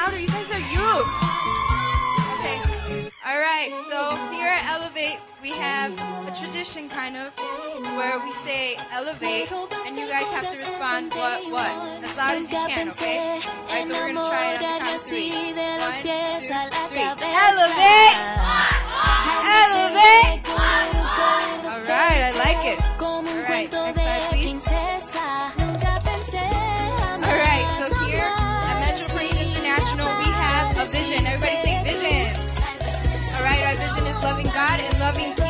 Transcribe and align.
louder. 0.00 0.18
You 0.18 0.28
guys 0.28 0.50
are 0.50 0.64
youth. 0.72 1.08
Okay. 2.40 2.56
All 3.26 3.38
right. 3.38 3.68
So 3.90 4.16
here 4.32 4.48
at 4.48 4.64
Elevate, 4.72 5.20
we 5.42 5.50
have 5.52 5.92
a 6.26 6.32
tradition 6.34 6.88
kind 6.88 7.16
of 7.16 7.36
where 7.96 8.18
we 8.20 8.32
say 8.44 8.76
elevate, 8.92 9.50
and 9.52 9.96
you 9.98 10.06
guys 10.08 10.26
have 10.32 10.48
to 10.50 10.56
respond 10.56 11.12
what 11.12 11.44
what 11.52 11.70
as 12.04 12.16
loud 12.16 12.36
as 12.36 12.42
you 12.44 12.48
can. 12.48 12.88
Okay. 12.88 13.18
All 13.18 13.68
right. 13.68 13.88
So 13.88 13.92
we're 13.94 14.12
gonna 14.12 14.28
try 14.28 14.54
it 14.54 14.62
on 14.62 14.78
the 14.80 14.84
count 14.84 14.94
of 14.96 15.02
three. 15.02 15.30
One, 15.30 15.92
two, 15.92 16.08
three. 16.88 17.04
Elevate. 17.04 18.16
Elevate. 19.60 20.48
All 21.68 21.82
right. 21.92 22.20
I 22.24 22.32
like 22.40 22.64
it. 22.72 22.80
All 23.00 23.22
right. 23.24 23.89
Loving 35.10 35.49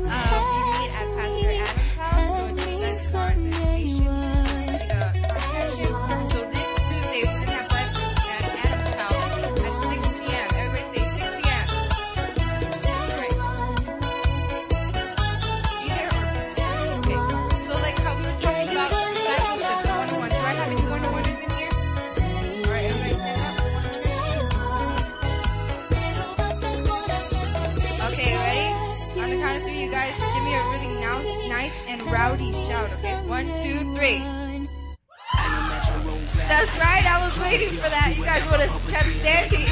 okay? 33.06 33.22
One, 33.28 33.46
two, 33.62 33.78
three. 33.96 34.20
That's 36.48 36.78
right, 36.78 37.06
I 37.06 37.18
was 37.26 37.38
waiting 37.40 37.70
for 37.70 37.90
that. 37.90 38.14
You 38.16 38.24
guys 38.24 38.46
would 38.50 38.60
have 38.62 38.74
kept 38.88 39.10
standing. 39.10 39.68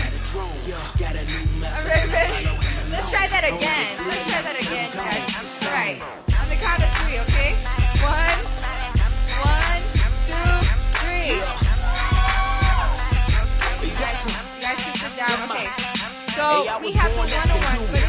Alright, 1.64 2.08
ready? 2.10 2.50
Let's 2.90 3.10
try 3.10 3.28
that 3.28 3.46
again. 3.46 3.98
Let's 4.08 4.26
try 4.30 4.42
that 4.42 4.58
again, 4.58 4.90
you 4.90 4.98
guys. 4.98 5.64
Alright. 5.66 6.02
On 6.34 6.50
the 6.50 6.58
count 6.58 6.82
of 6.82 6.90
three, 7.02 7.20
okay? 7.30 7.54
One, 8.02 8.40
one, 9.42 9.82
two, 10.26 10.50
three. 10.98 11.38
You 13.86 13.94
guys, 13.98 14.18
you 14.26 14.62
guys 14.62 14.78
should 14.82 14.98
sit 14.98 15.14
down, 15.14 15.50
okay? 15.50 15.70
So 16.34 16.66
we 16.82 16.92
have 16.98 17.14
the 17.14 17.18
one-on-one, 17.22 18.03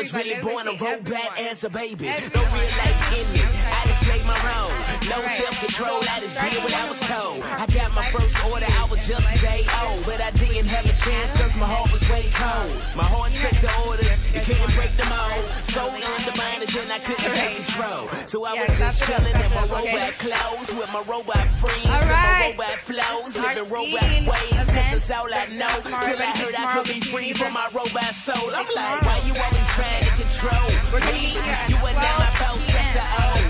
was 0.00 0.14
really 0.14 0.40
born 0.40 0.66
a 0.66 0.72
Everybody 0.72 0.94
road 0.96 1.04
back 1.04 1.36
say 1.36 1.48
as 1.50 1.64
a 1.64 1.70
baby. 1.70 2.06
No 2.06 2.12
real 2.12 2.70
life 2.80 3.20
in 3.20 3.32
me. 3.32 3.40
I 3.42 3.82
just 3.86 4.00
played 4.02 4.24
my 4.24 4.38
role. 4.44 4.79
No 5.10 5.26
self-control, 5.26 6.06
I 6.06 6.20
just 6.20 6.38
did 6.38 6.62
what 6.62 6.72
I 6.72 6.88
was 6.88 7.00
told. 7.00 7.42
I 7.42 7.66
got 7.66 7.90
my 7.98 8.06
first 8.14 8.30
order, 8.46 8.66
I 8.70 8.86
was 8.88 9.02
just 9.08 9.26
a 9.34 9.38
day 9.42 9.66
old. 9.82 10.06
But 10.06 10.20
I 10.20 10.30
didn't 10.30 10.70
have 10.70 10.86
a 10.86 10.94
chance 10.94 11.32
cause 11.34 11.56
my 11.56 11.66
heart 11.66 11.90
was 11.90 12.06
way 12.08 12.30
cold. 12.30 12.70
My 12.94 13.02
heart 13.02 13.34
took 13.34 13.58
the 13.58 13.70
orders, 13.90 14.14
it 14.30 14.46
couldn't 14.46 14.70
break 14.78 14.94
the 14.94 15.06
mold. 15.10 15.42
So 15.66 15.82
undermined 15.82 16.62
and 16.62 16.92
I 16.94 16.98
couldn't 17.02 17.34
take 17.34 17.56
control. 17.58 18.06
So 18.30 18.44
I 18.46 18.54
was 18.54 18.70
just 18.78 19.02
chilling 19.02 19.34
in 19.34 19.50
my 19.50 19.66
robot 19.66 20.14
clothes 20.22 20.70
with 20.78 20.90
my 20.94 21.02
robot 21.02 21.46
friends 21.58 21.90
and 21.90 22.06
my 22.06 22.54
robot 22.54 22.78
flows. 22.78 23.34
Living 23.34 23.66
robot 23.66 24.10
ways 24.30 24.62
cause 24.62 24.66
that's 24.70 25.10
all 25.10 25.26
I 25.26 25.50
know. 25.50 25.74
Till 25.90 26.22
I 26.22 26.30
heard 26.38 26.54
I 26.54 26.66
could 26.78 26.86
be 26.86 27.00
free 27.02 27.32
from 27.32 27.52
my 27.52 27.66
robot 27.74 28.14
soul. 28.14 28.54
I'm 28.54 28.62
like, 28.62 29.02
why 29.02 29.18
you 29.26 29.34
always 29.34 29.68
trying 29.74 30.06
to 30.06 30.14
control 30.22 30.70
We're 30.94 31.02
gonna 31.02 31.18
me? 31.18 31.34
meet 31.34 31.42
here 31.42 31.58
at 31.58 31.66
You 31.66 31.76
are 31.82 31.98
not 31.98 32.14
my 32.22 32.30
12 32.38 32.62
boss, 32.62 32.66
p.m. 32.70 33.49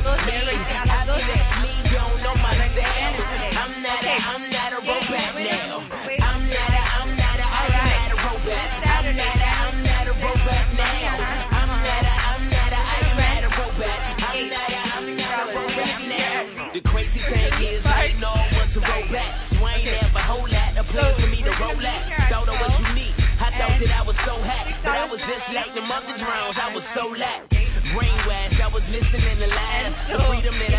place 20.90 21.20
for 21.20 21.26
me 21.28 21.42
to 21.42 21.50
roll 21.62 21.86
at. 21.86 22.02
Thought 22.30 22.48
I 22.48 22.62
was 22.62 22.74
unique. 22.90 23.14
I 23.40 23.50
thought 23.58 23.78
that 23.80 23.92
I 24.00 24.02
was 24.02 24.18
so 24.18 24.34
hot, 24.34 24.66
but 24.82 24.96
I 24.96 25.06
was 25.06 25.20
just 25.26 25.52
like 25.52 25.72
the 25.74 25.82
mother 25.82 26.16
drones. 26.18 26.58
I 26.58 26.74
was 26.74 26.84
so 26.86 27.08
lapped. 27.08 27.69
Brainwashed, 27.90 28.60
I 28.60 28.68
was 28.68 28.88
listening 28.92 29.36
to 29.38 29.48
last. 29.48 30.08
The 30.08 30.18
freedom 30.20 30.54
that 30.60 30.69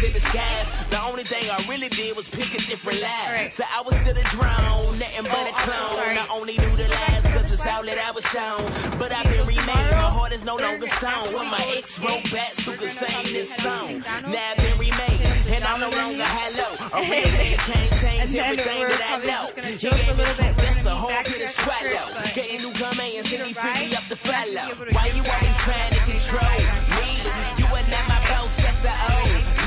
choices, 0.00 0.08
but 0.08 0.08
it 0.08 0.08
was 0.08 0.08
in 0.08 0.12
disguise. 0.12 0.90
The 0.90 1.02
only 1.02 1.24
thing 1.24 1.50
I 1.50 1.64
really 1.68 1.88
did 1.88 2.16
was 2.16 2.28
pick 2.28 2.54
a 2.54 2.58
different 2.66 3.00
lie. 3.00 3.48
So 3.50 3.64
I 3.64 3.82
was 3.82 3.94
still 3.96 4.16
a 4.16 4.22
drone, 4.34 4.98
nothing 4.98 5.24
but 5.24 5.46
a 5.48 5.52
clone. 5.52 6.16
I 6.16 6.26
only 6.32 6.56
knew 6.58 6.74
the 6.76 6.88
lies 6.88 7.24
cause 7.34 7.52
it's 7.52 7.66
all 7.66 7.84
that 7.84 7.98
I 7.98 8.10
was 8.12 8.24
shown. 8.26 8.62
But 8.98 9.12
I've 9.12 9.24
been 9.24 9.46
remade, 9.46 9.92
my 9.92 10.10
heart 10.10 10.32
is 10.32 10.44
no 10.44 10.56
longer 10.56 10.86
stone. 10.86 11.34
When 11.34 11.48
my 11.50 11.64
ex 11.76 11.98
wrote 11.98 12.26
who 12.64 12.72
could 12.76 12.90
sing 12.90 13.32
this 13.32 13.54
song. 13.56 14.00
Now 14.26 14.40
I've 14.40 14.56
been 14.56 14.78
remade, 14.78 15.20
and 15.48 15.64
I'm 15.64 15.80
no 15.80 15.90
longer 15.90 16.24
hello. 16.24 16.68
A 16.92 17.00
real 17.00 17.30
man 17.36 17.56
can't 17.68 17.92
change 18.00 18.34
everything 18.34 18.82
that 18.88 19.02
I 19.04 19.16
know. 19.24 19.44
He 19.62 19.74
a 19.74 19.76
gave 19.76 19.92
me 19.92 20.14
little 20.14 20.34
bit. 20.38 20.56
We're 20.56 20.64
that's 20.64 20.84
a 20.86 20.90
whole 20.90 21.10
back 21.10 21.26
bit 21.26 21.42
of 21.42 21.50
swallow. 21.50 22.06
Gave 22.34 22.50
me 22.52 22.58
new 22.58 22.72
commands 22.72 23.32
and 23.32 23.42
a 23.42 23.46
me 23.46 23.52
ride, 23.54 23.94
up 23.94 24.06
the 24.08 24.16
to 24.16 24.24
follow. 24.24 24.66
Why 24.92 25.06
you 25.14 25.22
always 25.24 25.58
trying 25.64 25.92
to 25.94 26.02
control 26.08 26.60
me? 26.98 27.10
You 27.58 27.66
are 27.66 27.86
not 27.90 28.04
my 28.08 28.20
boss, 28.28 28.56
that's 28.56 28.80
the 28.82 28.90
old 28.90 29.59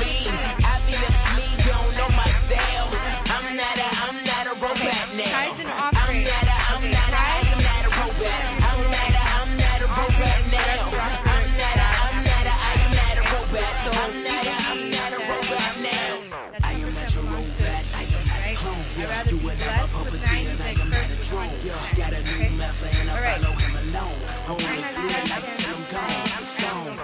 alone. 24.46 24.60
Only 24.60 24.84
I 24.84 24.92
through 24.92 25.08
the 25.08 25.14
understand. 25.14 25.30
life 25.30 25.58
till 25.58 25.74
I'm 25.74 25.84
gone. 25.92 26.24
The 26.38 26.44
song. 26.44 26.98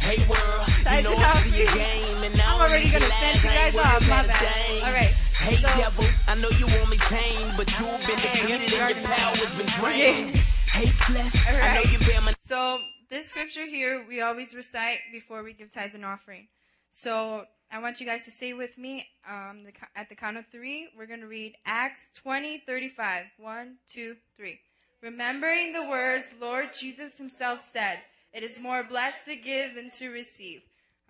Hey 0.00 0.18
world, 0.28 0.68
you 0.68 1.02
know 1.02 1.16
I 1.18 1.24
out 1.26 1.42
see 1.42 1.50
for 1.50 1.56
your 1.56 1.66
you. 1.66 1.74
game 1.74 2.22
and 2.24 2.40
I'm 2.40 2.60
already 2.60 2.88
gonna 2.90 3.06
send 3.06 3.42
you 3.42 3.50
guys 3.50 3.76
off. 3.76 4.00
My 4.02 4.26
bad. 4.26 4.82
Alright. 4.86 5.14
Hey 5.34 5.56
So- 5.56 5.68
devil, 5.76 6.06
I 6.28 6.34
know 6.36 6.48
you 6.50 6.66
want 6.66 6.90
me 6.90 6.96
tame, 6.98 7.54
but 7.56 7.66
you've 7.78 8.00
been 8.06 8.18
defeated 8.22 8.72
and 8.72 8.96
your 8.96 9.02
power's 9.04 9.54
been 9.54 9.66
drained. 9.66 10.36
Hey 10.70 10.86
flesh, 10.90 11.34
I 11.48 11.74
know 11.74 11.90
you 11.90 11.98
bear 12.06 12.20
my 12.20 12.34
So 12.44 12.78
this 13.10 13.28
scripture 13.28 13.66
here 13.66 14.04
we 14.08 14.20
always 14.20 14.54
recite 14.54 14.98
before 15.12 15.42
we 15.42 15.54
give 15.54 15.72
tithes 15.72 15.94
and 15.96 16.04
offering. 16.04 16.46
So 16.90 17.44
I 17.72 17.80
want 17.80 18.00
you 18.00 18.06
guys 18.06 18.24
to 18.26 18.30
stay 18.30 18.52
with 18.52 18.78
me. 18.78 19.06
Um, 19.28 19.64
the, 19.64 19.72
at 19.96 20.08
the 20.08 20.14
count 20.14 20.36
of 20.36 20.46
three, 20.52 20.88
we're 20.96 21.06
going 21.06 21.20
to 21.20 21.26
read 21.26 21.56
Acts 21.66 22.08
20, 22.14 22.58
35. 22.58 23.24
One, 23.38 23.76
two, 23.88 24.14
three. 24.36 24.60
Remembering 25.06 25.72
the 25.72 25.84
words 25.84 26.28
Lord 26.40 26.70
Jesus 26.74 27.16
himself 27.16 27.60
said, 27.60 28.00
it 28.32 28.42
is 28.42 28.58
more 28.58 28.82
blessed 28.82 29.24
to 29.26 29.36
give 29.36 29.76
than 29.76 29.88
to 29.90 30.08
receive. 30.08 30.62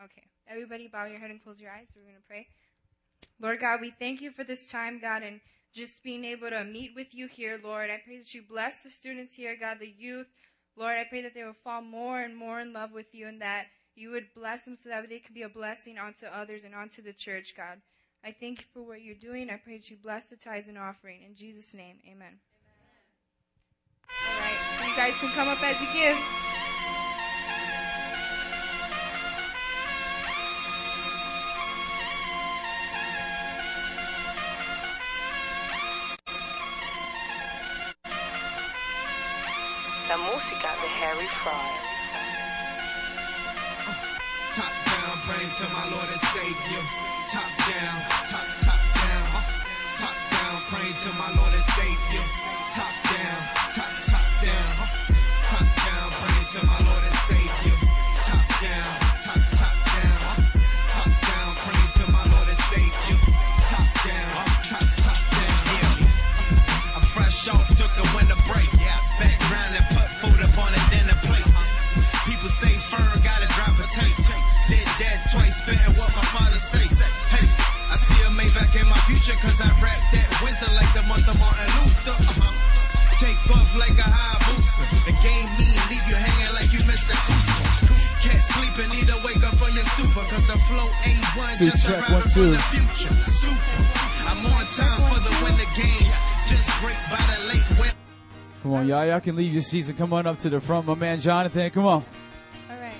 Okay, 0.04 0.22
everybody 0.46 0.86
bow 0.86 1.06
your 1.06 1.18
head 1.18 1.30
and 1.30 1.42
close 1.42 1.58
your 1.58 1.70
eyes. 1.70 1.86
We're 1.96 2.02
going 2.02 2.16
to 2.16 2.28
pray. 2.28 2.46
Lord 3.40 3.58
God, 3.58 3.80
we 3.80 3.94
thank 3.98 4.20
you 4.20 4.32
for 4.32 4.44
this 4.44 4.70
time, 4.70 4.98
God, 4.98 5.22
and 5.22 5.40
just 5.72 6.04
being 6.04 6.26
able 6.26 6.50
to 6.50 6.62
meet 6.62 6.90
with 6.94 7.14
you 7.14 7.26
here, 7.26 7.58
Lord. 7.64 7.88
I 7.88 8.02
pray 8.04 8.18
that 8.18 8.34
you 8.34 8.42
bless 8.46 8.82
the 8.82 8.90
students 8.90 9.34
here, 9.34 9.56
God, 9.58 9.78
the 9.80 9.94
youth. 9.96 10.26
Lord, 10.76 10.98
I 10.98 11.04
pray 11.04 11.22
that 11.22 11.32
they 11.32 11.44
will 11.44 11.56
fall 11.64 11.80
more 11.80 12.20
and 12.20 12.36
more 12.36 12.60
in 12.60 12.74
love 12.74 12.92
with 12.92 13.14
you 13.14 13.28
and 13.28 13.40
that 13.40 13.64
you 13.94 14.10
would 14.10 14.26
bless 14.34 14.60
them 14.66 14.76
so 14.76 14.90
that 14.90 15.08
they 15.08 15.20
can 15.20 15.34
be 15.34 15.44
a 15.44 15.48
blessing 15.48 15.96
onto 15.96 16.26
others 16.26 16.64
and 16.64 16.74
onto 16.74 17.00
the 17.00 17.14
church, 17.14 17.54
God. 17.56 17.80
I 18.22 18.32
thank 18.38 18.58
you 18.58 18.66
for 18.74 18.82
what 18.82 19.00
you're 19.00 19.14
doing. 19.14 19.48
I 19.48 19.56
pray 19.56 19.78
that 19.78 19.88
you 19.88 19.96
bless 19.96 20.26
the 20.26 20.36
tithes 20.36 20.68
and 20.68 20.76
offering. 20.76 21.22
In 21.26 21.34
Jesus' 21.34 21.72
name, 21.72 21.96
amen. 22.06 22.34
All 24.10 24.40
right, 24.40 24.58
so 24.78 24.86
you 24.86 24.96
guys 24.96 25.14
can 25.20 25.30
come 25.30 25.48
up 25.48 25.62
as 25.62 25.80
you 25.80 25.88
give. 25.92 26.16
La 40.08 40.16
música 40.18 40.68
de 40.80 40.88
Harry 41.02 41.26
Fraud. 41.26 41.54
Top 44.54 44.72
down, 44.86 45.18
praying 45.26 45.50
to 45.50 45.64
my 45.74 45.84
Lord 45.90 46.08
and 46.08 46.20
Savior. 46.32 46.82
Top 47.30 47.50
down, 47.68 47.96
top, 48.30 48.46
top 48.62 48.80
down. 48.94 49.26
Uh, 49.34 49.42
top 49.98 50.16
down, 50.30 50.62
praying 50.70 50.94
to 50.94 51.12
my 51.18 51.34
Lord 51.36 51.52
and 51.52 51.64
Savior. 51.74 52.35
Cause 79.46 79.60
I 79.62 79.70
rap 79.78 80.02
that 80.10 80.28
winter 80.42 80.70
like 80.74 80.90
the 80.90 81.04
month 81.06 81.26
of 81.30 81.38
Martin 81.38 81.70
Luther. 81.78 82.18
Uh-huh. 82.18 82.50
Take 83.22 83.38
off 83.54 83.70
like 83.78 83.94
a 83.96 84.08
Hayabusa. 84.10 84.84
The 85.06 85.14
game 85.22 85.48
mean, 85.56 85.78
leave 85.88 86.04
you 86.10 86.18
hanging 86.18 86.52
like 86.58 86.70
you 86.74 86.82
missed 86.90 87.06
the 87.06 87.14
Cooper. 87.14 87.94
Can't 88.26 88.42
sleep 88.42 88.74
and 88.82 88.90
need 88.92 89.06
to 89.08 89.18
wake 89.22 89.40
up 89.46 89.54
from 89.54 89.70
your 89.72 89.86
stupor, 89.94 90.26
cause 90.28 90.44
the 90.50 90.58
flow 90.66 90.88
A1 91.06 91.58
Two, 91.58 91.64
just 91.70 91.86
check, 91.86 91.96
arriving 92.02 92.14
one, 92.14 92.26
two. 92.28 92.42
from 92.42 92.58
the 92.58 92.64
future. 92.74 93.14
Super. 93.30 93.82
I'm 94.26 94.42
on 94.50 94.66
time 94.74 95.00
for 95.06 95.20
the 95.22 95.32
winter 95.46 95.70
games. 95.78 96.12
Just 96.50 96.66
break 96.82 96.98
by 97.08 97.22
the 97.22 97.38
late 97.54 97.68
win. 97.80 97.92
Come 98.62 98.72
on, 98.74 98.86
y'all. 98.88 99.06
Y'all 99.06 99.20
can 99.20 99.36
leave 99.36 99.52
your 99.52 99.62
seats 99.62 99.88
and 99.88 99.96
come 99.96 100.12
on 100.12 100.26
up 100.26 100.38
to 100.38 100.50
the 100.50 100.60
front. 100.60 100.86
My 100.86 100.94
man 100.94 101.20
Jonathan, 101.20 101.70
come 101.70 101.86
on. 101.86 102.04
All 102.68 102.76
right. 102.80 102.98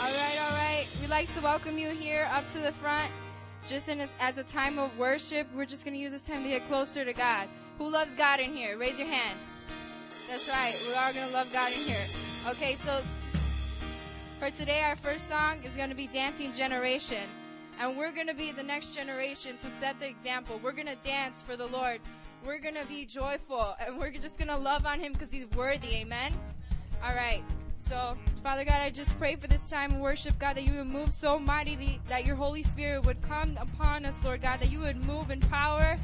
All 0.00 0.10
right, 0.10 0.38
all 0.40 0.56
right. 0.56 0.86
We'd 1.00 1.10
like 1.10 1.32
to 1.34 1.40
welcome 1.42 1.76
you 1.78 1.90
here 1.90 2.28
up 2.32 2.50
to 2.52 2.58
the 2.58 2.72
front. 2.72 3.10
Just 3.70 3.88
in 3.88 4.00
as, 4.00 4.08
as 4.18 4.36
a 4.36 4.42
time 4.42 4.80
of 4.80 4.98
worship, 4.98 5.46
we're 5.54 5.64
just 5.64 5.84
going 5.84 5.94
to 5.94 6.00
use 6.00 6.10
this 6.10 6.22
time 6.22 6.42
to 6.42 6.48
get 6.48 6.66
closer 6.66 7.04
to 7.04 7.12
God. 7.12 7.46
Who 7.78 7.88
loves 7.88 8.12
God 8.16 8.40
in 8.40 8.52
here? 8.52 8.76
Raise 8.76 8.98
your 8.98 9.06
hand. 9.06 9.38
That's 10.28 10.48
right. 10.48 10.74
We 10.88 10.94
are 10.94 11.06
all 11.06 11.12
going 11.12 11.28
to 11.28 11.32
love 11.32 11.52
God 11.52 11.70
in 11.70 11.78
here. 11.78 12.04
Okay, 12.48 12.74
so 12.84 13.00
for 14.40 14.50
today, 14.58 14.82
our 14.82 14.96
first 14.96 15.28
song 15.28 15.62
is 15.62 15.70
going 15.76 15.88
to 15.88 15.94
be 15.94 16.08
Dancing 16.08 16.52
Generation. 16.52 17.28
And 17.78 17.96
we're 17.96 18.10
going 18.10 18.26
to 18.26 18.34
be 18.34 18.50
the 18.50 18.64
next 18.64 18.96
generation 18.96 19.56
to 19.58 19.70
set 19.70 20.00
the 20.00 20.08
example. 20.08 20.58
We're 20.64 20.72
going 20.72 20.88
to 20.88 20.98
dance 21.04 21.40
for 21.40 21.54
the 21.54 21.68
Lord. 21.68 22.00
We're 22.44 22.58
going 22.58 22.74
to 22.74 22.86
be 22.86 23.04
joyful. 23.04 23.76
And 23.86 24.00
we're 24.00 24.10
just 24.10 24.36
going 24.36 24.48
to 24.48 24.56
love 24.56 24.84
on 24.84 24.98
Him 24.98 25.12
because 25.12 25.30
He's 25.30 25.48
worthy. 25.52 25.94
Amen? 25.94 26.32
All 27.04 27.14
right. 27.14 27.44
So, 27.80 28.16
Father 28.42 28.64
God, 28.64 28.80
I 28.80 28.90
just 28.90 29.18
pray 29.18 29.34
for 29.36 29.46
this 29.46 29.68
time 29.68 29.92
of 29.92 29.98
worship, 29.98 30.38
God, 30.38 30.56
that 30.56 30.64
you 30.64 30.74
would 30.74 30.86
move 30.86 31.12
so 31.12 31.38
mightily, 31.38 32.00
that 32.08 32.24
your 32.24 32.36
Holy 32.36 32.62
Spirit 32.62 33.04
would 33.06 33.20
come 33.22 33.58
upon 33.58 34.04
us, 34.04 34.14
Lord 34.22 34.42
God, 34.42 34.60
that 34.60 34.70
you 34.70 34.80
would 34.80 35.04
move 35.04 35.30
in 35.30 35.40
power 35.40 35.96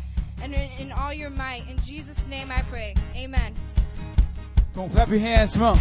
and 0.42 0.54
in, 0.54 0.70
in 0.78 0.92
all 0.92 1.12
your 1.12 1.30
might. 1.30 1.68
In 1.68 1.78
Jesus' 1.80 2.26
name 2.26 2.50
I 2.50 2.62
pray. 2.62 2.94
Amen. 3.14 3.54
Come 4.74 4.90
clap 4.90 5.08
your 5.10 5.20
hands, 5.20 5.56
on. 5.58 5.78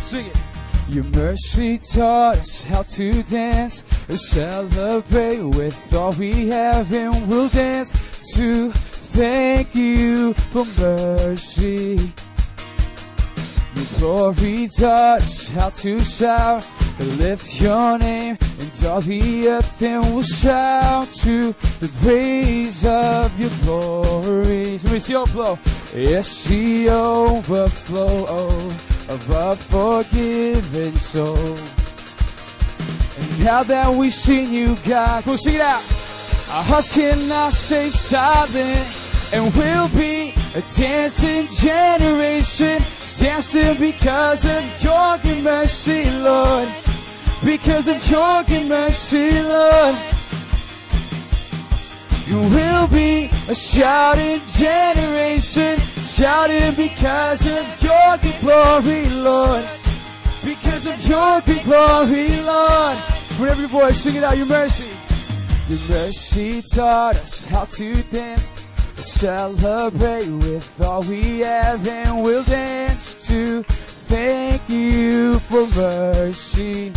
Sing 0.00 0.26
it. 0.26 0.36
Your 0.88 1.04
mercy 1.04 1.78
taught 1.78 2.38
us 2.38 2.62
how 2.62 2.82
to 2.82 3.22
dance, 3.24 3.82
celebrate 4.08 5.42
with 5.42 5.94
all 5.94 6.12
we 6.12 6.46
have, 6.48 6.92
and 6.92 7.28
we'll 7.28 7.48
dance 7.48 7.92
to 8.34 8.70
thank 8.70 9.74
you 9.74 10.32
for 10.34 10.64
mercy. 10.78 12.12
Glory 13.98 14.68
touch, 14.68 15.50
how 15.50 15.68
to 15.70 16.00
shout, 16.00 16.66
lift 16.98 17.60
your 17.60 17.98
name, 17.98 18.38
and 18.58 18.84
all 18.84 19.00
the 19.00 19.48
earth 19.48 19.82
and 19.82 20.14
will 20.14 20.22
shout 20.22 21.08
to 21.08 21.52
the 21.80 21.90
praise 22.02 22.86
of 22.86 23.38
your 23.38 23.50
glory. 23.64 24.78
Me 24.90 24.98
see 24.98 25.14
overflow. 25.14 25.58
Yes, 25.94 26.44
the 26.46 26.88
overflow 26.90 28.24
of 29.08 29.30
a 29.30 29.56
forgiven 29.56 30.96
soul. 30.96 31.56
And 33.18 33.44
now 33.44 33.62
that 33.62 33.94
we've 33.94 34.12
seen 34.12 34.52
you, 34.52 34.76
God, 34.86 35.24
we'll 35.26 35.38
sing 35.38 35.54
it 35.54 35.60
out. 35.60 35.82
Our 36.50 36.62
hearts 36.62 36.94
cannot 36.94 37.52
stay 37.52 37.90
silent, 37.90 38.86
and 39.32 39.54
we'll 39.54 39.88
be 39.88 40.32
a 40.54 40.62
dancing 40.76 41.46
generation, 41.50 42.82
dancing 43.18 43.76
because 43.78 44.44
of 44.44 44.82
your 44.82 45.18
good 45.18 45.42
mercy, 45.42 46.04
Lord. 46.20 46.68
Because 47.44 47.88
of 47.88 48.10
your 48.10 48.42
good 48.44 48.68
mercy, 48.68 49.30
Lord. 49.42 49.96
And 52.28 52.54
we'll 52.54 52.88
be 52.88 53.30
a 53.48 53.54
shouting 53.54 54.40
generation, 54.48 55.78
shouting 55.78 56.74
because 56.74 57.46
of 57.46 57.82
your 57.82 58.16
good 58.18 58.40
glory, 58.40 59.08
Lord. 59.10 59.64
Because 60.44 60.86
of 60.86 61.08
your 61.08 61.40
good 61.42 61.62
glory, 61.64 62.28
Lord. 62.42 62.96
Whenever 63.38 63.60
your 63.60 63.68
voice, 63.68 64.00
sing 64.00 64.16
it 64.16 64.24
out, 64.24 64.36
your 64.36 64.46
mercy. 64.46 64.90
Your 65.68 65.88
mercy 65.88 66.62
taught 66.62 67.16
us 67.16 67.44
how 67.44 67.64
to 67.64 68.02
dance, 68.04 68.50
celebrate 69.02 70.28
with 70.28 70.80
all 70.80 71.02
we 71.02 71.40
have, 71.40 71.86
and 71.86 72.22
we'll 72.22 72.44
dance 72.44 73.26
to 73.26 73.62
thank 73.62 74.68
you 74.68 75.38
for 75.40 75.66
mercy. 75.68 76.92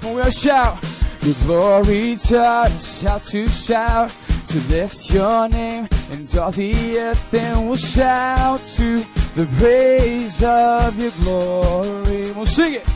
When 0.00 0.14
we'll 0.14 0.30
shout, 0.30 0.78
Your 1.22 1.34
glory 1.44 2.16
us 2.32 3.02
how 3.02 3.18
to 3.18 3.48
shout, 3.48 4.10
to 4.46 4.58
lift 4.68 5.10
your 5.10 5.48
name, 5.48 5.88
and 6.10 6.36
all 6.36 6.50
the 6.50 6.98
earth 6.98 7.34
and 7.34 7.68
we'll 7.68 7.76
shout 7.76 8.60
to 8.76 9.04
the 9.34 9.46
praise 9.58 10.42
of 10.42 10.98
your 10.98 11.12
glory. 11.22 12.32
We'll 12.32 12.44
sing 12.46 12.74
it. 12.74 12.88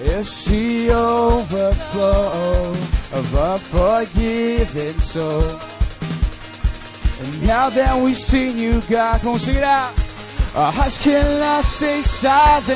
It's 0.00 0.44
the 0.46 0.90
overflow 0.90 2.72
of 3.12 3.34
a 3.34 3.58
forgiven 3.58 5.00
soul. 5.00 5.81
Now 7.42 7.70
that 7.70 8.02
we've 8.02 8.16
seen 8.16 8.58
you, 8.58 8.80
God, 8.82 9.20
come 9.20 9.34
on, 9.34 9.38
sing 9.38 9.56
it 9.56 9.62
out. 9.62 9.92
Our 10.54 10.72
hearts 10.72 11.02
cannot 11.02 11.64
stay 11.64 12.02
silent, 12.02 12.68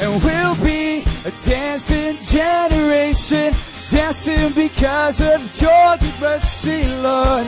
and 0.00 0.22
we'll 0.24 0.56
be 0.64 1.04
a 1.24 1.30
dancing 1.44 2.16
generation, 2.22 3.52
dancing 3.90 4.52
because 4.52 5.20
of 5.20 5.40
your 5.60 5.96
good 5.98 6.20
mercy, 6.20 6.84
Lord. 7.02 7.46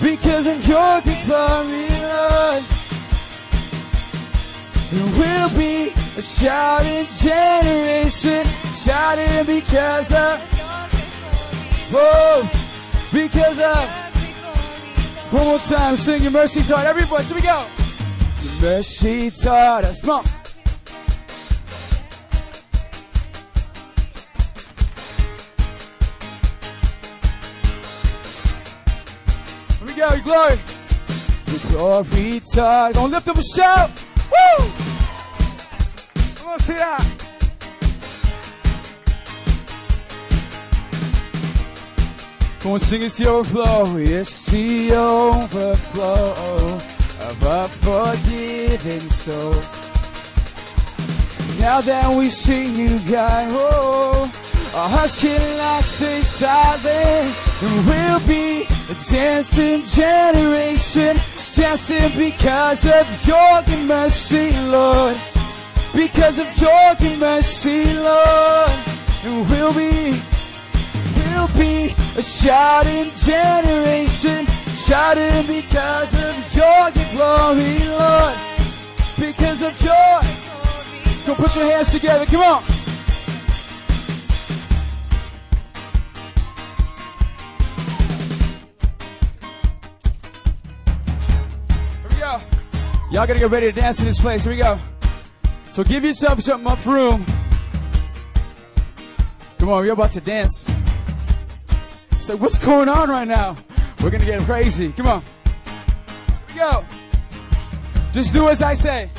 Because 0.00 0.46
of 0.46 0.66
your 0.66 1.00
good 1.02 1.24
glory, 1.26 1.88
Lord. 2.00 2.64
And 4.92 5.18
we'll 5.18 5.50
be 5.56 5.92
a 6.16 6.22
shouting 6.22 7.06
generation, 7.16 8.46
shouting 8.74 9.46
because 9.46 10.12
of, 10.12 10.40
whoa, 11.92 12.42
because 13.12 13.60
of. 13.60 14.11
One 15.32 15.46
more 15.46 15.58
time, 15.60 15.96
sing 15.96 16.22
your 16.22 16.30
mercy 16.30 16.62
taught 16.62 16.84
every 16.84 17.04
voice. 17.04 17.28
Here 17.28 17.36
we 17.36 17.40
go. 17.40 17.64
Your 18.42 18.60
mercy 18.60 19.30
taught 19.30 19.82
us. 19.86 20.02
Come 20.02 20.10
on. 20.10 20.24
Here 29.78 29.86
we 29.86 29.94
go, 29.94 30.12
your 30.12 30.22
glory. 30.22 30.58
Your 31.46 31.60
glory 31.70 32.40
taught. 32.54 32.92
Gonna 32.92 33.14
lift 33.14 33.28
up 33.28 33.38
a 33.38 33.42
shout. 33.42 33.90
Woo! 34.30 34.70
Come 36.36 36.48
on, 36.48 36.58
see 36.60 36.74
that. 36.74 37.21
Come 42.62 42.74
on, 42.74 42.78
sing 42.78 43.02
it's 43.02 43.18
the 43.18 43.28
overflow. 43.28 43.96
It's 43.96 44.46
the 44.46 44.92
overflow 44.92 46.78
of 47.26 47.42
a 47.42 47.66
forgiven 47.66 49.00
soul. 49.00 49.54
Now 51.58 51.80
that 51.80 52.16
we 52.16 52.30
see 52.30 52.66
you, 52.66 53.00
God, 53.10 53.48
oh, 53.50 54.30
our 54.76 54.88
hearts 54.88 55.20
cannot 55.20 55.82
stay 55.82 56.22
silent. 56.22 57.34
And 57.62 57.86
we'll 57.88 58.24
be 58.28 58.62
a 58.62 58.94
dancing 59.10 59.82
generation, 59.84 61.16
dancing 61.56 62.16
because 62.16 62.86
of 62.86 63.26
your 63.26 63.62
mercy, 63.88 64.52
Lord. 64.68 65.16
Because 65.96 66.38
of 66.38 66.46
your 66.58 67.18
mercy, 67.18 67.92
Lord. 67.98 68.70
And 69.24 69.50
we'll 69.50 69.74
be 69.74 70.22
will 71.42 71.58
be 71.58 71.94
a 72.16 72.22
shouting 72.22 73.10
generation, 73.16 74.46
shouting 74.76 75.46
because 75.46 76.14
of 76.14 76.54
your 76.54 76.90
glory, 77.12 77.78
Lord. 77.88 78.34
Because 79.18 79.62
of 79.62 79.80
your. 79.82 80.20
Go 81.26 81.34
put 81.34 81.54
your 81.56 81.64
hands 81.64 81.90
together. 81.90 82.26
Come 82.26 82.42
on. 82.42 82.62
Here 92.02 92.10
we 92.10 92.16
go. 92.16 92.40
Y'all 93.10 93.26
gotta 93.26 93.38
get 93.38 93.50
ready 93.50 93.72
to 93.72 93.80
dance 93.80 94.00
in 94.00 94.06
this 94.06 94.20
place. 94.20 94.44
Here 94.44 94.52
we 94.52 94.58
go. 94.58 94.78
So 95.70 95.82
give 95.82 96.04
yourself 96.04 96.40
some 96.40 96.60
enough 96.60 96.86
room. 96.86 97.24
Come 99.58 99.68
on, 99.70 99.82
we're 99.84 99.92
about 99.92 100.12
to 100.12 100.20
dance. 100.20 100.71
So 102.22 102.36
what's 102.36 102.56
going 102.56 102.88
on 102.88 103.10
right 103.10 103.26
now? 103.26 103.56
We're 104.00 104.10
gonna 104.10 104.24
get 104.24 104.42
crazy. 104.42 104.92
Come 104.92 105.08
on. 105.08 105.24
Here 105.24 106.36
we 106.46 106.54
go. 106.54 106.84
Just 108.12 108.32
do 108.32 108.48
as 108.48 108.62
I 108.62 108.74
say. 108.74 109.10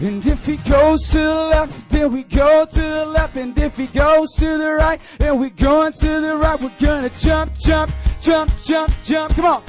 And 0.00 0.26
if 0.26 0.46
he 0.46 0.56
goes 0.56 1.10
to 1.10 1.18
the 1.18 1.34
left, 1.50 1.90
then 1.90 2.10
we 2.10 2.22
go 2.22 2.64
to 2.64 2.80
the 2.80 3.04
left. 3.04 3.36
And 3.36 3.56
if 3.58 3.76
he 3.76 3.86
goes 3.86 4.32
to 4.36 4.56
the 4.56 4.72
right, 4.72 4.98
then 5.18 5.38
we're 5.38 5.50
going 5.50 5.92
to 5.92 6.20
the 6.22 6.38
right. 6.38 6.58
We're 6.58 6.72
gonna 6.80 7.10
jump, 7.10 7.52
jump, 7.58 7.92
jump, 8.18 8.50
jump, 8.64 8.90
jump. 9.04 9.34
Come 9.34 9.44
on. 9.44 9.62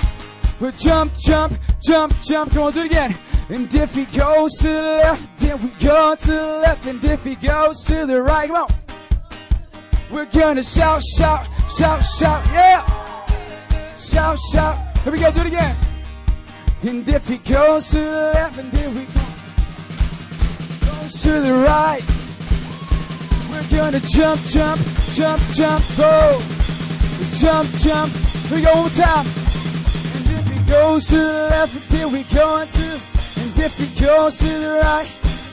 We're 0.62 0.72
jump, 0.72 1.14
jump, 1.18 1.60
jump, 1.82 2.14
jump. 2.24 2.54
Come 2.54 2.64
on, 2.64 2.72
do 2.72 2.80
it 2.80 2.86
again. 2.86 3.14
And 3.50 3.76
if 3.76 3.94
he 3.94 4.06
goes 4.06 4.54
to 4.60 4.70
the 4.70 5.02
left, 5.04 5.38
then 5.38 5.62
we 5.62 5.68
go 5.84 6.16
to 6.16 6.32
the 6.32 6.62
left. 6.64 6.86
And 6.86 7.04
if 7.04 7.26
he 7.26 7.36
goes 7.36 7.84
to 7.88 8.06
the 8.06 8.22
right, 8.22 8.48
come 8.48 8.64
on. 8.64 8.89
We're 10.12 10.26
gonna 10.26 10.64
shout, 10.64 11.04
shout, 11.04 11.46
shout, 11.70 12.04
shout, 12.04 12.44
yeah! 12.48 12.84
Shout, 13.96 14.40
shout. 14.52 14.98
Here 15.04 15.14
we 15.14 15.20
go, 15.20 15.32
do 15.32 15.42
it 15.42 15.48
again. 15.48 15.76
And 16.82 17.08
if 17.08 17.28
he 17.28 17.38
goes 17.38 17.90
to 17.92 17.98
the 17.98 18.32
left, 18.34 18.58
and 18.58 18.72
then 18.72 18.96
we 18.96 19.06
go 19.06 19.22
goes 21.02 21.22
to 21.22 21.32
the 21.42 21.54
right, 21.54 22.02
we're 23.52 23.78
gonna 23.78 24.00
jump, 24.00 24.42
jump, 24.42 24.82
jump, 25.14 25.42
jump, 25.54 25.86
go. 25.96 26.42
Jump, 27.30 27.70
jump. 27.78 28.12
Here 28.50 28.58
we 28.58 28.64
go, 28.64 28.72
one 28.72 28.82
more 28.82 28.90
time. 28.90 29.28
And 30.16 30.26
if 30.26 30.48
he 30.52 30.72
goes 30.72 31.08
to 31.10 31.18
the 31.18 31.48
left, 31.52 31.76
and 31.76 32.00
then 32.00 32.12
we 32.12 32.24
go 32.34 32.62
into, 32.62 32.82
and 32.82 33.60
if 33.60 33.78
he 33.78 34.04
goes 34.04 34.40
to 34.40 34.48
the 34.48 34.80
right, 34.82 35.08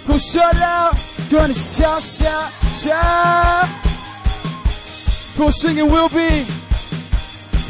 go 0.06 0.16
shout 0.16 0.56
out. 0.56 0.94
Gonna 1.30 1.52
shout, 1.52 2.02
shout, 2.02 2.50
shout. 2.80 3.95
Go 5.36 5.50
sing 5.50 5.78
and 5.78 5.90
we'll 5.90 6.08
be. 6.08 6.46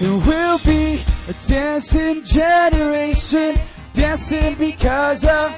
And 0.01 0.27
we'll 0.27 0.59
be 0.59 1.03
a 1.29 1.35
dancing 1.49 2.23
generation. 2.23 3.59
Dancing 3.93 4.55
because 4.55 5.25
of 5.25 5.53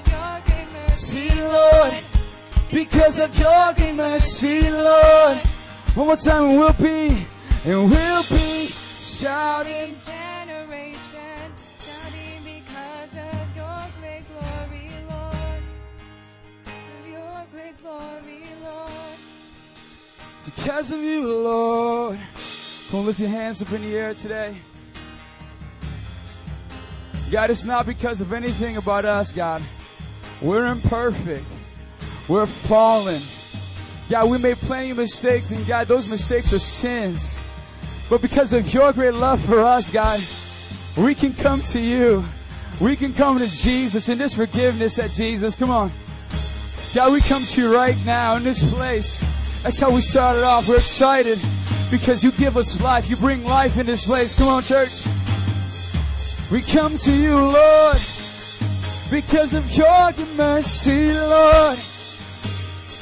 mercy, 0.87 1.31
Lord. 1.41 1.95
Because 2.71 3.19
of 3.19 3.39
your 3.39 3.73
great 3.75 3.95
mercy, 3.95 4.71
Lord. 4.71 5.37
One 5.95 6.07
more 6.07 6.17
time 6.17 6.45
and 6.45 6.59
we'll 6.59 6.73
be. 6.73 7.27
And 7.65 7.91
we'll 7.91 8.23
be 8.23 8.67
shouting. 8.67 9.97
Because 20.57 20.93
of 20.93 21.01
you, 21.01 21.29
Lord. 21.29 22.19
Come 22.91 23.01
on, 23.01 23.07
lift 23.07 23.21
your 23.21 23.29
hands 23.29 23.61
up 23.61 23.71
in 23.73 23.83
the 23.83 23.95
air 23.95 24.15
today. 24.15 24.55
God, 27.31 27.51
it's 27.51 27.65
not 27.65 27.85
because 27.85 28.23
of 28.23 28.33
anything 28.33 28.79
about 28.79 29.05
us, 29.05 29.31
God. 29.31 29.63
We're 30.41 30.67
imperfect. 30.67 31.45
We're 32.29 32.47
fallen. 32.47 33.21
God, 34.09 34.31
we 34.31 34.39
made 34.39 34.57
plenty 34.57 34.93
of 34.93 34.97
mistakes, 34.97 35.51
and 35.51 35.67
God, 35.67 35.87
those 35.87 36.09
mistakes 36.09 36.55
are 36.55 36.59
sins. 36.59 37.39
But 38.09 38.23
because 38.23 38.55
of 38.55 38.73
your 38.73 38.95
great 38.95 39.15
love 39.15 39.45
for 39.45 39.61
us, 39.61 39.91
God, 39.91 40.23
we 40.97 41.15
can 41.15 41.35
come 41.35 41.61
to 41.61 41.81
you. 41.81 42.25
We 42.81 42.97
can 42.97 43.13
come 43.13 43.39
to 43.39 43.47
Jesus 43.47 44.09
in 44.09 44.17
this 44.17 44.35
forgiveness 44.35 44.99
at 44.99 45.11
Jesus. 45.11 45.55
Come 45.55 45.71
on. 45.71 45.91
God, 46.95 47.13
we 47.13 47.21
come 47.21 47.43
to 47.43 47.61
you 47.61 47.75
right 47.75 47.97
now 48.07 48.37
in 48.37 48.45
this 48.45 48.63
place. 48.75 49.38
That's 49.63 49.81
how 49.81 49.91
we 49.91 50.01
started 50.01 50.45
off. 50.45 50.69
We're 50.69 50.77
excited 50.77 51.39
because 51.91 52.23
you 52.23 52.31
give 52.33 52.57
us 52.57 52.81
life. 52.81 53.11
You 53.11 53.17
bring 53.17 53.45
life 53.45 53.79
in 53.79 53.87
this 53.87 54.07
place. 54.07 54.35
Come 54.35 54.49
on, 54.49 54.63
church. 54.63 55.05
We 56.51 56.63
come 56.63 56.97
to 56.97 57.13
you, 57.13 57.35
Lord, 57.35 57.99
because 59.11 59.53
of 59.53 59.71
your 59.77 60.13
mercy, 60.37 61.13
Lord. 61.13 61.79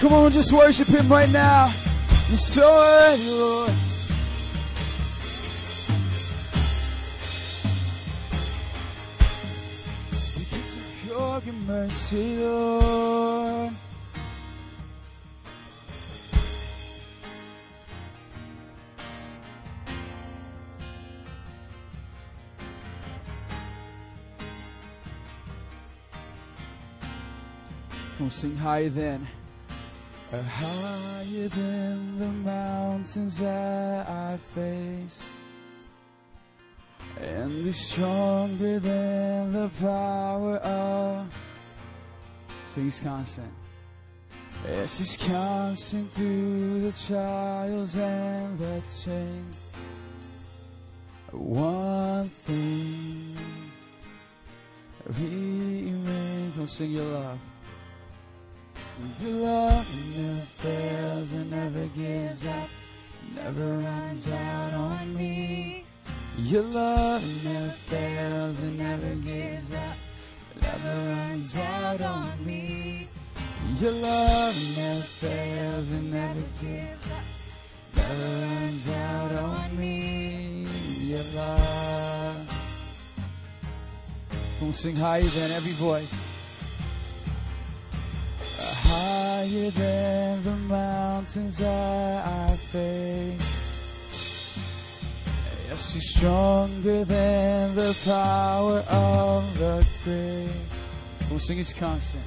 Come 0.01 0.13
on, 0.13 0.33
just 0.33 0.53
worship 0.53 0.89
Him 0.89 1.09
right 1.09 1.31
now. 1.31 1.67
You're 2.29 2.39
so 2.39 2.69
worthy, 2.69 3.31
Lord. 3.31 3.71
Because 10.35 10.75
of 10.75 11.45
your 11.47 11.55
mercy, 11.67 12.39
Lord. 12.39 13.73
We'll 28.19 28.31
sing 28.31 28.57
higher 28.57 28.89
than 28.89 29.27
higher 30.33 31.49
than 31.49 32.19
the 32.19 32.29
mountains 32.29 33.39
that 33.39 34.09
I 34.09 34.37
face. 34.55 35.31
And 37.21 37.65
be 37.65 37.73
stronger 37.73 38.79
than 38.79 39.53
the 39.53 39.71
power 39.81 40.57
of. 40.57 41.27
So 42.69 42.81
he's 42.83 43.01
constant. 43.01 43.53
Yes, 44.67 44.99
he's 44.99 45.17
constant 45.17 46.11
through 46.11 46.91
the 46.91 46.93
trials 46.93 47.97
and 47.97 48.59
the 48.59 48.83
change. 49.05 49.57
One 51.33 52.25
thing 52.25 53.37
remains. 55.07 56.57
Don't 56.57 56.69
sing 56.69 56.93
your 56.93 57.05
love. 57.05 57.39
Your 59.21 59.31
love 59.31 60.17
never 60.17 60.41
fails 60.41 61.33
and 61.33 61.51
never 61.51 61.87
gives 61.89 62.47
up, 62.47 62.69
never 63.35 63.77
runs 63.77 64.27
out 64.27 64.73
on 64.73 65.15
me. 65.15 65.85
Your 66.39 66.63
love 66.63 67.23
never 67.45 67.73
fails 67.89 68.59
and 68.61 68.79
never 68.79 69.15
gives 69.17 69.75
up, 69.75 69.97
never 70.63 71.11
runs 71.11 71.57
out 71.59 72.01
on 72.01 72.47
me. 72.47 73.07
Your 73.79 73.93
love 73.93 74.57
never 74.79 75.01
fails 75.03 75.89
and 75.89 76.11
never 76.11 76.41
gives 76.59 77.11
up, 77.11 77.97
never 77.97 78.47
runs 78.47 78.89
out 78.89 79.33
on 79.33 79.77
me. 79.77 80.67
Your 81.01 81.23
love. 81.35 82.53
On, 84.63 84.73
sing 84.73 84.97
higher 84.97 85.23
than 85.23 85.51
every 85.51 85.73
voice. 85.73 86.26
Higher 88.89 89.71
than 89.71 90.45
the 90.45 90.57
mountains 90.69 91.59
that 91.59 92.27
I 92.27 92.57
face. 92.57 93.57
Yes, 95.69 95.95
he's 95.95 96.09
stronger 96.17 97.05
than 97.05 97.75
the 97.75 97.95
power 98.05 98.79
of 98.89 99.59
the 99.59 99.87
grave. 100.05 100.51
We'll 101.31 101.39
sing 101.41 101.59
his 101.59 101.73
constant. 101.73 102.25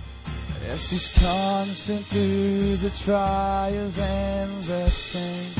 Yes, 0.65 0.89
he's 0.91 1.07
constant 1.17 2.05
through 2.05 2.75
the 2.75 2.91
trials 3.03 3.97
and 3.97 4.63
the 4.63 4.91
pain. 5.11 5.53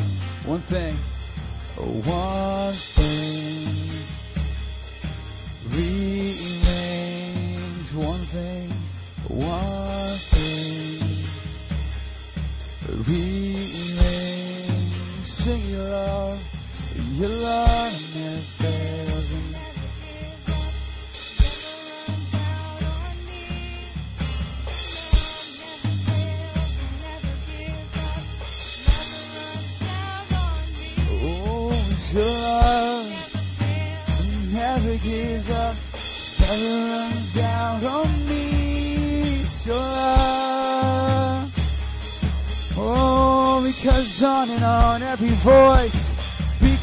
One 0.45 0.59
thing, 0.59 0.95
one 2.05 2.73
thing 2.73 3.67
remains. 5.71 6.79
One 7.93 8.23
thing, 8.29 8.69
one 9.27 9.78
your 17.19 17.27
love 17.27 18.15
never 18.15 18.39
fails. 18.59 19.09
Oh, 31.21 31.73
your 32.13 32.23
love 32.23 33.07
never 34.53 34.95
gives 35.03 35.49
up, 35.51 35.75
never 36.39 36.71
runs 36.89 37.37
out 37.37 37.83
on 37.83 38.09
me. 38.29 38.45
Your 39.65 39.75
love. 39.75 41.51
Oh, 42.77 43.61
because 43.67 44.23
on 44.23 44.49
and 44.49 44.63
on 44.63 45.03
every 45.03 45.35
voice, 45.43 45.98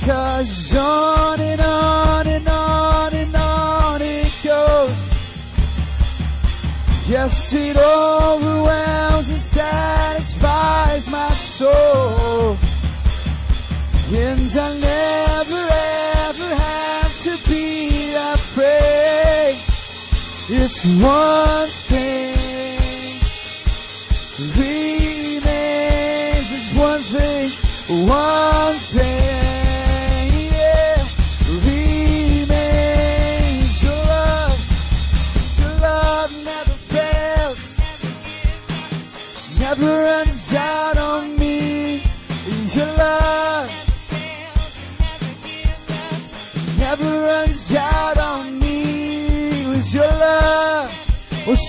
because 0.06 0.72
on 0.76 1.40
and 1.40 1.60
on 1.60 2.26
and 2.28 2.46
on 2.46 3.12
and 3.12 3.34
on 3.34 4.00
it 4.00 4.32
goes. 4.44 5.10
Yes, 7.08 7.52
it 7.54 7.76
overwhelms 7.76 9.30
and 9.30 9.40
satisfies 9.40 11.10
my 11.10 11.30
soul. 11.30 12.56
And 14.14 14.56
I 14.56 14.78
never 14.78 15.66
ever 16.28 16.54
have 16.54 17.20
to 17.22 17.50
be 17.50 18.14
afraid. 18.14 19.58
It's 20.48 20.84
one 21.02 21.75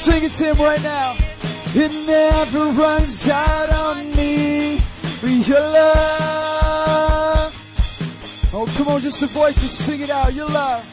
sing 0.08 0.24
it 0.24 0.32
to 0.32 0.46
him 0.46 0.58
right 0.58 0.82
now. 0.84 1.16
It 1.76 1.92
never 2.08 2.66
runs 2.80 3.28
out 3.28 3.70
on 3.70 4.16
me. 4.16 4.80
Your 5.22 5.60
love. 5.60 7.52
Oh, 8.54 8.66
come 8.78 8.88
on, 8.88 9.02
just 9.02 9.22
a 9.24 9.28
voice 9.28 9.60
to 9.60 9.68
sing 9.68 10.00
it 10.02 10.10
out. 10.10 10.34
Your 10.34 10.48
love. 10.50 10.84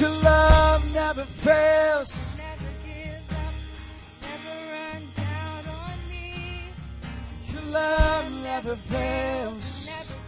Your 0.00 0.10
love 0.24 0.92
never 0.92 1.22
fails. 1.22 2.36
never 2.36 2.72
gives 2.82 3.32
up. 3.32 3.54
it's 7.38 7.52
Your 7.52 7.62
love 7.70 8.42
never 8.42 8.74
fails. 8.74 9.86
Never 9.86 10.18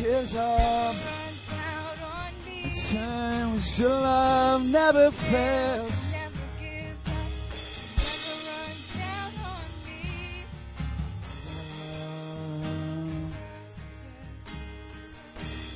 gives 0.00 0.36
up. 0.36 0.90
Um, 0.90 0.96
and 0.96 1.34
times 2.74 3.78
your 3.78 3.90
love 3.90 4.66
never 4.70 5.10
fails. 5.10 6.03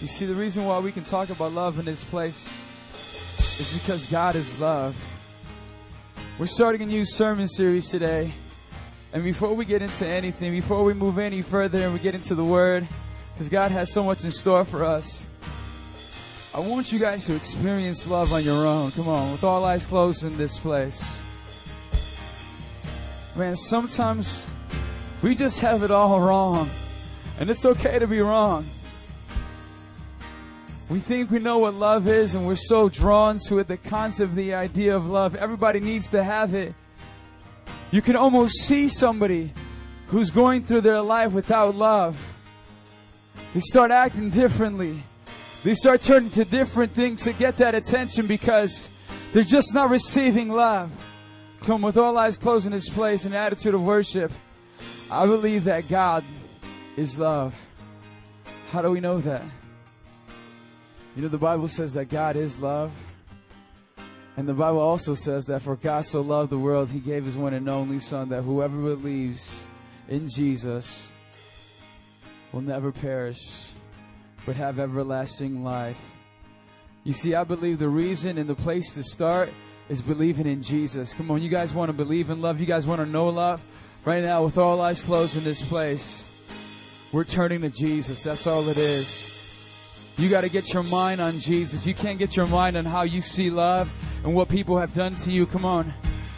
You 0.09 0.15
see, 0.15 0.25
the 0.25 0.33
reason 0.33 0.65
why 0.65 0.79
we 0.79 0.91
can 0.91 1.05
talk 1.05 1.29
about 1.29 1.53
love 1.53 1.79
in 1.79 1.85
this 1.85 2.03
place 2.03 2.59
is 3.61 3.79
because 3.79 4.07
God 4.07 4.37
is 4.37 4.59
love. 4.59 4.97
We're 6.39 6.47
starting 6.47 6.81
a 6.81 6.87
new 6.87 7.05
sermon 7.05 7.47
series 7.47 7.91
today. 7.91 8.33
And 9.13 9.23
before 9.23 9.53
we 9.53 9.67
get 9.67 9.83
into 9.83 10.07
anything, 10.07 10.53
before 10.53 10.83
we 10.83 10.95
move 10.95 11.19
any 11.19 11.43
further 11.43 11.83
and 11.83 11.93
we 11.93 11.99
get 11.99 12.15
into 12.15 12.35
the 12.35 12.43
Word, 12.43 12.89
because 13.35 13.51
God 13.51 13.71
has 13.71 13.93
so 13.93 14.03
much 14.03 14.25
in 14.25 14.31
store 14.31 14.65
for 14.65 14.83
us, 14.83 15.27
I 16.55 16.61
want 16.61 16.91
you 16.91 16.99
guys 16.99 17.27
to 17.27 17.37
experience 17.37 18.07
love 18.07 18.33
on 18.33 18.43
your 18.43 18.67
own. 18.67 18.93
Come 18.93 19.09
on, 19.09 19.31
with 19.33 19.45
all 19.45 19.63
eyes 19.63 19.85
closed 19.85 20.25
in 20.25 20.39
this 20.39 20.59
place. 20.59 21.23
Man, 23.37 23.57
sometimes 23.57 24.47
we 25.23 25.35
just 25.35 25.61
have 25.61 25.83
it 25.83 25.91
all 25.91 26.19
wrong. 26.19 26.71
And 27.39 27.51
it's 27.51 27.67
okay 27.67 27.99
to 27.99 28.07
be 28.07 28.21
wrong. 28.23 28.65
We 30.91 31.01
think 31.01 31.31
we 31.31 31.39
know 31.39 31.59
what 31.59 31.75
love 31.75 32.09
is 32.09 32.35
and 32.35 32.47
we're 32.47 32.57
so 32.57 32.89
drawn 32.89 33.39
to 33.49 33.59
it, 33.59 33.69
the 33.69 33.77
concept, 33.77 34.35
the 34.35 34.55
idea 34.55 34.97
of 34.97 35.07
love. 35.07 35.35
Everybody 35.35 35.81
needs 35.81 36.09
to 36.11 36.25
have 36.25 36.55
it. 36.55 36.75
You 37.91 38.01
can 38.01 38.17
almost 38.17 38.63
see 38.63 38.89
somebody 38.89 39.53
who's 40.07 40.31
going 40.31 40.65
through 40.65 40.81
their 40.81 41.03
life 41.03 41.33
without 41.33 41.75
love. 41.75 42.19
They 43.53 43.61
start 43.61 43.91
acting 43.91 44.31
differently. 44.31 45.03
They 45.63 45.75
start 45.75 46.01
turning 46.01 46.31
to 46.31 46.47
different 46.47 46.93
things 46.93 47.25
to 47.25 47.35
get 47.35 47.57
that 47.57 47.75
attention 47.75 48.27
because 48.27 48.89
they're 49.33 49.43
just 49.43 49.75
not 49.75 49.91
receiving 49.91 50.49
love. 50.49 50.91
Come 51.65 51.83
with 51.83 51.99
all 51.99 52.17
eyes 52.17 52.39
closed 52.39 52.65
in 52.65 52.73
this 52.73 52.89
place, 52.89 53.27
an 53.27 53.35
attitude 53.35 53.75
of 53.75 53.85
worship. 53.85 54.33
I 55.11 55.27
believe 55.27 55.65
that 55.65 55.89
God 55.89 56.25
is 56.97 57.19
love. 57.19 57.55
How 58.71 58.81
do 58.81 58.91
we 58.91 59.01
know 59.01 59.19
that? 59.19 59.43
You 61.17 61.23
know, 61.23 61.29
the 61.29 61.39
Bible 61.39 61.69
says 61.69 61.93
that 61.95 62.07
God 62.07 62.37
is 62.37 62.59
love. 62.59 62.93
And 64.37 64.49
the 64.49 64.55
Bible 64.55 64.79
also 64.79 65.15
says 65.15 65.47
that 65.47 65.63
for 65.63 65.75
God 65.75 66.07
so 66.07 66.21
loved 66.21 66.51
the 66.51 66.59
world, 66.59 66.91
he 66.91 67.01
gave 67.01 67.25
his 67.25 67.37
one 67.37 67.55
and 67.55 67.69
only 67.69 67.99
Son, 67.99 68.29
that 68.29 68.43
whoever 68.43 68.77
believes 68.77 69.67
in 70.09 70.29
Jesus 70.29 71.11
will 72.53 72.61
never 72.61 72.93
perish, 72.93 73.73
but 74.47 74.55
have 74.55 74.79
everlasting 74.79 75.65
life. 75.65 76.01
You 77.03 77.13
see, 77.13 77.35
I 77.35 77.43
believe 77.43 77.79
the 77.79 77.89
reason 77.89 78.39
and 78.39 78.49
the 78.49 78.55
place 78.55 78.95
to 78.95 79.03
start 79.03 79.51
is 79.89 80.01
believing 80.03 80.47
in 80.47 80.63
Jesus. 80.63 81.15
Come 81.15 81.31
on, 81.31 81.43
you 81.43 81.49
guys 81.49 81.75
want 81.75 81.89
to 81.89 81.93
believe 81.93 82.31
in 82.31 82.41
love? 82.41 82.61
You 82.61 82.67
guys 82.67 82.87
want 82.87 83.01
to 83.01 83.07
know 83.07 83.29
love? 83.29 83.65
Right 84.05 84.23
now, 84.23 84.45
with 84.45 84.57
all 84.57 84.81
eyes 84.81 85.03
closed 85.03 85.37
in 85.37 85.45
this 85.45 85.67
place, 85.69 86.25
we're 87.11 87.25
turning 87.25 87.63
to 87.63 87.71
Jesus. 87.71 88.23
That's 88.23 88.47
all 88.47 88.69
it 88.69 88.77
is. 88.77 89.38
You 90.19 90.29
got 90.29 90.43
to 90.43 90.49
get 90.49 90.73
your 90.75 90.83
mind 90.85 91.21
on 91.21 91.39
Jesus. 91.39 91.87
You 91.87 91.95
can't 91.95 92.19
get 92.19 92.37
your 92.37 92.47
mind 92.49 92.77
on 92.77 92.85
how 92.85 93.03
you 93.03 93.21
see 93.21 93.51
love 93.51 93.91
and 94.25 94.35
what 94.35 94.49
people 94.49 94.77
have 94.77 94.93
done 94.93 95.15
to 95.17 95.31
you. 95.31 95.47
Come 95.47 95.65
on. 95.65 95.93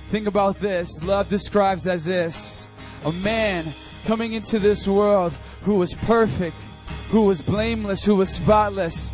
Think 0.09 0.27
about 0.27 0.59
this. 0.59 1.03
Love 1.03 1.29
describes 1.29 1.87
as 1.87 2.05
this 2.05 2.69
a 3.05 3.13
man 3.13 3.65
coming 4.05 4.35
into 4.35 4.59
this 4.59 4.87
world 4.87 5.33
who 5.63 5.77
was 5.77 5.95
perfect, 5.95 6.57
who 7.11 7.25
was 7.25 7.41
blameless, 7.41 8.05
who 8.05 8.17
was 8.17 8.29
spotless, 8.29 9.13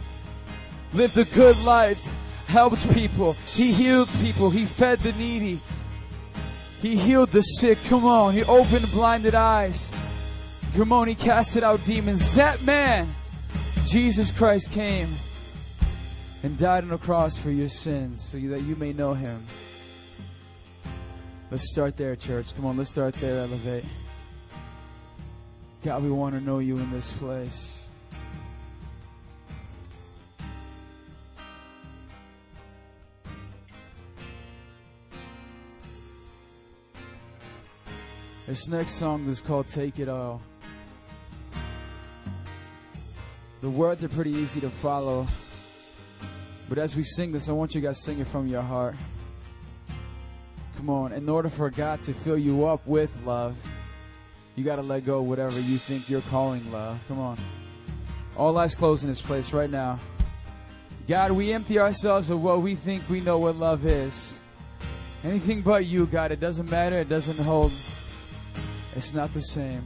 lived 0.92 1.16
a 1.16 1.24
good 1.26 1.56
life, 1.64 2.12
helped 2.48 2.92
people, 2.92 3.34
he 3.54 3.72
healed 3.72 4.08
people, 4.20 4.50
he 4.50 4.64
fed 4.64 4.98
the 5.00 5.12
needy, 5.12 5.60
he 6.80 6.96
healed 6.96 7.30
the 7.30 7.42
sick. 7.42 7.78
Come 7.88 8.04
on. 8.04 8.34
He 8.34 8.44
opened 8.44 8.90
blinded 8.92 9.34
eyes. 9.34 9.90
Come 10.76 10.92
on. 10.92 11.08
He 11.08 11.14
casted 11.14 11.64
out 11.64 11.84
demons. 11.84 12.32
That 12.34 12.62
man, 12.64 13.08
Jesus 13.86 14.32
Christ, 14.32 14.72
came 14.72 15.08
and 16.42 16.58
died 16.58 16.82
on 16.82 16.90
the 16.90 16.98
cross 16.98 17.38
for 17.38 17.50
your 17.50 17.68
sins 17.68 18.20
so 18.20 18.36
that 18.36 18.62
you 18.62 18.74
may 18.76 18.92
know 18.92 19.14
him. 19.14 19.40
Let's 21.52 21.70
start 21.70 21.96
there, 21.96 22.16
church. 22.16 22.54
Come 22.56 22.66
on, 22.66 22.76
let's 22.76 22.90
start 22.90 23.14
there, 23.14 23.38
elevate. 23.38 23.84
God, 25.84 26.02
we 26.02 26.10
want 26.10 26.34
to 26.34 26.40
know 26.40 26.58
you 26.58 26.76
in 26.76 26.90
this 26.90 27.12
place. 27.12 27.88
This 38.48 38.66
next 38.66 38.92
song 38.94 39.28
is 39.28 39.40
called 39.40 39.68
Take 39.68 40.00
It 40.00 40.08
All. 40.08 40.40
The 43.60 43.70
words 43.70 44.04
are 44.04 44.08
pretty 44.08 44.30
easy 44.30 44.60
to 44.60 44.70
follow. 44.70 45.26
But 46.68 46.78
as 46.78 46.96
we 46.96 47.02
sing 47.02 47.32
this, 47.32 47.48
I 47.48 47.52
want 47.52 47.74
you 47.74 47.80
guys 47.80 47.98
to 47.98 48.02
sing 48.04 48.18
it 48.18 48.26
from 48.26 48.46
your 48.46 48.62
heart. 48.62 48.96
Come 50.76 50.90
on, 50.90 51.12
in 51.12 51.28
order 51.28 51.48
for 51.48 51.70
God 51.70 52.02
to 52.02 52.12
fill 52.12 52.36
you 52.36 52.66
up 52.66 52.86
with 52.86 53.24
love, 53.24 53.56
you 54.56 54.64
got 54.64 54.76
to 54.76 54.82
let 54.82 55.06
go 55.06 55.22
whatever 55.22 55.58
you 55.58 55.78
think 55.78 56.10
you're 56.10 56.20
calling 56.22 56.70
love. 56.70 57.02
Come 57.08 57.18
on. 57.18 57.38
All 58.36 58.56
eyes 58.58 58.76
closed 58.76 59.02
in 59.02 59.08
this 59.08 59.22
place 59.22 59.52
right 59.52 59.70
now. 59.70 59.98
God, 61.08 61.32
we 61.32 61.52
empty 61.52 61.78
ourselves 61.78 62.30
of 62.30 62.42
what 62.42 62.60
we 62.60 62.74
think 62.74 63.08
we 63.08 63.20
know 63.20 63.38
what 63.38 63.56
love 63.56 63.86
is. 63.86 64.36
Anything 65.24 65.62
but 65.62 65.86
you, 65.86 66.06
God. 66.06 66.30
It 66.32 66.40
doesn't 66.40 66.70
matter. 66.70 66.96
It 66.96 67.08
doesn't 67.08 67.38
hold. 67.38 67.72
It's 68.94 69.14
not 69.14 69.32
the 69.32 69.40
same. 69.40 69.82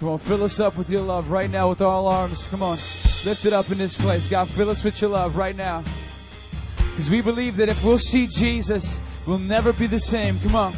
Come 0.00 0.10
on, 0.10 0.18
fill 0.18 0.44
us 0.44 0.60
up 0.60 0.76
with 0.76 0.88
your 0.90 1.02
love 1.02 1.28
right 1.28 1.50
now 1.50 1.68
with 1.68 1.82
all 1.82 2.06
arms. 2.06 2.48
Come 2.48 2.62
on, 2.62 2.76
lift 3.26 3.44
it 3.46 3.52
up 3.52 3.68
in 3.72 3.78
this 3.78 3.96
place. 3.96 4.30
God, 4.30 4.46
fill 4.46 4.70
us 4.70 4.84
with 4.84 5.00
your 5.00 5.10
love 5.10 5.36
right 5.36 5.56
now. 5.56 5.82
Because 6.76 7.10
we 7.10 7.20
believe 7.20 7.56
that 7.56 7.68
if 7.68 7.84
we'll 7.84 7.98
see 7.98 8.28
Jesus, 8.28 9.00
we'll 9.26 9.38
never 9.38 9.72
be 9.72 9.88
the 9.88 9.98
same. 9.98 10.38
Come 10.40 10.54
on. 10.54 10.72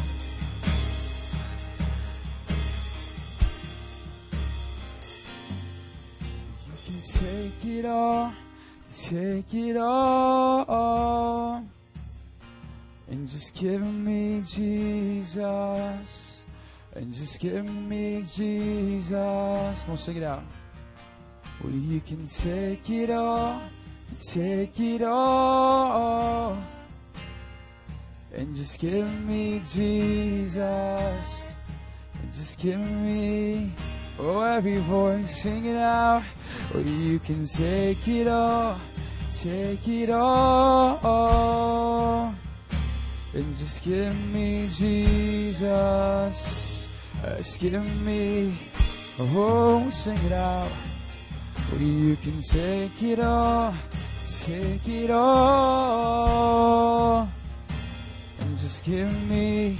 You 6.65 6.73
can 6.85 7.01
take 7.01 7.65
it 7.65 7.85
all, 7.85 8.33
take 8.91 9.53
it 9.53 9.77
all, 9.77 11.63
and 13.07 13.27
just 13.27 13.53
give 13.53 13.81
me 13.83 14.41
Jesus, 14.47 16.30
and 16.93 17.13
just 17.13 17.39
give 17.39 17.67
me 17.67 18.23
Jesus. 18.23 19.83
Come 19.83 19.91
on, 19.91 19.97
sing 19.97 20.17
it 20.17 20.23
out. 20.23 20.43
Well, 21.63 21.73
you 21.73 22.01
can 22.01 22.25
take 22.25 22.89
it 22.89 23.11
all, 23.11 23.61
take 24.19 24.79
it 24.79 25.03
all, 25.03 26.57
and 28.33 28.55
just 28.55 28.79
give 28.79 29.07
me 29.25 29.61
Jesus, 29.71 31.53
and 32.21 32.33
just 32.33 32.59
give 32.59 32.79
me. 32.79 33.71
Oh, 34.19 34.41
every 34.41 34.77
voice 34.77 35.43
sing 35.43 35.65
it 35.65 35.77
out. 35.77 36.23
Oh, 36.73 36.79
you 36.79 37.19
can 37.19 37.45
take 37.45 38.07
it 38.07 38.27
all, 38.27 38.79
take 39.31 39.87
it 39.87 40.09
all, 40.09 42.33
and 43.33 43.57
just 43.57 43.83
give 43.83 44.15
me 44.33 44.67
Jesus. 44.71 46.70
Uh, 47.23 47.37
just 47.37 47.59
give 47.59 48.03
me. 48.03 48.51
Oh, 49.19 49.87
sing 49.91 50.17
it 50.25 50.31
out. 50.31 50.71
Oh, 51.71 51.77
you 51.77 52.15
can 52.15 52.41
take 52.41 53.03
it 53.03 53.19
all, 53.19 53.75
take 54.25 54.87
it 54.87 55.11
all, 55.11 56.49
and 58.39 58.57
just 58.57 58.83
give 58.83 59.29
me. 59.29 59.77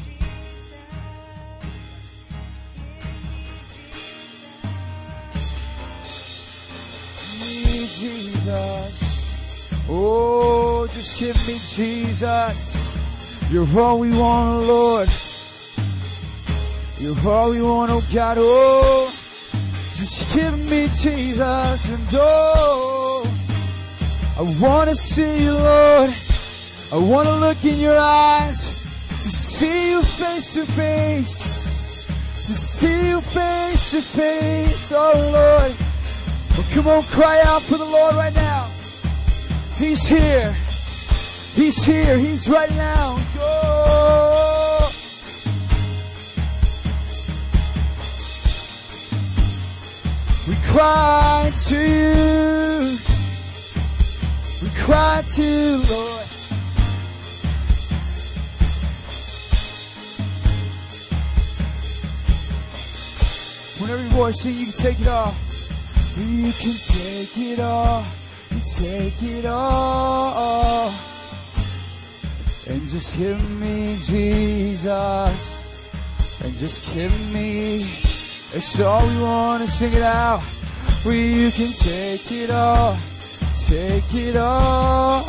me 7.40 7.88
Jesus. 7.88 9.10
Oh, 9.90 10.88
just 10.94 11.18
give 11.20 11.36
me 11.48 11.58
Jesus. 11.58 13.52
You're 13.52 13.68
all 13.80 13.98
we 13.98 14.12
want, 14.12 14.68
Lord. 14.68 15.10
You're 17.02 17.18
all 17.28 17.50
we 17.50 17.64
want, 17.64 17.90
oh 17.90 18.04
God. 18.14 18.38
Oh, 18.40 19.10
just 19.96 20.36
give 20.36 20.54
me 20.70 20.84
Jesus. 20.90 21.90
And 21.90 22.08
oh, 22.14 23.26
I 24.38 24.64
want 24.64 24.88
to 24.92 24.96
see 24.96 25.46
you, 25.46 25.54
Lord. 25.54 26.12
I 26.94 26.98
want 27.12 27.28
to 27.28 27.36
look 27.38 27.66
in 27.66 27.80
your 27.80 27.98
eyes 27.98 28.68
to 29.08 29.30
see 29.32 29.94
you 29.94 30.04
face 30.04 30.54
to 30.54 30.66
face. 30.74 32.06
To 32.46 32.54
see 32.54 33.10
you 33.10 33.20
face 33.20 33.92
to 33.94 34.02
face, 34.02 34.92
oh 34.96 35.12
Lord. 35.34 35.74
Well, 36.56 36.68
come 36.72 36.88
on, 36.88 37.02
cry 37.02 37.42
out 37.48 37.64
for 37.64 37.78
the 37.78 37.86
Lord 37.86 38.14
right 38.14 38.36
now. 38.36 38.70
He's 39.76 40.08
here. 40.08 40.54
He's 41.56 41.84
here. 41.84 42.16
He's 42.16 42.48
right 42.48 42.70
now. 42.76 43.18
Go. 43.36 43.71
Cry 50.72 51.52
to 51.68 51.76
you. 51.76 52.98
We 54.64 54.70
cry 54.80 55.22
to 55.36 55.44
you, 55.44 55.78
Lord. 55.92 56.28
When 63.80 63.90
every 63.90 64.10
voice 64.10 64.42
sing, 64.42 64.56
you 64.56 64.66
can 64.66 64.74
take 64.74 65.00
it 65.02 65.08
off. 65.08 65.36
You 66.18 66.52
can 66.54 66.76
take 66.76 67.38
it 67.38 67.60
all, 67.60 68.04
you 68.52 68.60
take 68.76 69.24
it 69.24 69.46
all, 69.46 70.92
and 72.68 72.82
just 72.90 73.18
give 73.18 73.42
me 73.60 73.98
Jesus, 73.98 74.84
and 76.44 76.54
just 76.58 76.94
give 76.94 77.34
me. 77.34 77.78
It's 78.54 78.80
all 78.82 79.08
we 79.08 79.22
want 79.22 79.64
to 79.64 79.70
sing 79.70 79.94
it 79.94 80.04
out. 80.04 80.44
You 81.04 81.50
can 81.52 81.74
take 81.74 82.32
it 82.32 82.52
all, 82.52 82.96
take 83.66 84.14
it 84.14 84.36
all, 84.36 85.26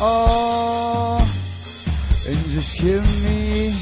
and 2.27 2.37
just 2.49 2.79
give 2.79 3.03
me. 3.23 3.73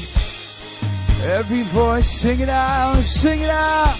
Every 1.24 1.62
voice, 1.64 2.08
sing 2.10 2.40
it 2.40 2.48
out, 2.48 2.96
sing 2.96 3.42
it 3.42 3.50
out. 3.50 3.94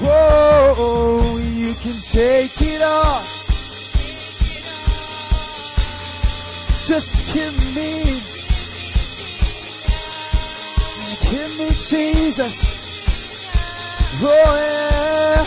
Whoa, 0.00 1.38
you 1.38 1.74
can 1.74 1.98
take 2.00 2.60
it 2.60 2.82
all. 2.82 3.22
Just 6.84 7.34
give 7.34 7.56
me, 7.74 8.20
just 11.00 11.22
give 11.30 11.50
me 11.58 11.70
Jesus. 11.70 12.80
Oh 14.22 14.54
yeah, 14.56 15.46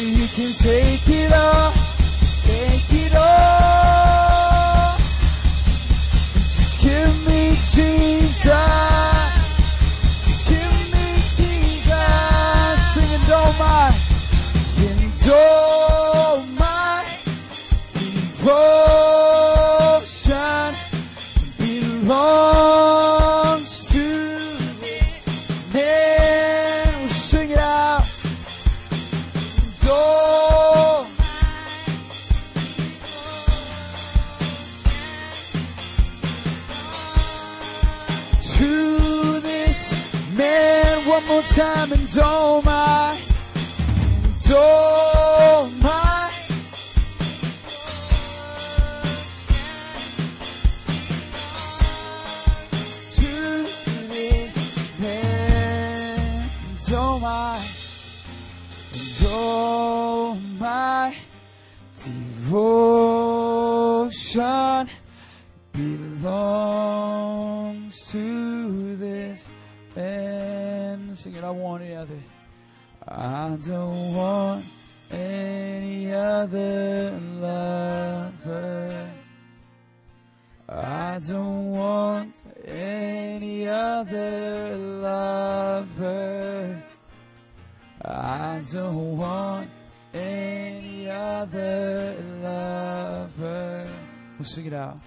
you 0.00 0.26
can 0.28 0.52
take 0.54 1.06
it 1.06 1.32
all, 1.32 1.72
take 2.42 2.92
it 2.92 3.14
all. 3.14 4.96
Just 6.48 6.80
give 6.80 7.26
me 7.28 7.56
Jesus. 7.56 8.46
Just 10.24 10.46
give 10.48 10.92
me 10.92 11.14
Jesus. 11.36 11.92
Sing 12.94 13.12
and 13.12 13.26
don't 13.28 13.58
mind. 13.58 13.94
And 14.78 15.12
my 16.58 17.04
devotion 17.92 18.72
belongs 21.58 23.01
and 41.58 42.18
oh 42.18 42.62
my, 42.64 43.14
and 44.24 44.48
oh 44.50 45.70
my. 45.82 46.30
To 53.10 53.64
this 54.08 54.56
man, 54.98 56.48
and 56.70 56.92
oh 56.92 57.18
my, 57.20 57.56
and 58.94 59.20
oh 59.26 60.38
my 60.58 61.14
devotion 62.02 62.88
belongs 65.72 66.90
to 68.10 68.96
this 68.96 69.48
man. 69.94 70.31
Sing 71.14 71.34
it, 71.34 71.44
I 71.44 71.50
want 71.50 71.82
any 71.82 71.94
other. 71.94 72.18
I 73.06 73.58
don't 73.66 74.14
want 74.14 74.64
any 75.10 76.12
other 76.12 77.20
lover. 77.38 79.10
I 80.68 81.18
don't 81.18 81.72
want 81.72 82.34
any 82.66 83.68
other 83.68 84.76
lover. 84.76 86.82
I 88.02 88.62
don't 88.72 89.16
want 89.18 89.68
any 90.14 91.10
other 91.10 92.16
lover. 92.42 93.86
We'll 94.38 94.46
sing 94.46 94.66
it 94.66 94.72
out. 94.72 94.98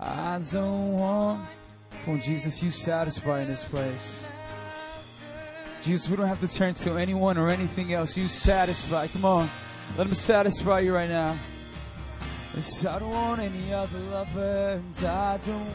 I 0.00 0.40
don't 0.50 0.94
want. 0.94 1.46
Come 2.04 2.14
on, 2.14 2.20
Jesus, 2.20 2.62
you 2.62 2.70
satisfy 2.70 3.42
in 3.42 3.48
this 3.48 3.64
place. 3.64 4.28
Jesus, 5.84 6.08
we 6.08 6.16
don't 6.16 6.28
have 6.28 6.40
to 6.40 6.48
turn 6.48 6.72
to 6.74 6.96
anyone 6.96 7.36
or 7.36 7.50
anything 7.50 7.92
else. 7.92 8.16
You 8.16 8.26
satisfy. 8.26 9.06
Come 9.08 9.26
on. 9.26 9.50
Let 9.98 10.06
him 10.06 10.14
satisfy 10.14 10.80
you 10.80 10.94
right 10.94 11.10
now. 11.10 11.36
I 12.56 12.98
don't 12.98 13.10
want 13.10 13.40
any 13.40 13.72
other 13.72 13.98
lover, 13.98 14.80
and 14.80 15.06
I 15.06 15.38
don't 15.44 15.66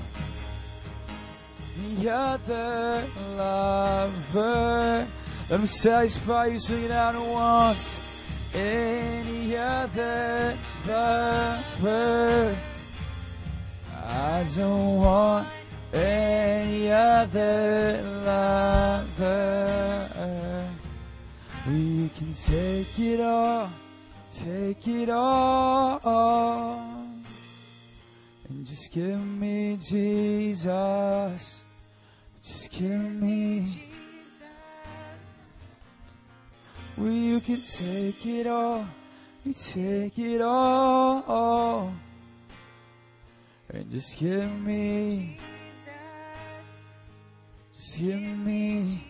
any 1.77 2.09
other 2.09 3.03
lover. 3.37 5.07
Let 5.49 5.59
him 5.59 5.67
satisfy 5.67 6.47
you, 6.47 6.55
it 6.55 6.91
out 6.91 7.15
at 7.15 7.21
once. 7.21 8.55
Any 8.55 9.55
other 9.57 10.57
lover. 10.87 12.55
I 13.93 14.45
don't 14.55 14.97
want 14.97 15.47
any 15.93 16.91
other 16.91 18.01
lover. 18.25 19.69
We 21.67 22.09
can 22.17 22.33
take 22.33 22.99
it 22.99 23.21
all, 23.21 23.69
take 24.31 24.87
it 24.87 25.09
all, 25.09 25.99
and 28.49 28.65
just 28.65 28.91
give 28.91 29.23
me 29.23 29.77
Jesus. 29.77 31.63
Just 32.41 32.71
give 32.71 32.89
me. 32.89 33.85
Well, 36.97 37.11
you 37.11 37.39
can 37.39 37.61
take 37.61 38.25
it 38.25 38.47
all, 38.47 38.85
you 39.45 39.53
take 39.53 40.17
it 40.17 40.41
all, 40.41 41.93
and 43.71 43.91
just 43.91 44.17
give 44.17 44.51
me. 44.61 45.37
Give 47.97 48.21
me 48.21 49.03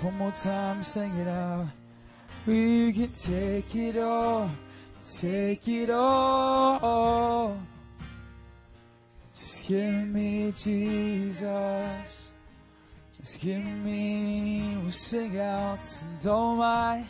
one 0.00 0.16
more 0.18 0.32
time, 0.32 0.82
sing 0.82 1.14
it 1.16 1.28
out. 1.28 1.66
We 2.46 2.92
can 2.92 3.12
take 3.12 3.74
it 3.74 3.96
all, 3.98 4.50
take 5.20 5.68
it 5.68 5.90
all. 5.90 7.58
Just 9.34 9.66
give 9.66 10.06
me 10.08 10.52
Jesus. 10.52 12.30
Just 13.18 13.40
give 13.40 13.64
me, 13.64 14.76
we'll 14.82 14.92
sing 14.92 15.40
out, 15.40 15.86
and 16.02 16.26
oh 16.26 16.56
my, 16.56 17.06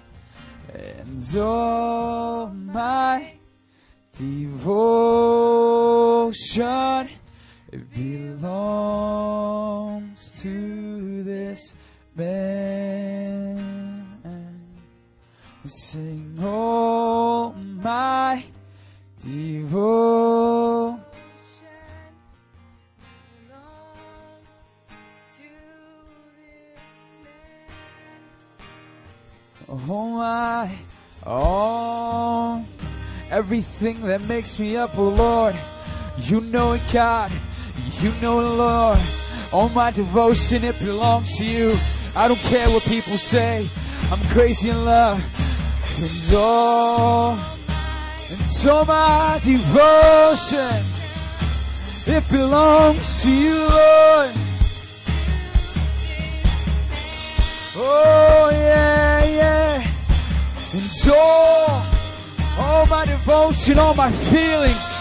and 0.73 1.37
oh 1.37 2.47
my 2.55 3.33
devotion, 4.17 4.69
it 7.75 7.93
belongs 7.93 8.81
to 10.41 11.25
this 11.25 11.75
man. 12.15 14.07
Sing, 15.67 16.37
oh 16.41 17.53
my 17.53 18.45
devotion. 19.21 21.01
Oh 29.67 30.07
my, 30.11 30.71
oh, 31.27 32.65
everything 33.31 34.01
that 34.03 34.29
makes 34.29 34.59
me 34.61 34.77
up, 34.77 34.97
oh 34.97 35.09
Lord, 35.09 35.57
you 36.19 36.43
know 36.43 36.75
it, 36.75 36.83
God, 36.93 37.33
you 38.03 38.13
know 38.21 38.41
Lord. 38.41 38.99
All 39.53 39.69
my 39.71 39.91
devotion, 39.91 40.65
it 40.65 40.79
belongs 40.81 41.37
to 41.39 41.45
you. 41.45 41.77
I 42.17 42.29
don't 42.29 42.41
care 42.41 42.69
what 42.71 42.83
people 42.85 43.17
say, 43.17 43.67
I'm 44.11 44.21
crazy 44.31 44.71
in 44.71 44.85
love. 44.85 45.19
And 45.97 46.37
all, 46.37 47.33
and 47.33 48.69
all 48.69 48.85
my 48.85 49.41
devotion, 49.45 50.83
it 52.07 52.29
belongs 52.31 53.23
to 53.23 53.31
you, 53.31 53.55
Lord. 53.55 54.31
Oh 57.77 58.51
yeah, 58.53 59.25
yeah. 59.25 59.83
And 60.75 61.15
all, 61.15 61.85
all 62.59 62.87
my 62.87 63.05
devotion, 63.07 63.79
all 63.79 63.95
my 63.95 64.11
feelings, 64.11 64.94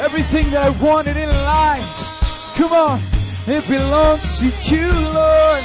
everything 0.00 0.50
that 0.50 0.62
I 0.64 0.70
wanted 0.82 1.16
in 1.16 1.28
life. 1.28 2.54
Come 2.56 2.72
on, 2.72 3.00
it 3.46 3.66
belongs 3.68 4.38
to 4.38 4.46
you, 4.46 4.92
Lord. 5.14 5.62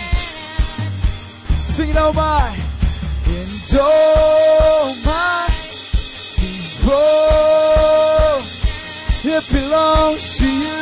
Sing 1.61 1.89
it 1.89 1.97
all 1.97 2.13
my, 2.13 2.55
and 3.27 3.79
all 3.79 4.95
my 5.05 5.47
devotion, 6.41 7.21
it 9.23 9.45
belongs 9.51 10.37
to 10.37 10.45
you. 10.45 10.81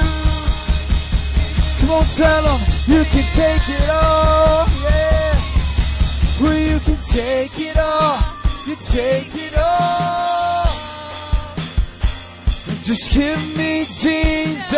Come 1.79 1.91
on, 1.91 2.05
tell 2.15 2.43
them 2.43 2.59
you 2.87 3.03
can 3.05 3.25
take 3.31 3.69
it 3.69 3.89
all, 3.89 4.67
yeah. 4.83 5.35
Well, 6.41 6.57
you 6.57 6.79
can 6.79 6.97
take 6.97 7.59
it 7.59 7.77
all, 7.77 8.19
you 8.67 8.75
take 8.75 9.35
it 9.35 9.57
all. 9.57 10.40
Just 12.83 13.13
give 13.13 13.57
me 13.57 13.85
Jesus, 13.85 14.71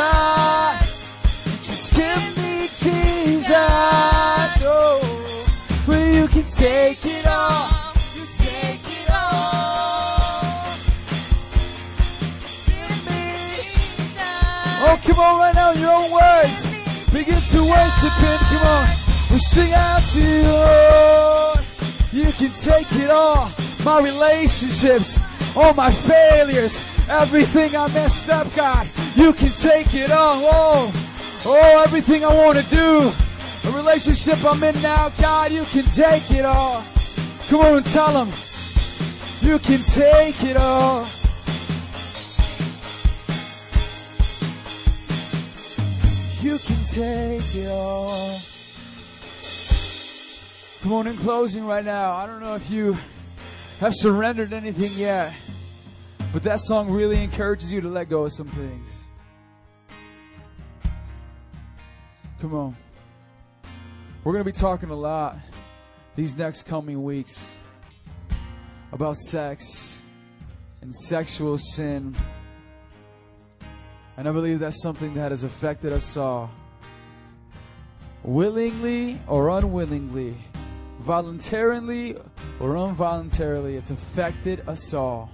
just 1.64 1.96
give 1.96 2.38
me 2.38 2.68
Jesus. 2.68 3.56
Oh, 4.66 5.00
well, 5.88 6.14
you 6.14 6.28
can 6.28 6.44
take 6.44 7.06
it 7.06 7.26
all, 7.26 7.70
you 8.14 8.26
take 8.38 8.86
it 8.86 9.10
all. 9.10 10.68
Give 12.68 13.10
me 13.10 13.24
Jesus. 13.56 14.20
Oh, 14.84 15.00
come 15.04 15.20
on, 15.20 15.40
right 15.40 15.56
now, 15.56 15.72
your 15.72 15.94
own 15.94 16.12
words. 16.12 16.66
Begin 17.14 17.42
to 17.42 17.64
worship 17.64 18.14
Him. 18.20 18.40
Come 18.52 18.68
on. 18.68 18.88
We 19.32 19.40
sing 19.40 19.74
out 19.74 20.04
to 20.12 20.20
you, 20.20 20.42
Lord. 20.44 21.60
You 22.12 22.32
can 22.34 22.52
take 22.62 22.92
it 23.02 23.10
all. 23.10 23.50
My 23.86 24.02
relationships, 24.02 25.18
all 25.56 25.74
my 25.74 25.92
failures, 25.92 26.93
everything 27.10 27.76
I 27.76 27.88
messed 27.94 28.30
up, 28.30 28.48
God. 28.56 28.88
You 29.16 29.34
can 29.34 29.50
take 29.50 29.94
it 29.94 30.12
all. 30.12 30.42
Oh, 30.46 31.44
oh 31.46 31.84
everything 31.84 32.24
I 32.24 32.34
want 32.34 32.58
to 32.60 32.70
do. 32.70 33.12
A 33.66 33.72
relationship 33.72 34.44
I'm 34.44 34.62
in 34.64 34.80
now, 34.82 35.10
God, 35.22 35.52
you 35.52 35.64
can 35.66 35.84
take 35.84 36.32
it 36.32 36.46
all. 36.46 36.84
Come 37.50 37.62
on 37.62 37.78
and 37.78 37.86
tell 37.86 38.12
them, 38.12 38.34
You 39.42 39.60
can 39.60 39.82
take 39.82 40.44
it 40.44 40.58
all. 40.58 41.06
You 46.42 46.58
can 46.58 46.84
take 46.84 47.56
it 47.56 47.70
all. 47.70 48.40
Come 50.84 50.92
on, 50.92 51.08
in 51.08 51.16
closing 51.16 51.66
right 51.66 51.86
now. 51.86 52.12
I 52.12 52.28
don't 52.28 52.42
know 52.42 52.56
if 52.56 52.70
you 52.70 52.98
have 53.80 53.96
surrendered 53.96 54.52
anything 54.52 54.92
yet, 54.98 55.34
but 56.34 56.42
that 56.42 56.60
song 56.60 56.90
really 56.90 57.24
encourages 57.24 57.72
you 57.72 57.80
to 57.80 57.88
let 57.88 58.10
go 58.10 58.24
of 58.24 58.34
some 58.34 58.48
things. 58.48 59.06
Come 62.42 62.56
on. 62.56 62.76
We're 64.24 64.34
going 64.34 64.44
to 64.44 64.52
be 64.52 64.58
talking 64.58 64.90
a 64.90 64.96
lot 64.96 65.38
these 66.16 66.36
next 66.36 66.64
coming 66.64 67.04
weeks 67.04 67.56
about 68.92 69.16
sex 69.18 70.02
and 70.82 70.94
sexual 70.94 71.60
sin. 71.60 72.16
And 74.18 74.28
I 74.28 74.32
believe 74.32 74.60
that's 74.60 74.82
something 74.82 75.14
that 75.14 75.32
has 75.32 75.44
affected 75.44 75.94
us 75.94 76.18
all. 76.18 76.50
Willingly 78.24 79.20
or 79.28 79.50
unwillingly, 79.50 80.36
voluntarily 81.00 82.16
or 82.60 82.76
involuntarily, 82.76 83.76
it's 83.76 83.92
affected 83.92 84.68
us 84.68 84.96
all. 84.96 85.30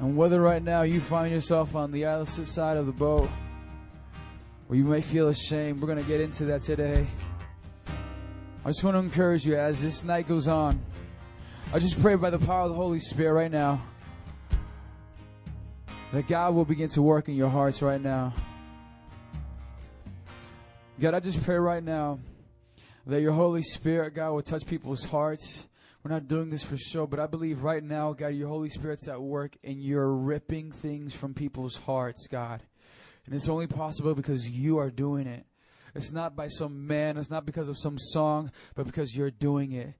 And 0.00 0.16
whether 0.16 0.40
right 0.40 0.62
now 0.62 0.82
you 0.82 1.00
find 1.00 1.32
yourself 1.32 1.74
on 1.74 1.90
the 1.90 2.04
opposite 2.04 2.46
side 2.46 2.76
of 2.76 2.86
the 2.86 2.92
boat, 2.92 3.30
or 4.68 4.76
you 4.76 4.84
may 4.84 5.00
feel 5.00 5.28
ashamed, 5.28 5.80
we're 5.80 5.86
going 5.86 6.02
to 6.02 6.08
get 6.08 6.20
into 6.20 6.44
that 6.46 6.62
today. 6.62 7.06
I 8.64 8.68
just 8.68 8.84
want 8.84 8.94
to 8.96 8.98
encourage 8.98 9.46
you 9.46 9.56
as 9.56 9.80
this 9.80 10.04
night 10.04 10.28
goes 10.28 10.48
on. 10.48 10.80
I 11.72 11.78
just 11.78 12.00
pray 12.00 12.14
by 12.16 12.30
the 12.30 12.38
power 12.38 12.62
of 12.62 12.68
the 12.70 12.74
Holy 12.74 12.98
Spirit 12.98 13.32
right 13.32 13.50
now 13.50 13.82
that 16.12 16.28
God 16.28 16.54
will 16.54 16.64
begin 16.64 16.88
to 16.90 17.02
work 17.02 17.28
in 17.28 17.34
your 17.34 17.48
hearts 17.48 17.82
right 17.82 18.00
now. 18.00 18.32
God, 20.98 21.14
I 21.14 21.20
just 21.20 21.42
pray 21.42 21.56
right 21.56 21.82
now 21.82 22.20
that 23.06 23.20
your 23.20 23.32
Holy 23.32 23.62
Spirit, 23.62 24.14
God, 24.14 24.32
will 24.32 24.42
touch 24.42 24.66
people's 24.66 25.04
hearts. 25.04 25.66
We're 26.06 26.12
not 26.12 26.28
doing 26.28 26.50
this 26.50 26.62
for 26.62 26.76
show, 26.76 27.04
but 27.08 27.18
I 27.18 27.26
believe 27.26 27.64
right 27.64 27.82
now, 27.82 28.12
God, 28.12 28.28
your 28.28 28.46
Holy 28.46 28.68
Spirit's 28.68 29.08
at 29.08 29.20
work 29.20 29.56
and 29.64 29.82
you're 29.82 30.14
ripping 30.14 30.70
things 30.70 31.16
from 31.16 31.34
people's 31.34 31.78
hearts, 31.78 32.28
God. 32.28 32.62
And 33.24 33.34
it's 33.34 33.48
only 33.48 33.66
possible 33.66 34.14
because 34.14 34.48
you 34.48 34.78
are 34.78 34.88
doing 34.88 35.26
it. 35.26 35.46
It's 35.96 36.12
not 36.12 36.36
by 36.36 36.46
some 36.46 36.86
man, 36.86 37.16
it's 37.16 37.28
not 37.28 37.44
because 37.44 37.66
of 37.68 37.76
some 37.76 37.98
song, 37.98 38.52
but 38.76 38.86
because 38.86 39.16
you're 39.16 39.32
doing 39.32 39.72
it. 39.72 39.94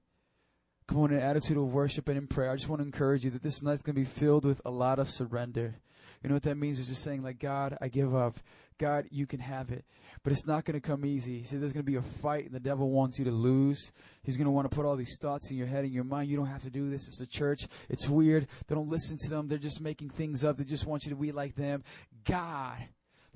Come 0.87 0.99
on, 0.99 1.11
an 1.11 1.19
attitude 1.19 1.57
of 1.57 1.73
worship 1.73 2.07
and 2.07 2.17
in 2.17 2.27
prayer. 2.27 2.51
I 2.51 2.55
just 2.55 2.69
want 2.69 2.79
to 2.79 2.85
encourage 2.85 3.25
you 3.25 3.31
that 3.31 3.43
this 3.43 3.61
night's 3.61 3.81
going 3.81 3.95
to 3.95 4.01
be 4.01 4.05
filled 4.05 4.45
with 4.45 4.61
a 4.63 4.71
lot 4.71 4.99
of 4.99 5.09
surrender. 5.09 5.75
You 6.23 6.29
know 6.29 6.35
what 6.35 6.43
that 6.43 6.55
means? 6.55 6.79
Is 6.79 6.87
just 6.87 7.03
saying, 7.03 7.21
like, 7.21 7.37
God, 7.37 7.77
I 7.81 7.89
give 7.89 8.15
up. 8.15 8.37
God, 8.77 9.07
you 9.11 9.25
can 9.25 9.39
have 9.39 9.71
it. 9.71 9.85
But 10.23 10.33
it's 10.33 10.45
not 10.45 10.65
going 10.65 10.79
to 10.79 10.85
come 10.85 11.05
easy. 11.05 11.43
See, 11.43 11.57
there's 11.57 11.73
going 11.73 11.85
to 11.85 11.91
be 11.91 11.97
a 11.97 12.01
fight, 12.01 12.45
and 12.45 12.53
the 12.53 12.59
devil 12.59 12.91
wants 12.91 13.17
you 13.17 13.25
to 13.25 13.31
lose. 13.31 13.91
He's 14.23 14.37
going 14.37 14.45
to 14.45 14.51
want 14.51 14.69
to 14.69 14.75
put 14.75 14.85
all 14.85 14.95
these 14.95 15.17
thoughts 15.21 15.49
in 15.51 15.57
your 15.57 15.67
head 15.67 15.83
and 15.83 15.93
your 15.93 16.03
mind. 16.03 16.29
You 16.29 16.37
don't 16.37 16.47
have 16.47 16.63
to 16.63 16.69
do 16.69 16.89
this. 16.89 17.07
It's 17.07 17.21
a 17.21 17.27
church. 17.27 17.67
It's 17.89 18.07
weird. 18.07 18.47
They 18.67 18.75
don't 18.75 18.89
listen 18.89 19.17
to 19.23 19.29
them. 19.29 19.47
They're 19.47 19.57
just 19.57 19.81
making 19.81 20.09
things 20.09 20.43
up. 20.43 20.57
They 20.57 20.63
just 20.63 20.85
want 20.85 21.05
you 21.05 21.11
to 21.11 21.15
be 21.15 21.31
like 21.31 21.55
them. 21.55 21.83
God 22.25 22.77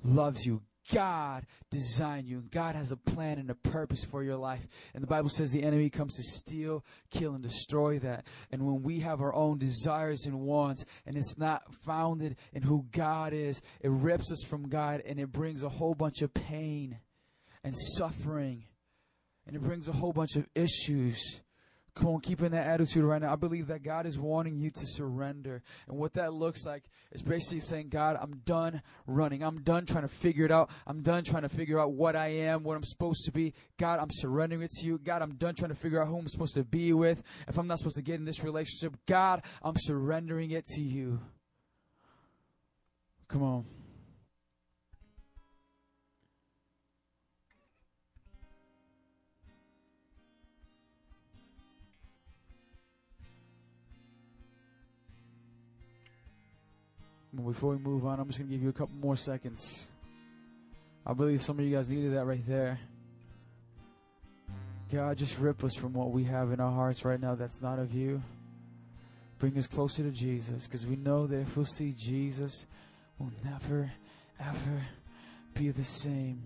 loves 0.04 0.44
you. 0.44 0.62
God 0.92 1.46
designed 1.70 2.28
you, 2.28 2.38
and 2.38 2.50
God 2.50 2.74
has 2.74 2.90
a 2.90 2.96
plan 2.96 3.38
and 3.38 3.50
a 3.50 3.54
purpose 3.54 4.04
for 4.04 4.22
your 4.22 4.36
life. 4.36 4.66
And 4.94 5.02
the 5.02 5.08
Bible 5.08 5.28
says 5.28 5.52
the 5.52 5.62
enemy 5.62 5.90
comes 5.90 6.16
to 6.16 6.22
steal, 6.22 6.84
kill, 7.10 7.34
and 7.34 7.42
destroy 7.42 7.98
that. 8.00 8.26
And 8.50 8.66
when 8.66 8.82
we 8.82 9.00
have 9.00 9.20
our 9.20 9.34
own 9.34 9.58
desires 9.58 10.26
and 10.26 10.40
wants, 10.40 10.84
and 11.06 11.16
it's 11.16 11.38
not 11.38 11.72
founded 11.84 12.36
in 12.52 12.62
who 12.62 12.86
God 12.90 13.32
is, 13.32 13.60
it 13.80 13.90
rips 13.90 14.32
us 14.32 14.42
from 14.42 14.68
God 14.68 15.02
and 15.06 15.20
it 15.20 15.30
brings 15.32 15.62
a 15.62 15.68
whole 15.68 15.94
bunch 15.94 16.22
of 16.22 16.34
pain 16.34 16.98
and 17.64 17.74
suffering, 17.76 18.64
and 19.46 19.54
it 19.54 19.62
brings 19.62 19.86
a 19.86 19.92
whole 19.92 20.12
bunch 20.12 20.36
of 20.36 20.48
issues. 20.54 21.40
Come 21.94 22.08
on, 22.08 22.20
keep 22.20 22.40
in 22.40 22.52
that 22.52 22.66
attitude 22.66 23.04
right 23.04 23.20
now. 23.20 23.32
I 23.32 23.36
believe 23.36 23.66
that 23.66 23.82
God 23.82 24.06
is 24.06 24.18
wanting 24.18 24.56
you 24.56 24.70
to 24.70 24.86
surrender. 24.86 25.62
And 25.88 25.98
what 25.98 26.14
that 26.14 26.32
looks 26.32 26.64
like 26.64 26.84
is 27.12 27.20
basically 27.20 27.60
saying, 27.60 27.90
God, 27.90 28.16
I'm 28.18 28.40
done 28.46 28.80
running. 29.06 29.42
I'm 29.42 29.60
done 29.62 29.84
trying 29.84 30.04
to 30.04 30.08
figure 30.08 30.46
it 30.46 30.50
out. 30.50 30.70
I'm 30.86 31.02
done 31.02 31.22
trying 31.22 31.42
to 31.42 31.50
figure 31.50 31.78
out 31.78 31.92
what 31.92 32.16
I 32.16 32.28
am, 32.28 32.62
what 32.62 32.78
I'm 32.78 32.84
supposed 32.84 33.26
to 33.26 33.32
be. 33.32 33.52
God, 33.78 34.00
I'm 34.00 34.10
surrendering 34.10 34.62
it 34.62 34.70
to 34.80 34.86
you. 34.86 34.98
God, 34.98 35.20
I'm 35.20 35.34
done 35.34 35.54
trying 35.54 35.68
to 35.70 35.74
figure 35.74 36.00
out 36.00 36.08
who 36.08 36.16
I'm 36.16 36.28
supposed 36.28 36.54
to 36.54 36.64
be 36.64 36.94
with. 36.94 37.22
If 37.46 37.58
I'm 37.58 37.66
not 37.66 37.76
supposed 37.76 37.96
to 37.96 38.02
get 38.02 38.14
in 38.14 38.24
this 38.24 38.42
relationship, 38.42 38.96
God, 39.06 39.44
I'm 39.62 39.76
surrendering 39.76 40.52
it 40.52 40.64
to 40.66 40.80
you. 40.80 41.20
Come 43.28 43.42
on. 43.42 43.81
Before 57.34 57.70
we 57.70 57.78
move 57.78 58.04
on, 58.04 58.20
I'm 58.20 58.26
just 58.26 58.38
going 58.38 58.50
to 58.50 58.54
give 58.54 58.62
you 58.62 58.68
a 58.68 58.74
couple 58.74 58.94
more 58.96 59.16
seconds. 59.16 59.86
I 61.06 61.14
believe 61.14 61.40
some 61.40 61.58
of 61.58 61.64
you 61.64 61.74
guys 61.74 61.88
needed 61.88 62.14
that 62.14 62.26
right 62.26 62.46
there. 62.46 62.78
God, 64.92 65.16
just 65.16 65.38
rip 65.38 65.64
us 65.64 65.74
from 65.74 65.94
what 65.94 66.10
we 66.10 66.24
have 66.24 66.52
in 66.52 66.60
our 66.60 66.70
hearts 66.70 67.04
right 67.04 67.18
now 67.18 67.34
that's 67.34 67.62
not 67.62 67.78
of 67.78 67.94
you. 67.94 68.22
Bring 69.38 69.56
us 69.56 69.66
closer 69.66 70.02
to 70.02 70.10
Jesus 70.10 70.66
because 70.66 70.86
we 70.86 70.96
know 70.96 71.26
that 71.26 71.40
if 71.40 71.56
we'll 71.56 71.64
see 71.64 71.94
Jesus, 71.96 72.66
we'll 73.18 73.32
never, 73.42 73.90
ever 74.38 74.82
be 75.54 75.70
the 75.70 75.84
same. 75.84 76.42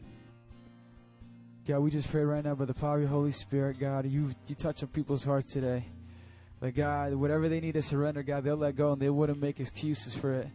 God, 1.67 1.81
we 1.81 1.91
just 1.91 2.09
pray 2.09 2.23
right 2.23 2.45
now 2.45 2.55
by 2.55 2.65
the 2.65 2.75
power 2.75 2.95
of 2.95 3.01
your 3.01 3.11
Holy 3.11 3.33
Spirit, 3.33 3.81
God, 3.81 4.07
you, 4.07 4.31
you 4.47 4.55
touch 4.55 4.85
on 4.85 4.89
people's 4.91 5.25
hearts 5.25 5.53
today. 5.53 5.85
But 6.61 6.77
God, 6.77 7.13
whatever 7.15 7.49
they 7.49 7.59
need 7.59 7.75
to 7.75 7.83
surrender, 7.83 8.23
God, 8.23 8.45
they'll 8.45 8.57
let 8.57 8.77
go 8.77 8.93
and 8.93 9.03
they 9.03 9.11
wouldn't 9.11 9.41
make 9.41 9.59
excuses 9.59 10.15
for 10.15 10.33
it. 10.33 10.49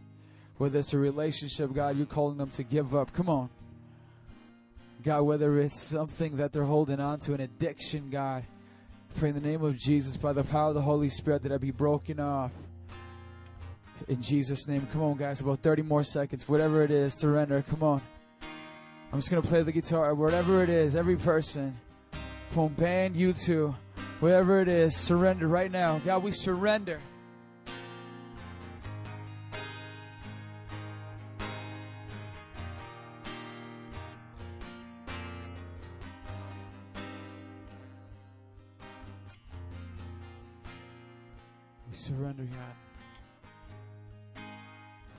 Whether 0.58 0.78
it's 0.78 0.92
a 0.92 0.98
relationship, 0.98 1.72
God, 1.72 1.96
you're 1.96 2.06
calling 2.06 2.36
them 2.36 2.50
to 2.50 2.62
give 2.62 2.94
up. 2.94 3.12
Come 3.12 3.28
on. 3.28 3.50
God, 5.02 5.22
whether 5.22 5.58
it's 5.58 5.80
something 5.80 6.36
that 6.36 6.52
they're 6.52 6.64
holding 6.64 7.00
on 7.00 7.18
to, 7.20 7.34
an 7.34 7.40
addiction, 7.40 8.08
God, 8.10 8.44
pray 9.16 9.30
in 9.30 9.34
the 9.34 9.40
name 9.40 9.62
of 9.62 9.76
Jesus, 9.76 10.16
by 10.16 10.32
the 10.32 10.44
power 10.44 10.68
of 10.68 10.74
the 10.74 10.82
Holy 10.82 11.08
Spirit, 11.08 11.42
that 11.42 11.52
I 11.52 11.56
be 11.56 11.72
broken 11.72 12.20
off. 12.20 12.52
In 14.08 14.22
Jesus' 14.22 14.68
name. 14.68 14.86
Come 14.92 15.02
on, 15.02 15.16
guys, 15.16 15.40
about 15.40 15.60
30 15.60 15.82
more 15.82 16.02
seconds. 16.02 16.48
Whatever 16.48 16.82
it 16.82 16.90
is, 16.90 17.14
surrender. 17.14 17.64
Come 17.68 17.82
on. 17.82 18.02
I'm 19.12 19.18
just 19.18 19.30
going 19.30 19.42
to 19.42 19.48
play 19.48 19.62
the 19.62 19.72
guitar. 19.72 20.14
Whatever 20.14 20.62
it 20.62 20.68
is, 20.68 20.96
every 20.96 21.16
person, 21.16 21.76
come 22.52 22.64
on, 22.64 22.74
band, 22.74 23.14
you 23.14 23.32
too. 23.32 23.74
Whatever 24.20 24.60
it 24.60 24.68
is, 24.68 24.96
surrender 24.96 25.48
right 25.48 25.70
now. 25.70 25.98
God, 25.98 26.22
we 26.22 26.30
surrender. 26.30 27.00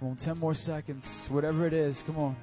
Come 0.04 0.10
on, 0.10 0.18
10 0.18 0.38
more 0.38 0.54
seconds. 0.54 1.28
Whatever 1.32 1.66
it 1.66 1.72
is, 1.72 2.04
come 2.04 2.18
on. 2.18 2.36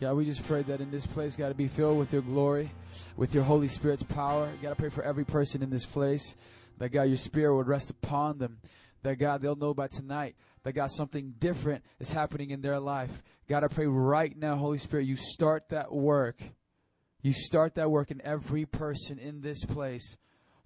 God, 0.00 0.14
we 0.14 0.24
just 0.24 0.46
pray 0.46 0.62
that 0.62 0.80
in 0.80 0.90
this 0.90 1.06
place, 1.06 1.36
God, 1.36 1.50
to 1.50 1.54
be 1.54 1.68
filled 1.68 1.98
with 1.98 2.10
your 2.10 2.22
glory, 2.22 2.70
with 3.18 3.34
your 3.34 3.44
Holy 3.44 3.68
Spirit's 3.68 4.02
power. 4.02 4.48
God, 4.62 4.70
I 4.70 4.74
pray 4.76 4.88
for 4.88 5.02
every 5.02 5.26
person 5.26 5.62
in 5.62 5.68
this 5.68 5.84
place 5.84 6.36
that, 6.78 6.88
God, 6.88 7.02
your 7.02 7.18
Spirit 7.18 7.54
would 7.54 7.68
rest 7.68 7.90
upon 7.90 8.38
them. 8.38 8.56
That, 9.02 9.16
God, 9.16 9.42
they'll 9.42 9.56
know 9.56 9.74
by 9.74 9.88
tonight 9.88 10.34
that, 10.62 10.72
God, 10.72 10.90
something 10.90 11.34
different 11.38 11.84
is 11.98 12.12
happening 12.12 12.48
in 12.48 12.62
their 12.62 12.80
life. 12.80 13.10
God, 13.46 13.62
I 13.62 13.68
pray 13.68 13.88
right 13.88 14.34
now, 14.34 14.56
Holy 14.56 14.78
Spirit, 14.78 15.04
you 15.04 15.16
start 15.16 15.68
that 15.68 15.92
work. 15.92 16.40
You 17.20 17.34
start 17.34 17.74
that 17.74 17.90
work 17.90 18.10
in 18.10 18.22
every 18.24 18.64
person 18.64 19.18
in 19.18 19.42
this 19.42 19.66
place. 19.66 20.16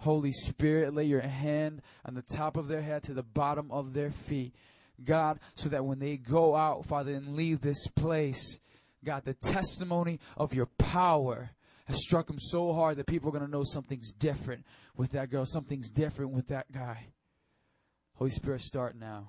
Holy 0.04 0.32
Spirit, 0.32 0.94
lay 0.94 1.04
your 1.04 1.22
hand 1.22 1.80
on 2.04 2.14
the 2.14 2.22
top 2.22 2.58
of 2.58 2.68
their 2.68 2.82
head 2.82 3.02
to 3.04 3.14
the 3.14 3.22
bottom 3.22 3.70
of 3.70 3.94
their 3.94 4.10
feet. 4.10 4.54
God, 5.02 5.40
so 5.54 5.70
that 5.70 5.84
when 5.84 5.98
they 5.98 6.18
go 6.18 6.54
out, 6.54 6.84
Father, 6.84 7.12
and 7.12 7.34
leave 7.34 7.62
this 7.62 7.88
place, 7.88 8.58
God, 9.02 9.24
the 9.24 9.34
testimony 9.34 10.20
of 10.36 10.54
your 10.54 10.66
power 10.66 11.50
has 11.86 12.02
struck 12.02 12.26
them 12.26 12.38
so 12.38 12.72
hard 12.72 12.98
that 12.98 13.06
people 13.06 13.30
are 13.30 13.32
going 13.32 13.44
to 13.44 13.50
know 13.50 13.64
something's 13.64 14.12
different 14.12 14.64
with 14.94 15.12
that 15.12 15.30
girl, 15.30 15.44
something's 15.46 15.90
different 15.90 16.32
with 16.32 16.48
that 16.48 16.70
guy. 16.70 17.08
Holy 18.16 18.30
Spirit, 18.30 18.60
start 18.60 18.96
now. 18.96 19.28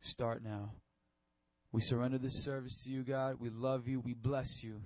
Start 0.00 0.42
now. 0.42 0.70
We 1.72 1.80
surrender 1.80 2.18
this 2.18 2.44
service 2.44 2.84
to 2.84 2.90
you, 2.90 3.02
God. 3.02 3.36
We 3.40 3.50
love 3.50 3.88
you. 3.88 3.98
We 4.00 4.14
bless 4.14 4.62
you. 4.62 4.80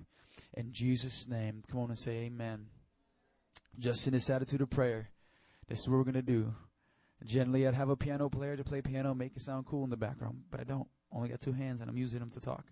In 0.55 0.73
Jesus' 0.73 1.29
name, 1.29 1.63
come 1.71 1.81
on 1.81 1.91
and 1.91 1.99
say 1.99 2.13
amen. 2.25 2.67
Just 3.79 4.07
in 4.07 4.13
this 4.13 4.29
attitude 4.29 4.61
of 4.61 4.71
prayer, 4.71 5.11
this 5.69 5.81
is 5.81 5.89
what 5.89 5.99
we're 5.99 6.05
going 6.05 6.15
to 6.15 6.23
do. 6.23 6.55
Generally, 7.25 7.69
I'd 7.69 7.75
have 7.75 7.91
a 7.91 7.97
piano 7.97 8.29
player 8.29 8.57
to 8.57 8.65
play 8.65 8.81
piano, 8.81 9.15
make 9.15 9.37
it 9.37 9.43
sound 9.43 9.67
cool 9.67 9.85
in 9.85 9.91
the 9.91 9.97
background, 9.97 10.43
but 10.51 10.61
I 10.61 10.65
don't. 10.65 10.89
Only 11.13 11.29
got 11.29 11.41
two 11.41 11.53
hands 11.53 11.81
and 11.81 11.91
I'm 11.91 11.97
using 11.97 12.21
them 12.21 12.31
to 12.31 12.41
talk. 12.41 12.65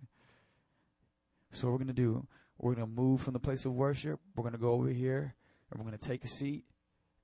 So 1.51 1.67
what 1.67 1.73
we're 1.73 1.77
going 1.79 1.87
to 1.87 1.93
do, 1.93 2.27
we're 2.57 2.73
going 2.73 2.87
to 2.87 2.93
move 2.93 3.21
from 3.21 3.33
the 3.33 3.39
place 3.39 3.65
of 3.65 3.73
worship. 3.73 4.19
We're 4.35 4.43
going 4.43 4.53
to 4.53 4.59
go 4.59 4.71
over 4.71 4.89
here 4.89 5.35
and 5.69 5.79
we're 5.79 5.85
going 5.85 5.97
to 5.97 6.07
take 6.07 6.23
a 6.23 6.27
seat 6.27 6.63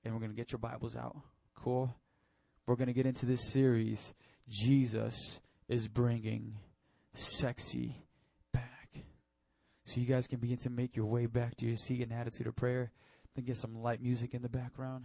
and 0.04 0.12
we're 0.12 0.20
going 0.20 0.30
to 0.30 0.36
get 0.36 0.52
your 0.52 0.58
Bibles 0.58 0.96
out. 0.96 1.16
Cool? 1.54 1.94
We're 2.66 2.76
going 2.76 2.88
to 2.88 2.92
get 2.92 3.06
into 3.06 3.26
this 3.26 3.52
series. 3.52 4.12
Jesus 4.48 5.40
is 5.68 5.88
bringing 5.88 6.58
sexy 7.14 7.96
back. 8.52 9.04
So 9.84 10.00
you 10.00 10.06
guys 10.06 10.26
can 10.26 10.38
begin 10.38 10.58
to 10.58 10.70
make 10.70 10.96
your 10.96 11.06
way 11.06 11.26
back 11.26 11.56
to 11.58 11.66
your 11.66 11.76
seat 11.76 12.00
in 12.02 12.12
attitude 12.12 12.46
of 12.46 12.56
prayer. 12.56 12.92
Then 13.36 13.44
get 13.44 13.58
some 13.58 13.82
light 13.82 14.02
music 14.02 14.34
in 14.34 14.42
the 14.42 14.48
background. 14.48 15.04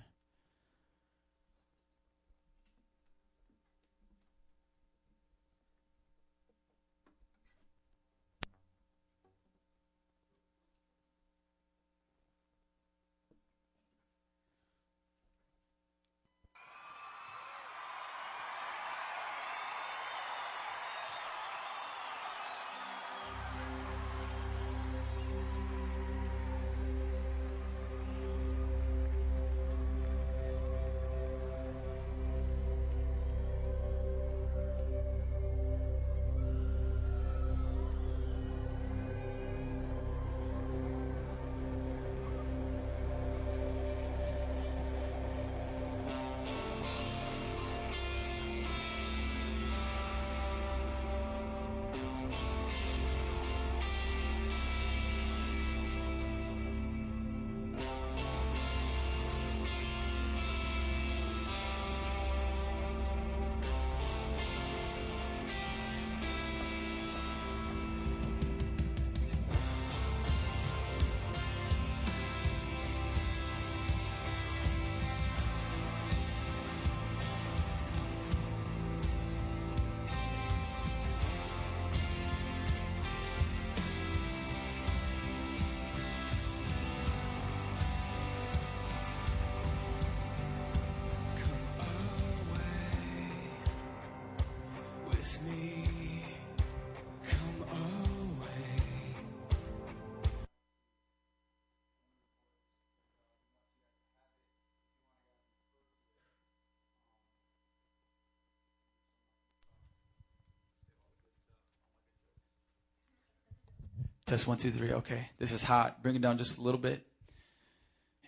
Test 114.31 114.47
one, 114.47 114.55
two, 114.55 114.71
three. 114.71 114.93
Okay. 114.93 115.27
This 115.39 115.51
is 115.51 115.61
hot. 115.61 116.01
Bring 116.01 116.15
it 116.15 116.21
down 116.21 116.37
just 116.37 116.57
a 116.57 116.61
little 116.61 116.79
bit. 116.79 117.05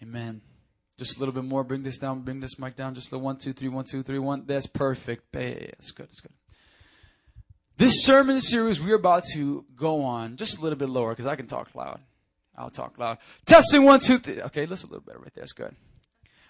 Amen. 0.01 0.41
Just 0.97 1.16
a 1.16 1.20
little 1.20 1.34
bit 1.34 1.45
more. 1.45 1.64
Bring 1.64 1.82
this 1.82 1.97
down. 1.97 2.24
Bring 2.24 2.41
this 2.41 2.60
mic 2.60 2.76
down. 2.76 2.93
Just 2.93 3.10
the 3.10 3.18
one, 3.18 3.38
two, 3.38 3.54
three, 3.54 3.70
one, 3.70 3.86
two, 3.86 4.04
three, 4.04 4.20
one. 4.20 4.43
That's 4.45 4.68
perfect. 4.68 5.32
That's 5.32 5.91
good. 5.91 6.08
That's 6.08 6.20
good. 6.20 6.34
This 7.78 8.04
sermon 8.04 8.41
series 8.41 8.82
we're 8.82 8.97
about 8.97 9.24
to 9.36 9.64
go 9.78 10.04
on 10.04 10.36
just 10.36 10.58
a 10.58 10.62
little 10.62 10.78
bit 10.78 10.89
lower 10.89 11.12
because 11.12 11.26
I 11.26 11.38
can 11.38 11.47
talk 11.47 11.74
loud. 11.74 12.01
I'll 12.58 12.70
talk 12.70 12.99
loud. 12.99 13.20
Testing 13.45 13.84
one, 13.86 14.01
two, 14.01 14.18
three. 14.18 14.41
Okay, 14.41 14.66
listen 14.66 14.89
a 14.89 14.91
little 14.91 15.06
better 15.06 15.20
right 15.20 15.34
there. 15.34 15.43
That's 15.43 15.54
good. 15.54 15.74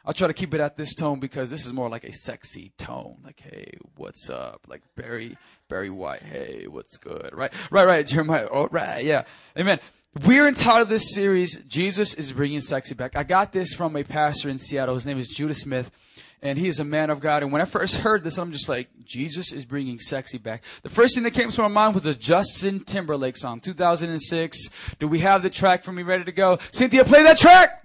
I'll 0.05 0.13
try 0.13 0.27
to 0.27 0.33
keep 0.33 0.53
it 0.53 0.59
at 0.59 0.75
this 0.75 0.95
tone 0.95 1.19
because 1.19 1.49
this 1.49 1.65
is 1.65 1.71
more 1.71 1.87
like 1.89 2.03
a 2.03 2.11
sexy 2.11 2.73
tone. 2.77 3.17
Like, 3.23 3.39
hey, 3.39 3.77
what's 3.95 4.29
up? 4.29 4.65
Like 4.67 4.81
Barry, 4.95 5.37
Barry 5.69 5.89
White. 5.89 6.21
Hey, 6.21 6.65
what's 6.67 6.97
good? 6.97 7.29
Right, 7.31 7.53
right, 7.71 7.85
right. 7.85 8.05
Jeremiah. 8.05 8.47
All 8.47 8.67
right, 8.67 9.03
yeah. 9.03 9.23
Amen. 9.57 9.79
We're 10.25 10.47
entitled 10.47 10.89
to 10.89 10.93
this 10.93 11.11
series, 11.11 11.57
Jesus 11.67 12.13
is 12.13 12.33
bringing 12.33 12.59
sexy 12.59 12.93
back. 12.93 13.15
I 13.15 13.23
got 13.23 13.51
this 13.51 13.73
from 13.73 13.95
a 13.95 14.03
pastor 14.03 14.49
in 14.49 14.59
Seattle. 14.59 14.93
His 14.93 15.07
name 15.07 15.17
is 15.17 15.27
Judah 15.27 15.55
Smith, 15.55 15.89
and 16.43 16.59
he 16.59 16.67
is 16.67 16.79
a 16.79 16.83
man 16.83 17.09
of 17.09 17.19
God. 17.19 17.41
And 17.41 17.51
when 17.51 17.63
I 17.63 17.65
first 17.65 17.95
heard 17.95 18.23
this, 18.23 18.37
I'm 18.37 18.51
just 18.51 18.69
like, 18.69 18.89
Jesus 19.03 19.51
is 19.51 19.65
bringing 19.65 19.99
sexy 19.99 20.37
back. 20.37 20.61
The 20.83 20.89
first 20.89 21.15
thing 21.15 21.23
that 21.23 21.31
came 21.31 21.49
to 21.49 21.61
my 21.63 21.67
mind 21.67 21.95
was 21.95 22.03
the 22.03 22.13
Justin 22.13 22.81
Timberlake 22.81 23.37
song, 23.37 23.59
2006. 23.59 24.69
Do 24.99 25.07
we 25.07 25.17
have 25.19 25.41
the 25.41 25.49
track 25.49 25.83
for 25.83 25.91
me 25.91 26.03
ready 26.03 26.25
to 26.25 26.31
go? 26.31 26.59
Cynthia, 26.71 27.05
play 27.05 27.23
that 27.23 27.39
track! 27.39 27.82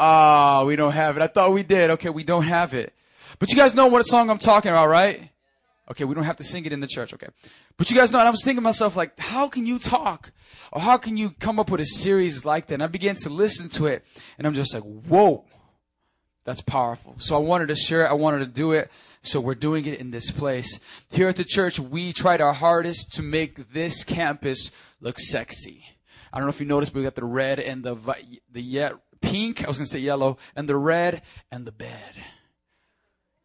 Ah, 0.00 0.62
we 0.64 0.76
don't 0.76 0.92
have 0.92 1.16
it. 1.16 1.22
I 1.22 1.26
thought 1.26 1.52
we 1.52 1.64
did. 1.64 1.90
Okay, 1.90 2.08
we 2.08 2.22
don't 2.22 2.44
have 2.44 2.72
it. 2.72 2.94
But 3.40 3.50
you 3.50 3.56
guys 3.56 3.74
know 3.74 3.88
what 3.88 4.02
song 4.02 4.30
I'm 4.30 4.38
talking 4.38 4.70
about, 4.70 4.88
right? 4.88 5.30
Okay, 5.90 6.04
we 6.04 6.14
don't 6.14 6.24
have 6.24 6.36
to 6.36 6.44
sing 6.44 6.64
it 6.66 6.72
in 6.72 6.78
the 6.80 6.86
church, 6.86 7.12
okay. 7.14 7.26
But 7.76 7.90
you 7.90 7.96
guys 7.96 8.12
know, 8.12 8.20
and 8.20 8.28
I 8.28 8.30
was 8.30 8.44
thinking 8.44 8.58
to 8.58 8.64
myself, 8.64 8.94
like, 8.94 9.18
how 9.18 9.48
can 9.48 9.66
you 9.66 9.78
talk? 9.80 10.30
Or 10.72 10.80
how 10.80 10.98
can 10.98 11.16
you 11.16 11.30
come 11.30 11.58
up 11.58 11.70
with 11.70 11.80
a 11.80 11.84
series 11.86 12.44
like 12.44 12.66
that? 12.66 12.74
And 12.74 12.82
I 12.82 12.86
began 12.86 13.16
to 13.16 13.28
listen 13.28 13.68
to 13.70 13.86
it, 13.86 14.04
and 14.38 14.46
I'm 14.46 14.54
just 14.54 14.72
like, 14.72 14.84
whoa, 14.84 15.44
that's 16.44 16.60
powerful. 16.60 17.16
So 17.18 17.34
I 17.34 17.40
wanted 17.40 17.68
to 17.68 17.74
share 17.74 18.04
it. 18.04 18.08
I 18.08 18.14
wanted 18.14 18.38
to 18.40 18.46
do 18.46 18.72
it. 18.72 18.90
So 19.22 19.40
we're 19.40 19.54
doing 19.54 19.84
it 19.86 19.98
in 19.98 20.12
this 20.12 20.30
place. 20.30 20.78
Here 21.10 21.28
at 21.28 21.36
the 21.36 21.44
church, 21.44 21.80
we 21.80 22.12
tried 22.12 22.40
our 22.40 22.52
hardest 22.52 23.14
to 23.14 23.22
make 23.22 23.72
this 23.72 24.04
campus 24.04 24.70
look 25.00 25.18
sexy. 25.18 25.84
I 26.32 26.38
don't 26.38 26.46
know 26.46 26.50
if 26.50 26.60
you 26.60 26.66
noticed, 26.66 26.92
but 26.92 27.00
we 27.00 27.04
got 27.04 27.16
the 27.16 27.24
red 27.24 27.58
and 27.58 27.82
the, 27.82 27.96
the 28.52 28.60
ye- 28.60 28.88
pink, 29.20 29.64
I 29.64 29.68
was 29.68 29.78
going 29.78 29.86
to 29.86 29.92
say 29.92 29.98
yellow, 29.98 30.38
and 30.56 30.68
the 30.68 30.76
red 30.76 31.22
and 31.50 31.66
the 31.66 31.72
bed. 31.72 32.14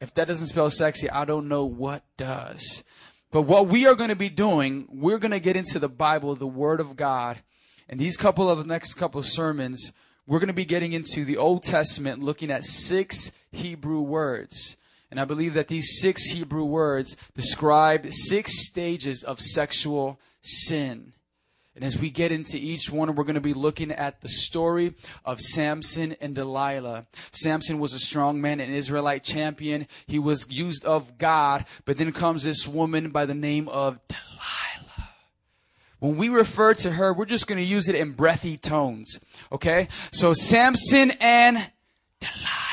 If 0.02 0.14
that 0.16 0.28
doesn't 0.28 0.48
spell 0.48 0.70
sexy, 0.70 1.10
I 1.10 1.26
don't 1.26 1.48
know 1.48 1.66
what 1.66 2.04
does. 2.18 2.84
But 3.32 3.44
what 3.44 3.68
we 3.68 3.88
are 3.88 3.96
going 3.96 4.10
to 4.10 4.16
be 4.16 4.30
doing, 4.30 4.88
we're 4.92 5.18
going 5.18 5.32
to 5.32 5.40
get 5.40 5.56
into 5.56 5.80
the 5.80 5.90
Bible, 5.90 6.36
the 6.36 6.46
Word 6.46 6.80
of 6.80 6.96
God. 6.96 7.42
And 7.90 8.00
these 8.00 8.18
couple 8.18 8.50
of 8.50 8.66
next 8.68 8.94
couple 8.94 9.20
of 9.20 9.26
sermons, 9.26 9.92
we're 10.28 10.40
going 10.40 10.48
to 10.48 10.54
be 10.54 10.66
getting 10.66 10.94
into 10.94 11.26
the 11.26 11.38
Old 11.38 11.64
Testament, 11.64 12.22
looking 12.22 12.52
at 12.52 12.64
six 12.64 13.32
Hebrew 13.52 14.02
words. 14.02 14.78
And 15.10 15.20
I 15.20 15.26
believe 15.26 15.54
that 15.54 15.68
these 15.68 16.00
six 16.00 16.26
Hebrew 16.26 16.66
words 16.66 17.18
describe 17.36 18.12
six 18.12 18.66
stages 18.68 19.24
of 19.24 19.40
sexual 19.40 20.20
sin. 20.42 21.14
And 21.76 21.84
as 21.84 21.98
we 21.98 22.12
get 22.12 22.32
into 22.32 22.58
each 22.58 22.92
one, 22.92 23.16
we're 23.16 23.24
going 23.24 23.34
to 23.34 23.42
be 23.42 23.54
looking 23.54 23.92
at 23.92 24.22
the 24.22 24.30
story 24.30 24.94
of 25.26 25.40
Samson 25.40 26.16
and 26.22 26.36
Delilah. 26.36 27.08
Samson 27.32 27.80
was 27.80 27.94
a 27.94 28.00
strong 28.00 28.40
man, 28.40 28.60
an 28.60 28.70
Israelite 28.70 29.24
champion. 29.24 29.88
He 30.06 30.20
was 30.20 30.46
used 30.50 30.86
of 30.86 31.18
God, 31.18 31.66
but 31.86 31.98
then 31.98 32.12
comes 32.12 32.44
this 32.44 32.68
woman 32.68 33.10
by 33.10 33.26
the 33.26 33.34
name 33.34 33.68
of 33.70 34.00
Delilah. 34.08 35.10
When 36.00 36.18
we 36.18 36.30
refer 36.30 36.76
to 36.76 36.92
her, 36.92 37.14
we're 37.14 37.26
just 37.26 37.48
going 37.48 37.60
to 37.60 37.64
use 37.64 37.88
it 37.88 37.96
in 37.96 38.12
breathy 38.12 38.58
tones. 38.58 39.20
Okay? 39.52 39.88
So 40.12 40.34
Samson 40.34 41.12
and 41.20 41.58
Delilah. 42.20 42.73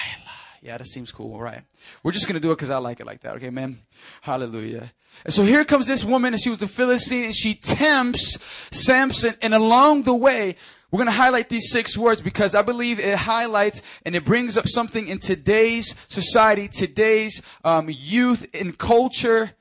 Yeah, 0.63 0.77
that 0.77 0.87
seems 0.87 1.11
cool, 1.11 1.41
right? 1.41 1.63
We're 2.03 2.13
just 2.13 2.27
to 2.27 2.41
do 2.41 2.53
it 2.53 2.57
because 2.57 2.71
I 2.71 2.77
like 2.79 3.01
it 3.01 3.07
like 3.07 3.23
that. 3.23 3.37
Okay, 3.37 3.51
man? 3.51 3.81
Hallelujah. 4.21 4.93
And 5.25 5.33
so 5.33 5.43
here 5.43 5.65
comes 5.65 5.87
this 5.87 6.05
woman, 6.05 6.35
and 6.35 6.43
she 6.43 6.51
was 6.51 6.63
a 6.63 6.69
Philistine, 6.69 7.25
and 7.25 7.35
she 7.35 7.55
tempts 7.55 8.39
Samson. 8.71 9.35
And 9.41 9.55
along 9.55 10.03
the 10.03 10.15
way, 10.15 10.57
we're 10.91 10.99
going 10.99 11.07
to 11.07 11.13
highlight 11.13 11.49
these 11.49 11.71
six 11.71 11.97
words 11.97 12.21
because 12.21 12.55
I 12.55 12.63
believe 12.63 12.99
it 12.99 13.17
highlights 13.17 13.81
and 14.05 14.17
it 14.17 14.25
brings 14.25 14.57
up 14.57 14.67
something 14.67 15.07
in 15.07 15.19
today's 15.19 15.95
society, 16.09 16.67
today's 16.67 17.43
um, 17.63 17.89
youth 17.89 18.47
and 18.53 18.77
culture 18.77 19.53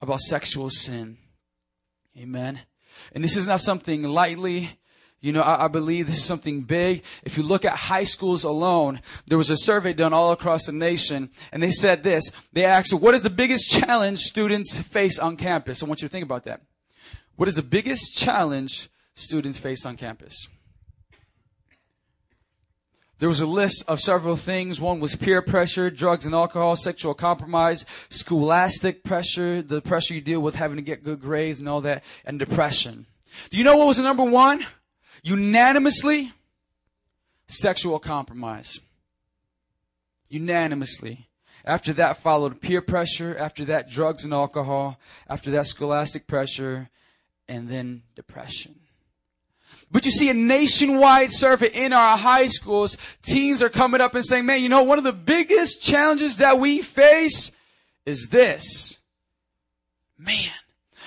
about 0.00 0.20
sexual 0.20 0.70
sin. 0.70 1.18
Amen. 2.16 2.60
And 3.12 3.24
this 3.24 3.36
is 3.36 3.48
not 3.48 3.60
something 3.60 4.04
lightly. 4.04 4.78
You 5.24 5.32
know, 5.32 5.40
I, 5.40 5.64
I, 5.64 5.68
believe 5.68 6.06
this 6.06 6.18
is 6.18 6.24
something 6.24 6.60
big. 6.60 7.02
If 7.22 7.38
you 7.38 7.44
look 7.44 7.64
at 7.64 7.74
high 7.74 8.04
schools 8.04 8.44
alone, 8.44 9.00
there 9.26 9.38
was 9.38 9.48
a 9.48 9.56
survey 9.56 9.94
done 9.94 10.12
all 10.12 10.32
across 10.32 10.66
the 10.66 10.72
nation, 10.72 11.30
and 11.50 11.62
they 11.62 11.70
said 11.70 12.02
this. 12.02 12.30
They 12.52 12.66
asked, 12.66 12.92
what 12.92 13.14
is 13.14 13.22
the 13.22 13.30
biggest 13.30 13.70
challenge 13.70 14.18
students 14.18 14.76
face 14.76 15.18
on 15.18 15.38
campus? 15.38 15.82
I 15.82 15.86
want 15.86 16.02
you 16.02 16.08
to 16.08 16.12
think 16.12 16.26
about 16.26 16.44
that. 16.44 16.60
What 17.36 17.48
is 17.48 17.54
the 17.54 17.62
biggest 17.62 18.18
challenge 18.18 18.90
students 19.14 19.56
face 19.56 19.86
on 19.86 19.96
campus? 19.96 20.46
There 23.18 23.30
was 23.30 23.40
a 23.40 23.46
list 23.46 23.82
of 23.88 24.00
several 24.00 24.36
things. 24.36 24.78
One 24.78 25.00
was 25.00 25.16
peer 25.16 25.40
pressure, 25.40 25.90
drugs 25.90 26.26
and 26.26 26.34
alcohol, 26.34 26.76
sexual 26.76 27.14
compromise, 27.14 27.86
scholastic 28.10 29.02
pressure, 29.02 29.62
the 29.62 29.80
pressure 29.80 30.12
you 30.12 30.20
deal 30.20 30.40
with 30.40 30.56
having 30.56 30.76
to 30.76 30.82
get 30.82 31.02
good 31.02 31.22
grades 31.22 31.60
and 31.60 31.68
all 31.68 31.80
that, 31.80 32.04
and 32.26 32.38
depression. 32.38 33.06
Do 33.48 33.56
you 33.56 33.64
know 33.64 33.78
what 33.78 33.86
was 33.86 33.96
the 33.96 34.02
number 34.02 34.24
one? 34.24 34.66
Unanimously, 35.24 36.32
sexual 37.48 37.98
compromise. 37.98 38.78
Unanimously. 40.28 41.28
After 41.64 41.94
that 41.94 42.18
followed 42.18 42.60
peer 42.60 42.82
pressure, 42.82 43.34
after 43.34 43.64
that 43.64 43.88
drugs 43.88 44.24
and 44.24 44.34
alcohol, 44.34 44.98
after 45.26 45.50
that 45.52 45.66
scholastic 45.66 46.26
pressure, 46.26 46.90
and 47.48 47.70
then 47.70 48.02
depression. 48.14 48.74
But 49.90 50.04
you 50.04 50.10
see 50.10 50.28
a 50.28 50.34
nationwide 50.34 51.32
survey 51.32 51.68
in 51.68 51.94
our 51.94 52.18
high 52.18 52.48
schools, 52.48 52.98
teens 53.22 53.62
are 53.62 53.70
coming 53.70 54.02
up 54.02 54.14
and 54.14 54.24
saying, 54.24 54.44
man, 54.44 54.60
you 54.60 54.68
know, 54.68 54.82
one 54.82 54.98
of 54.98 55.04
the 55.04 55.12
biggest 55.12 55.80
challenges 55.80 56.36
that 56.36 56.58
we 56.60 56.82
face 56.82 57.50
is 58.04 58.28
this. 58.30 58.98
Man. 60.18 60.50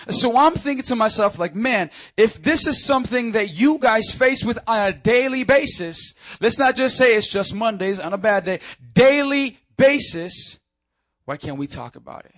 So 0.09 0.37
I'm 0.37 0.53
thinking 0.53 0.83
to 0.85 0.95
myself, 0.95 1.37
like, 1.37 1.53
man, 1.53 1.91
if 2.15 2.41
this 2.41 2.65
is 2.67 2.85
something 2.85 3.33
that 3.33 3.55
you 3.55 3.77
guys 3.77 4.11
face 4.11 4.43
with 4.43 4.57
on 4.67 4.87
a 4.87 4.93
daily 4.93 5.43
basis, 5.43 6.13
let's 6.39 6.57
not 6.57 6.75
just 6.75 6.97
say 6.97 7.15
it's 7.15 7.27
just 7.27 7.53
Mondays 7.53 7.99
on 7.99 8.13
a 8.13 8.17
bad 8.17 8.45
day, 8.45 8.59
daily 8.93 9.57
basis, 9.75 10.59
why 11.25 11.37
can't 11.37 11.57
we 11.57 11.67
talk 11.67 11.95
about 11.95 12.25
it? 12.25 12.35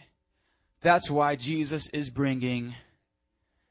That's 0.82 1.12
why 1.12 1.36
Jesus 1.36 1.90
is 1.90 2.10
bringing, 2.10 2.74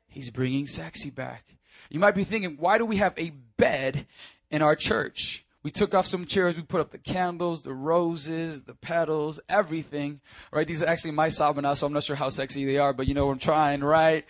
he's 0.08 0.30
bringing 0.30 0.66
sexy 0.66 1.10
back. 1.10 1.44
You 1.90 1.98
might 1.98 2.14
be 2.14 2.24
thinking, 2.24 2.56
why 2.58 2.78
do 2.78 2.86
we 2.86 2.96
have 2.96 3.14
a 3.16 3.30
bed 3.56 4.06
in 4.50 4.62
our 4.62 4.76
church? 4.76 5.44
We 5.64 5.72
took 5.72 5.92
off 5.92 6.06
some 6.06 6.24
chairs, 6.24 6.56
we 6.56 6.62
put 6.62 6.80
up 6.80 6.90
the 6.90 6.98
candles, 6.98 7.64
the 7.64 7.74
roses, 7.74 8.62
the 8.62 8.74
petals, 8.74 9.40
everything. 9.48 10.20
Right? 10.52 10.66
These 10.66 10.82
are 10.82 10.88
actually 10.88 11.10
my 11.10 11.28
sabana, 11.28 11.76
so 11.76 11.86
I'm 11.86 11.92
not 11.92 12.04
sure 12.04 12.14
how 12.14 12.28
sexy 12.28 12.64
they 12.64 12.78
are, 12.78 12.92
but 12.92 13.08
you 13.08 13.14
know 13.14 13.28
I'm 13.28 13.40
trying, 13.40 13.80
right? 13.80 14.24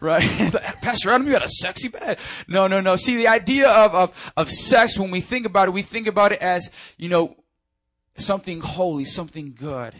Right? 0.00 0.22
Pastor 0.82 1.10
Adam, 1.10 1.26
you 1.26 1.32
got 1.32 1.44
a 1.44 1.48
sexy 1.48 1.88
bed. 1.88 2.18
No, 2.48 2.66
no, 2.66 2.82
no. 2.82 2.96
See, 2.96 3.16
the 3.16 3.28
idea 3.28 3.70
of, 3.70 3.94
of, 3.94 4.32
of 4.36 4.50
sex, 4.50 4.98
when 4.98 5.10
we 5.10 5.22
think 5.22 5.46
about 5.46 5.68
it, 5.68 5.70
we 5.70 5.82
think 5.82 6.06
about 6.06 6.32
it 6.32 6.40
as, 6.42 6.70
you 6.98 7.08
know, 7.08 7.36
something 8.16 8.60
holy, 8.60 9.06
something 9.06 9.54
good. 9.58 9.94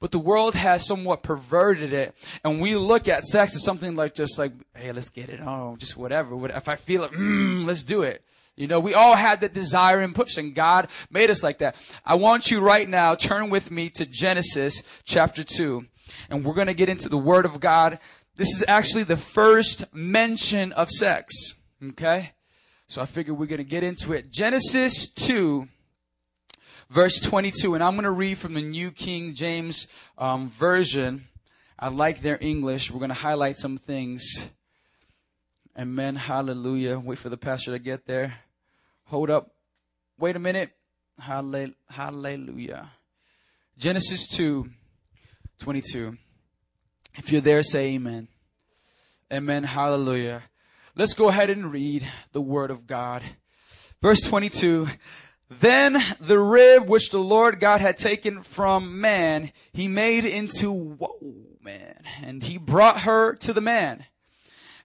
But 0.00 0.10
the 0.10 0.18
world 0.18 0.54
has 0.54 0.86
somewhat 0.86 1.22
perverted 1.22 1.94
it, 1.94 2.14
and 2.44 2.60
we 2.60 2.76
look 2.76 3.08
at 3.08 3.24
sex 3.24 3.56
as 3.56 3.64
something 3.64 3.96
like 3.96 4.14
just 4.14 4.38
like, 4.38 4.52
hey, 4.74 4.92
let's 4.92 5.08
get 5.08 5.30
it 5.30 5.40
on, 5.40 5.78
just 5.78 5.96
whatever. 5.96 6.50
If 6.50 6.68
I 6.68 6.76
feel 6.76 7.04
it, 7.04 7.12
mm, 7.12 7.64
let's 7.64 7.82
do 7.82 8.02
it. 8.02 8.22
You 8.56 8.66
know, 8.66 8.80
we 8.80 8.94
all 8.94 9.14
had 9.14 9.42
that 9.42 9.52
desire 9.52 10.00
and 10.00 10.14
push, 10.14 10.38
and 10.38 10.54
God 10.54 10.88
made 11.10 11.30
us 11.30 11.42
like 11.42 11.58
that. 11.58 11.76
I 12.06 12.14
want 12.14 12.50
you 12.50 12.60
right 12.60 12.88
now, 12.88 13.14
turn 13.14 13.50
with 13.50 13.70
me 13.70 13.90
to 13.90 14.06
Genesis 14.06 14.82
chapter 15.04 15.44
2, 15.44 15.84
and 16.30 16.42
we're 16.42 16.54
going 16.54 16.68
to 16.68 16.74
get 16.74 16.88
into 16.88 17.10
the 17.10 17.18
Word 17.18 17.44
of 17.44 17.60
God. 17.60 17.98
This 18.36 18.48
is 18.56 18.64
actually 18.66 19.04
the 19.04 19.18
first 19.18 19.84
mention 19.94 20.72
of 20.72 20.90
sex. 20.90 21.54
Okay? 21.82 22.32
So 22.88 23.02
I 23.02 23.06
figure 23.06 23.34
we're 23.34 23.46
going 23.46 23.58
to 23.58 23.64
get 23.64 23.84
into 23.84 24.12
it. 24.12 24.30
Genesis 24.30 25.06
2, 25.08 25.68
verse 26.88 27.20
22, 27.20 27.74
and 27.74 27.84
I'm 27.84 27.94
going 27.94 28.04
to 28.04 28.10
read 28.10 28.38
from 28.38 28.54
the 28.54 28.62
New 28.62 28.90
King 28.90 29.34
James 29.34 29.86
um, 30.16 30.48
Version. 30.50 31.26
I 31.78 31.88
like 31.88 32.22
their 32.22 32.38
English. 32.40 32.90
We're 32.90 33.00
going 33.00 33.10
to 33.10 33.14
highlight 33.14 33.56
some 33.56 33.76
things. 33.76 34.48
Amen. 35.78 36.16
Hallelujah. 36.16 36.98
Wait 36.98 37.18
for 37.18 37.28
the 37.28 37.36
pastor 37.36 37.72
to 37.72 37.78
get 37.78 38.06
there. 38.06 38.45
Hold 39.06 39.30
up. 39.30 39.52
Wait 40.18 40.34
a 40.34 40.40
minute. 40.40 40.70
Hallelujah. 41.18 42.90
Genesis 43.78 44.26
2, 44.28 44.68
22. 45.60 46.16
If 47.16 47.30
you're 47.30 47.40
there, 47.40 47.62
say 47.62 47.94
amen. 47.94 48.26
Amen. 49.32 49.62
Hallelujah. 49.62 50.42
Let's 50.96 51.14
go 51.14 51.28
ahead 51.28 51.50
and 51.50 51.72
read 51.72 52.06
the 52.32 52.40
word 52.40 52.70
of 52.70 52.86
God. 52.86 53.22
Verse 54.02 54.20
22. 54.22 54.88
Then 55.48 56.02
the 56.18 56.40
rib 56.40 56.88
which 56.88 57.10
the 57.10 57.18
Lord 57.18 57.60
God 57.60 57.80
had 57.80 57.96
taken 57.98 58.42
from 58.42 59.00
man, 59.00 59.52
he 59.72 59.86
made 59.86 60.24
into, 60.24 60.72
whoa, 60.72 61.32
man, 61.60 62.02
and 62.22 62.42
he 62.42 62.58
brought 62.58 63.02
her 63.02 63.36
to 63.36 63.52
the 63.52 63.60
man. 63.60 64.04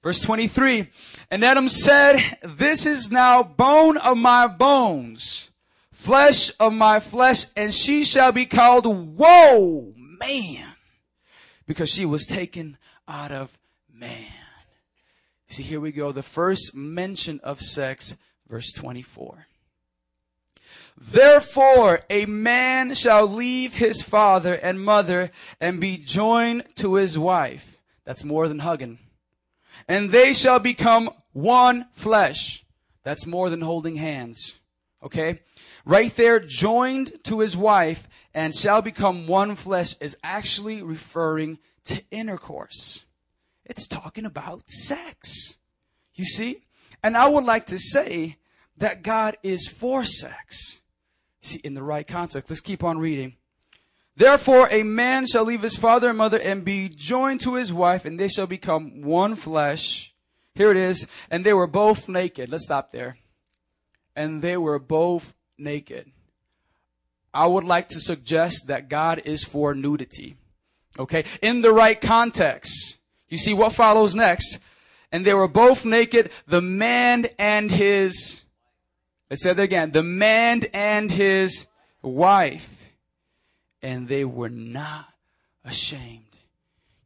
Verse 0.04 0.20
23, 0.22 0.90
and 1.30 1.44
Adam 1.44 1.70
said, 1.70 2.20
this 2.44 2.88
is 2.88 3.12
now 3.12 3.44
bone 3.44 3.98
of 3.98 4.18
my 4.18 4.48
bones, 4.48 5.52
flesh 5.92 6.52
of 6.60 6.74
my 6.74 7.00
flesh, 7.00 7.46
and 7.56 7.72
she 7.72 8.04
shall 8.04 8.32
be 8.32 8.48
called, 8.48 8.86
whoa, 8.86 9.94
man, 9.96 10.66
because 11.68 11.92
she 11.92 12.04
was 12.04 12.26
taken 12.26 12.78
out 13.08 13.32
of 13.32 13.56
man. 13.94 14.26
See, 15.46 15.62
here 15.62 15.80
we 15.80 15.92
go. 15.92 16.12
The 16.12 16.24
first 16.24 16.74
mention 16.74 17.40
of 17.44 17.62
sex, 17.62 18.16
verse 18.50 18.74
24. 18.74 19.46
Therefore, 20.98 22.00
a 22.10 22.26
man 22.26 22.96
shall 22.96 23.28
leave 23.28 23.76
his 23.76 24.02
father 24.02 24.56
and 24.56 24.84
mother 24.84 25.30
and 25.60 25.80
be 25.80 25.98
joined 25.98 26.64
to 26.78 26.96
his 26.96 27.20
wife. 27.20 27.80
That's 28.04 28.24
more 28.24 28.48
than 28.48 28.60
hugging 28.60 28.98
and 29.88 30.12
they 30.12 30.34
shall 30.34 30.60
become 30.60 31.10
one 31.34 31.88
flesh. 31.94 32.64
That's 33.04 33.26
more 33.26 33.50
than 33.50 33.62
holding 33.62 33.96
hands. 33.96 34.60
Okay? 35.04 35.42
Right 35.86 36.16
there, 36.16 36.40
joined 36.40 37.24
to 37.26 37.40
his 37.40 37.58
wife 37.58 38.08
and 38.34 38.54
shall 38.54 38.82
become 38.82 39.28
one 39.28 39.56
flesh 39.56 39.96
is 40.00 40.18
actually 40.24 40.84
referring 40.84 41.58
to 41.86 42.02
intercourse. 42.12 43.04
It's 43.66 43.88
talking 43.88 44.26
about 44.26 44.70
sex. 44.70 45.56
You 46.14 46.26
see? 46.26 46.64
And 47.04 47.18
I 47.18 47.28
would 47.28 47.46
like 47.46 47.68
to 47.68 47.80
say 47.80 48.38
that 48.78 49.02
God 49.02 49.38
is 49.44 49.68
for 49.68 50.04
sex. 50.04 50.82
See, 51.42 51.60
in 51.64 51.74
the 51.74 51.84
right 51.84 52.06
context. 52.06 52.52
Let's 52.52 52.62
keep 52.62 52.84
on 52.84 53.00
reading. 53.00 53.36
Therefore, 54.22 54.68
a 54.70 54.84
man 54.84 55.26
shall 55.26 55.46
leave 55.46 55.64
his 55.64 55.76
father 55.76 56.10
and 56.10 56.18
mother 56.20 56.40
and 56.40 56.64
be 56.64 56.90
joined 56.90 57.40
to 57.42 57.56
his 57.56 57.74
wife, 57.74 58.06
and 58.06 58.20
they 58.20 58.28
shall 58.28 58.46
become 58.46 59.02
one 59.02 59.36
flesh. 59.36 60.14
Here 60.54 60.70
it 60.70 60.78
is. 60.78 61.08
And 61.32 61.44
they 61.44 61.56
were 61.56 61.66
both 61.66 62.08
naked. 62.08 62.48
Let's 62.48 62.66
stop 62.66 62.92
there. 62.92 63.18
And 64.16 64.44
they 64.44 64.58
were 64.58 64.78
both 64.78 65.34
naked. 65.58 66.12
I 67.34 67.48
would 67.48 67.64
like 67.64 67.90
to 67.90 68.00
suggest 68.00 68.68
that 68.68 68.90
God 68.90 69.24
is 69.26 69.44
for 69.44 69.74
nudity. 69.74 70.36
Okay? 71.00 71.24
In 71.42 71.62
the 71.62 71.74
right 71.74 72.00
context. 72.00 72.98
You 73.28 73.40
see 73.40 73.56
what 73.56 73.74
follows 73.74 74.14
next? 74.14 74.60
And 75.12 75.26
they 75.26 75.34
were 75.34 75.48
both 75.48 75.84
naked, 75.84 76.30
the 76.46 76.62
man 76.62 77.26
and 77.40 77.72
his, 77.72 78.42
let's 79.32 79.42
say 79.42 79.52
that 79.52 79.64
again, 79.64 79.94
the 79.94 80.04
man 80.04 80.62
and 80.76 81.10
his 81.10 81.66
wife 82.04 82.81
and 83.82 84.08
they 84.08 84.26
were 84.26 84.50
not 84.50 85.08
ashamed. 85.64 86.26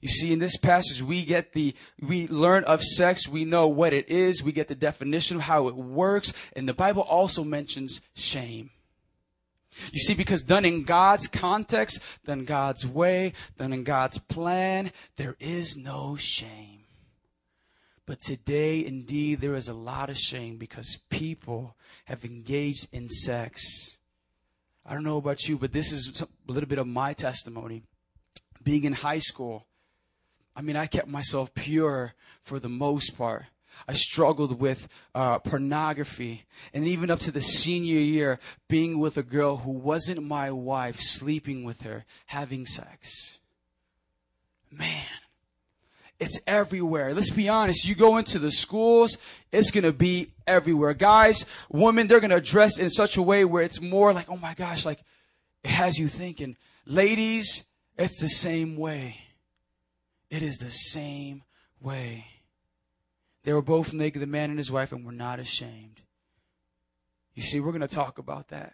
You 0.01 0.09
see, 0.09 0.31
in 0.31 0.39
this 0.39 0.57
passage, 0.57 1.01
we 1.01 1.25
get 1.25 1.53
the, 1.53 1.73
we 1.99 2.27
learn 2.27 2.63
of 2.65 2.83
sex, 2.83 3.27
we 3.27 3.43
know 3.43 3.67
what 3.67 3.91
it 3.91 4.09
is, 4.09 4.43
we 4.43 4.51
get 4.51 4.67
the 4.67 4.75
definition 4.75 5.37
of 5.37 5.43
how 5.43 5.67
it 5.67 5.75
works, 5.75 6.31
and 6.55 6.67
the 6.67 6.73
Bible 6.73 7.01
also 7.01 7.43
mentions 7.43 8.01
shame. 8.13 8.69
You 9.91 9.99
see, 9.99 10.13
because 10.13 10.43
done 10.43 10.63
in 10.63 10.83
God's 10.83 11.27
context, 11.27 11.99
done 12.23 12.45
God's 12.45 12.85
way, 12.85 13.33
done 13.57 13.73
in 13.73 13.83
God's 13.83 14.19
plan, 14.19 14.91
there 15.17 15.35
is 15.39 15.75
no 15.75 16.15
shame. 16.17 16.83
But 18.05 18.21
today, 18.21 18.85
indeed, 18.85 19.41
there 19.41 19.55
is 19.55 19.67
a 19.67 19.73
lot 19.73 20.09
of 20.09 20.17
shame 20.17 20.57
because 20.57 20.99
people 21.09 21.75
have 22.05 22.23
engaged 22.23 22.87
in 22.91 23.09
sex 23.09 23.94
I 24.85 24.93
don't 24.93 25.03
know 25.03 25.17
about 25.17 25.47
you, 25.47 25.57
but 25.57 25.73
this 25.73 25.91
is 25.91 26.21
a 26.21 26.51
little 26.51 26.69
bit 26.69 26.77
of 26.77 26.87
my 26.87 27.13
testimony. 27.13 27.83
Being 28.63 28.83
in 28.83 28.93
high 28.93 29.19
school, 29.19 29.65
I 30.55 30.61
mean, 30.61 30.75
I 30.75 30.85
kept 30.85 31.07
myself 31.07 31.53
pure 31.53 32.13
for 32.41 32.59
the 32.59 32.69
most 32.69 33.17
part. 33.17 33.45
I 33.87 33.93
struggled 33.93 34.59
with 34.59 34.87
uh, 35.13 35.39
pornography, 35.39 36.45
and 36.73 36.85
even 36.85 37.09
up 37.11 37.19
to 37.21 37.31
the 37.31 37.41
senior 37.41 37.99
year, 37.99 38.39
being 38.69 38.99
with 38.99 39.17
a 39.17 39.23
girl 39.23 39.57
who 39.57 39.71
wasn't 39.71 40.23
my 40.23 40.51
wife, 40.51 40.99
sleeping 40.99 41.63
with 41.63 41.81
her, 41.81 42.05
having 42.27 42.65
sex. 42.65 43.39
Man, 44.71 45.03
it's 46.19 46.39
everywhere. 46.47 47.13
Let's 47.13 47.29
be 47.29 47.49
honest. 47.49 47.85
You 47.85 47.95
go 47.95 48.17
into 48.17 48.39
the 48.39 48.51
schools, 48.51 49.17
it's 49.51 49.71
going 49.71 49.83
to 49.83 49.91
be 49.91 50.31
everywhere. 50.47 50.93
Guys, 50.93 51.45
women, 51.69 52.07
they're 52.07 52.19
going 52.19 52.31
to 52.31 52.41
dress 52.41 52.79
in 52.79 52.89
such 52.89 53.17
a 53.17 53.21
way 53.21 53.45
where 53.45 53.63
it's 53.63 53.81
more 53.81 54.13
like, 54.13 54.29
oh 54.29 54.37
my 54.37 54.53
gosh, 54.53 54.85
like 54.85 55.03
it 55.63 55.71
has 55.71 55.97
you 55.97 56.07
thinking. 56.07 56.55
Ladies, 56.85 57.63
it's 57.97 58.21
the 58.21 58.29
same 58.29 58.77
way. 58.77 59.17
It 60.29 60.41
is 60.41 60.57
the 60.57 60.69
same 60.69 61.43
way. 61.81 62.25
They 63.43 63.53
were 63.53 63.61
both 63.61 63.93
naked, 63.93 64.21
the 64.21 64.27
man 64.27 64.49
and 64.49 64.57
his 64.57 64.71
wife, 64.71 64.91
and 64.91 65.05
were 65.05 65.11
not 65.11 65.39
ashamed. 65.39 66.01
You 67.35 67.43
see, 67.43 67.59
we're 67.59 67.71
going 67.71 67.81
to 67.81 67.87
talk 67.87 68.17
about 68.17 68.47
that. 68.47 68.73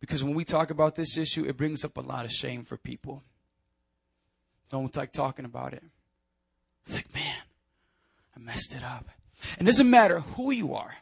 Because 0.00 0.22
when 0.22 0.34
we 0.34 0.44
talk 0.44 0.70
about 0.70 0.94
this 0.94 1.16
issue, 1.18 1.44
it 1.44 1.56
brings 1.56 1.84
up 1.84 1.96
a 1.96 2.00
lot 2.00 2.24
of 2.24 2.30
shame 2.30 2.64
for 2.64 2.76
people. 2.76 3.24
Don't 4.70 4.94
like 4.96 5.12
talking 5.12 5.44
about 5.44 5.74
it. 5.74 5.82
It's 6.88 6.96
like, 6.96 7.14
man, 7.14 7.36
I 8.34 8.40
messed 8.40 8.74
it 8.74 8.82
up. 8.82 9.04
It 9.60 9.64
doesn't 9.64 9.90
matter 9.90 10.20
who 10.20 10.52
you 10.52 10.74
are. 10.74 10.94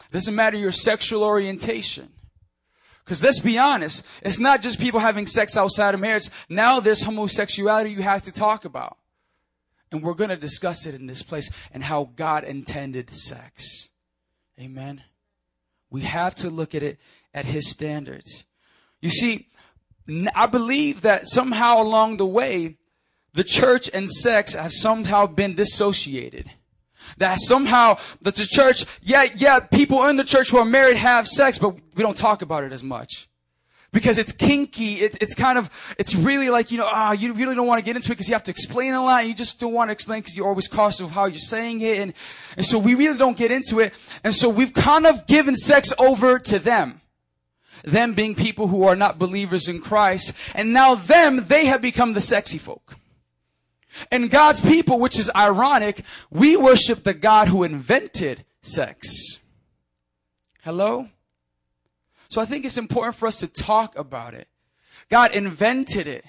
It 0.00 0.12
doesn't 0.12 0.34
matter 0.34 0.56
your 0.56 0.72
sexual 0.72 1.22
orientation. 1.22 2.08
Because 3.04 3.22
let's 3.22 3.38
be 3.38 3.58
honest, 3.58 4.04
it's 4.22 4.40
not 4.40 4.60
just 4.60 4.80
people 4.80 4.98
having 4.98 5.28
sex 5.28 5.56
outside 5.56 5.94
of 5.94 6.00
marriage. 6.00 6.30
Now 6.48 6.80
there's 6.80 7.04
homosexuality 7.04 7.92
you 7.92 8.02
have 8.02 8.22
to 8.22 8.32
talk 8.32 8.64
about. 8.64 8.98
And 9.92 10.02
we're 10.02 10.14
going 10.14 10.30
to 10.30 10.36
discuss 10.36 10.84
it 10.84 10.96
in 10.96 11.06
this 11.06 11.22
place 11.22 11.48
and 11.72 11.84
how 11.84 12.10
God 12.16 12.42
intended 12.42 13.10
sex. 13.10 13.88
Amen. 14.58 15.00
We 15.90 16.00
have 16.00 16.34
to 16.36 16.50
look 16.50 16.74
at 16.74 16.82
it 16.82 16.98
at 17.32 17.44
His 17.44 17.70
standards. 17.70 18.46
You 19.00 19.10
see, 19.10 19.46
I 20.34 20.46
believe 20.46 21.02
that 21.02 21.28
somehow 21.28 21.80
along 21.80 22.16
the 22.16 22.26
way, 22.26 22.78
the 23.32 23.44
church 23.44 23.88
and 23.92 24.10
sex 24.10 24.54
have 24.54 24.72
somehow 24.72 25.26
been 25.26 25.54
dissociated. 25.54 26.50
That 27.18 27.38
somehow 27.40 27.98
that 28.22 28.36
the 28.36 28.46
church, 28.46 28.84
yeah, 29.02 29.26
yeah, 29.36 29.60
people 29.60 30.04
in 30.06 30.16
the 30.16 30.24
church 30.24 30.50
who 30.50 30.58
are 30.58 30.64
married 30.64 30.96
have 30.96 31.28
sex, 31.28 31.58
but 31.58 31.74
we 31.94 32.02
don't 32.02 32.16
talk 32.16 32.42
about 32.42 32.64
it 32.64 32.72
as 32.72 32.82
much. 32.82 33.28
Because 33.92 34.18
it's 34.18 34.30
kinky, 34.30 35.00
it, 35.00 35.18
it's 35.20 35.34
kind 35.34 35.58
of, 35.58 35.68
it's 35.98 36.14
really 36.14 36.48
like, 36.48 36.70
you 36.70 36.78
know, 36.78 36.86
ah, 36.88 37.10
you 37.10 37.32
really 37.32 37.56
don't 37.56 37.66
want 37.66 37.80
to 37.80 37.84
get 37.84 37.96
into 37.96 38.06
it 38.06 38.10
because 38.10 38.28
you 38.28 38.34
have 38.34 38.44
to 38.44 38.50
explain 38.52 38.94
a 38.94 39.02
lot. 39.02 39.26
You 39.26 39.34
just 39.34 39.58
don't 39.58 39.72
want 39.72 39.88
to 39.88 39.92
explain 39.92 40.20
because 40.20 40.36
you're 40.36 40.46
always 40.46 40.68
cautious 40.68 41.00
of 41.00 41.10
how 41.10 41.24
you're 41.24 41.40
saying 41.40 41.80
it. 41.80 41.98
And, 41.98 42.14
and 42.56 42.64
so 42.64 42.78
we 42.78 42.94
really 42.94 43.18
don't 43.18 43.36
get 43.36 43.50
into 43.50 43.80
it. 43.80 43.92
And 44.22 44.32
so 44.32 44.48
we've 44.48 44.72
kind 44.72 45.06
of 45.06 45.26
given 45.26 45.56
sex 45.56 45.92
over 45.98 46.38
to 46.38 46.60
them. 46.60 47.00
Them 47.82 48.14
being 48.14 48.36
people 48.36 48.68
who 48.68 48.84
are 48.84 48.94
not 48.94 49.18
believers 49.18 49.66
in 49.66 49.80
Christ. 49.80 50.34
And 50.54 50.72
now 50.72 50.94
them, 50.94 51.46
they 51.48 51.64
have 51.66 51.82
become 51.82 52.12
the 52.12 52.20
sexy 52.20 52.58
folk. 52.58 52.94
And 54.10 54.30
God's 54.30 54.60
people, 54.60 54.98
which 54.98 55.18
is 55.18 55.30
ironic, 55.34 56.02
we 56.30 56.56
worship 56.56 57.04
the 57.04 57.14
God 57.14 57.48
who 57.48 57.64
invented 57.64 58.44
sex. 58.62 59.38
Hello? 60.62 61.08
So 62.28 62.40
I 62.40 62.44
think 62.44 62.64
it's 62.64 62.78
important 62.78 63.16
for 63.16 63.26
us 63.26 63.40
to 63.40 63.48
talk 63.48 63.98
about 63.98 64.34
it. 64.34 64.48
God 65.08 65.34
invented 65.34 66.06
it. 66.06 66.24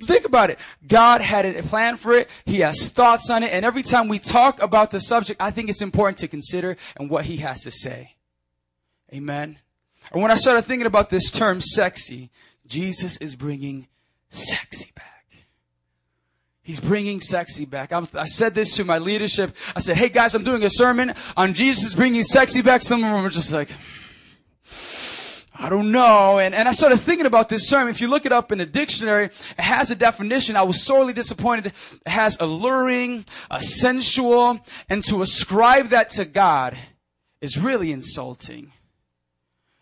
Think 0.00 0.24
about 0.24 0.50
it. 0.50 0.58
God 0.86 1.20
had 1.20 1.44
a 1.44 1.62
plan 1.62 1.96
for 1.96 2.14
it. 2.14 2.28
He 2.44 2.60
has 2.60 2.88
thoughts 2.88 3.30
on 3.30 3.42
it. 3.42 3.52
And 3.52 3.64
every 3.64 3.82
time 3.82 4.08
we 4.08 4.18
talk 4.18 4.62
about 4.62 4.90
the 4.90 5.00
subject, 5.00 5.40
I 5.40 5.50
think 5.50 5.68
it's 5.70 5.82
important 5.82 6.18
to 6.18 6.28
consider 6.28 6.76
and 6.96 7.10
what 7.10 7.24
he 7.24 7.38
has 7.38 7.62
to 7.62 7.70
say. 7.70 8.14
Amen. 9.12 9.58
And 10.12 10.22
when 10.22 10.30
I 10.30 10.36
started 10.36 10.62
thinking 10.62 10.86
about 10.86 11.10
this 11.10 11.30
term 11.30 11.60
sexy, 11.60 12.30
Jesus 12.66 13.16
is 13.18 13.34
bringing 13.34 13.88
sexy 14.30 14.92
back. 14.94 15.17
He's 16.68 16.80
bringing 16.80 17.22
sexy 17.22 17.64
back. 17.64 17.94
I'm, 17.94 18.06
i 18.12 18.26
said 18.26 18.54
this 18.54 18.76
to 18.76 18.84
my 18.84 18.98
leadership. 18.98 19.56
I 19.74 19.80
said, 19.80 19.96
hey 19.96 20.10
guys, 20.10 20.34
I'm 20.34 20.44
doing 20.44 20.62
a 20.64 20.68
sermon 20.68 21.14
on 21.34 21.54
Jesus 21.54 21.94
bringing 21.94 22.22
sexy 22.22 22.60
back. 22.60 22.82
Some 22.82 23.02
of 23.02 23.10
them 23.10 23.24
are 23.24 23.30
just 23.30 23.50
like, 23.52 23.70
I 25.54 25.70
don't 25.70 25.90
know. 25.90 26.38
And, 26.38 26.54
and 26.54 26.68
I 26.68 26.72
started 26.72 26.98
thinking 26.98 27.24
about 27.24 27.48
this 27.48 27.70
sermon. 27.70 27.88
If 27.88 28.02
you 28.02 28.08
look 28.08 28.26
it 28.26 28.32
up 28.32 28.52
in 28.52 28.58
the 28.58 28.66
dictionary, 28.66 29.24
it 29.24 29.60
has 29.60 29.90
a 29.90 29.96
definition. 29.96 30.56
I 30.56 30.62
was 30.62 30.84
sorely 30.84 31.14
disappointed. 31.14 31.72
It 32.04 32.10
has 32.10 32.36
alluring, 32.38 33.24
a 33.50 33.62
sensual, 33.62 34.60
and 34.90 35.02
to 35.04 35.22
ascribe 35.22 35.88
that 35.88 36.10
to 36.10 36.26
God 36.26 36.76
is 37.40 37.56
really 37.56 37.92
insulting. 37.92 38.72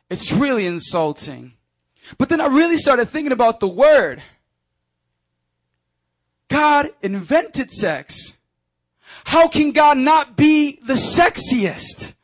It's 0.09 0.31
really 0.31 0.67
insulting. 0.67 1.55
But 2.17 2.29
then 2.29 2.41
I 2.41 2.47
really 2.47 2.77
started 2.77 3.09
thinking 3.09 3.33
about 3.33 3.59
the 3.59 3.67
word. 3.67 4.23
God 6.49 6.91
invented 7.03 7.71
sex. 7.71 8.37
How 9.25 9.49
can 9.49 9.73
God 9.73 9.99
not 9.99 10.37
be 10.37 10.79
the 10.85 10.95
sexiest? 10.95 12.15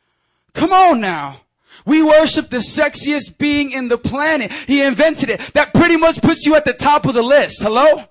Come 0.53 0.71
on 0.71 1.01
now. 1.01 1.41
We 1.85 2.01
worship 2.01 2.49
the 2.49 2.57
sexiest 2.57 3.37
being 3.37 3.71
in 3.71 3.89
the 3.89 3.97
planet. 3.97 4.51
He 4.51 4.81
invented 4.81 5.29
it. 5.29 5.41
That 5.53 5.73
pretty 5.73 5.97
much 5.97 6.21
puts 6.21 6.45
you 6.45 6.55
at 6.55 6.65
the 6.65 6.73
top 6.73 7.05
of 7.05 7.13
the 7.13 7.21
list. 7.21 7.61
Hello? 7.61 8.05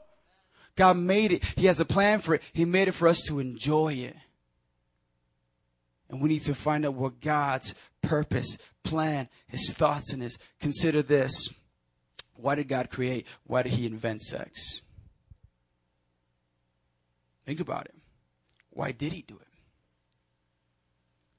God 0.77 0.97
made 0.99 1.33
it. 1.33 1.45
He 1.57 1.67
has 1.67 1.81
a 1.81 1.85
plan 1.85 2.19
for 2.19 2.35
it. 2.35 2.43
He 2.53 2.65
made 2.65 2.89
it 2.89 2.93
for 2.93 3.09
us 3.09 3.23
to 3.29 3.39
enjoy 3.39 3.95
it. 3.95 4.17
And 6.11 6.21
we 6.21 6.29
need 6.29 6.43
to 6.45 6.55
find 6.55 6.85
out 6.85 6.95
what 6.95 7.21
God's 7.21 7.75
purpose, 8.03 8.59
plan, 8.83 9.29
His 9.47 9.73
thoughts 9.73 10.13
and 10.13 10.23
His. 10.23 10.39
Consider 10.61 11.01
this. 11.03 11.49
Why 12.35 12.55
did 12.55 12.69
God 12.69 12.91
create? 12.91 13.27
Why 13.45 13.63
did 13.63 13.73
He 13.73 13.87
invent 13.87 14.21
sex? 14.21 14.83
Think 17.45 17.61
about 17.61 17.87
it. 17.87 17.95
Why 18.71 18.93
did 18.93 19.13
He 19.13 19.23
do 19.23 19.39
it? 19.41 19.49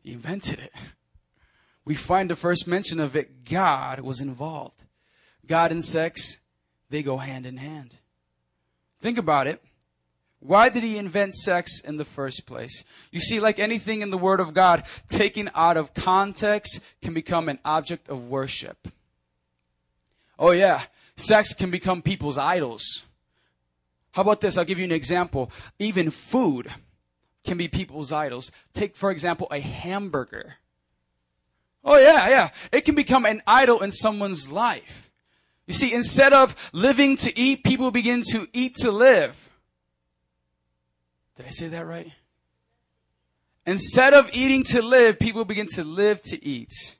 He 0.03 0.13
invented 0.13 0.59
it. 0.59 0.73
We 1.85 1.95
find 1.95 2.29
the 2.29 2.35
first 2.35 2.67
mention 2.67 2.99
of 2.99 3.15
it, 3.15 3.45
God 3.45 4.01
was 4.01 4.21
involved. 4.21 4.83
God 5.45 5.71
and 5.71 5.83
sex, 5.83 6.37
they 6.89 7.03
go 7.03 7.17
hand 7.17 7.45
in 7.45 7.57
hand. 7.57 7.95
Think 9.01 9.17
about 9.17 9.47
it. 9.47 9.61
Why 10.39 10.67
did 10.69 10.83
he 10.83 10.97
invent 10.97 11.35
sex 11.35 11.79
in 11.79 11.95
the 11.95 12.05
first 12.05 12.45
place? 12.45 12.83
You 13.11 13.21
see, 13.21 13.39
like 13.39 13.59
anything 13.59 14.01
in 14.01 14.09
the 14.09 14.17
Word 14.17 14.41
of 14.41 14.53
God, 14.53 14.83
taken 15.07 15.49
out 15.55 15.77
of 15.77 15.93
context 15.93 16.81
can 17.01 17.13
become 17.13 17.47
an 17.47 17.59
object 17.63 18.09
of 18.09 18.27
worship. 18.27 18.89
Oh 20.37 20.51
yeah, 20.51 20.83
sex 21.15 21.53
can 21.53 21.71
become 21.71 22.01
people's 22.01 22.37
idols. 22.37 23.05
How 24.13 24.21
about 24.21 24.41
this? 24.41 24.57
I'll 24.57 24.65
give 24.65 24.77
you 24.77 24.85
an 24.85 24.91
example. 24.91 25.51
Even 25.79 26.11
food 26.11 26.71
can 27.43 27.57
be 27.57 27.67
people's 27.67 28.11
idols. 28.11 28.51
Take, 28.71 28.95
for 28.95 29.11
example, 29.11 29.47
a 29.51 29.59
hamburger. 29.59 30.55
Oh 31.83 31.97
yeah, 31.97 32.29
yeah. 32.29 32.49
It 32.71 32.81
can 32.81 32.95
become 32.95 33.25
an 33.25 33.41
idol 33.45 33.81
in 33.81 33.91
someone's 33.91 34.49
life. 34.49 35.11
You 35.65 35.73
see, 35.73 35.91
instead 35.91 36.31
of 36.31 36.55
living 36.73 37.17
to 37.17 37.37
eat, 37.37 37.63
people 37.63 37.89
begin 37.89 38.21
to 38.31 38.47
eat 38.53 38.75
to 38.77 38.91
live. 38.91 39.35
Did 41.35 41.47
I 41.47 41.49
say 41.49 41.67
that 41.69 41.85
right? 41.85 42.11
Instead 43.65 44.13
of 44.13 44.29
eating 44.31 44.63
to 44.65 44.81
live, 44.83 45.17
people 45.17 45.43
begin 45.43 45.67
to 45.73 45.83
live 45.83 46.21
to 46.23 46.45
eat. 46.45 46.97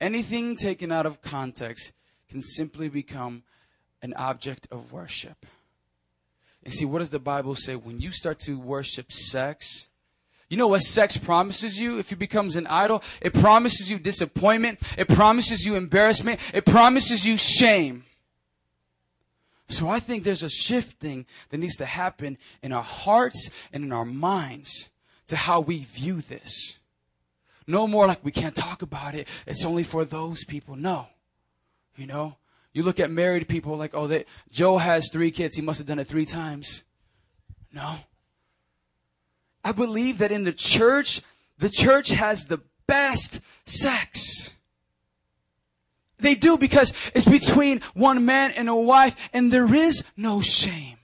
Anything 0.00 0.56
taken 0.56 0.90
out 0.90 1.06
of 1.06 1.22
context 1.22 1.92
can 2.28 2.42
simply 2.42 2.88
become 2.88 3.44
an 4.02 4.12
object 4.14 4.66
of 4.72 4.92
worship. 4.92 5.46
You 6.70 6.76
see, 6.76 6.84
what 6.84 7.00
does 7.00 7.10
the 7.10 7.18
Bible 7.18 7.56
say? 7.56 7.74
When 7.74 7.98
you 7.98 8.12
start 8.12 8.38
to 8.40 8.56
worship 8.56 9.10
sex, 9.10 9.88
you 10.48 10.56
know 10.56 10.68
what 10.68 10.82
sex 10.82 11.16
promises 11.16 11.76
you 11.80 11.98
if 11.98 12.12
it 12.12 12.20
becomes 12.20 12.54
an 12.54 12.68
idol? 12.68 13.02
It 13.20 13.34
promises 13.34 13.90
you 13.90 13.98
disappointment. 13.98 14.78
It 14.96 15.08
promises 15.08 15.66
you 15.66 15.74
embarrassment. 15.74 16.38
It 16.54 16.64
promises 16.64 17.26
you 17.26 17.36
shame. 17.36 18.04
So 19.66 19.88
I 19.88 19.98
think 19.98 20.22
there's 20.22 20.44
a 20.44 20.48
shifting 20.48 21.26
that 21.48 21.58
needs 21.58 21.74
to 21.78 21.86
happen 21.86 22.38
in 22.62 22.72
our 22.72 22.84
hearts 22.84 23.50
and 23.72 23.82
in 23.82 23.90
our 23.90 24.04
minds 24.04 24.90
to 25.26 25.34
how 25.34 25.58
we 25.58 25.86
view 25.86 26.20
this. 26.20 26.78
No 27.66 27.88
more 27.88 28.06
like 28.06 28.24
we 28.24 28.30
can't 28.30 28.54
talk 28.54 28.82
about 28.82 29.16
it. 29.16 29.26
It's 29.44 29.64
only 29.64 29.82
for 29.82 30.04
those 30.04 30.44
people. 30.44 30.76
No. 30.76 31.08
You 31.96 32.06
know, 32.06 32.36
you 32.72 32.82
look 32.82 33.00
at 33.00 33.10
married 33.10 33.48
people 33.48 33.76
like, 33.76 33.94
oh, 33.94 34.06
they, 34.06 34.24
Joe 34.50 34.78
has 34.78 35.10
three 35.10 35.30
kids. 35.30 35.56
He 35.56 35.62
must 35.62 35.78
have 35.78 35.88
done 35.88 35.98
it 35.98 36.06
three 36.06 36.26
times. 36.26 36.84
No. 37.72 37.96
I 39.64 39.72
believe 39.72 40.18
that 40.18 40.32
in 40.32 40.44
the 40.44 40.52
church, 40.52 41.22
the 41.58 41.68
church 41.68 42.10
has 42.10 42.46
the 42.46 42.60
best 42.86 43.40
sex. 43.66 44.54
They 46.18 46.34
do 46.34 46.58
because 46.58 46.92
it's 47.14 47.24
between 47.24 47.80
one 47.94 48.24
man 48.24 48.52
and 48.52 48.68
a 48.68 48.74
wife 48.74 49.16
and 49.32 49.52
there 49.52 49.74
is 49.74 50.04
no 50.16 50.40
shame. 50.40 50.96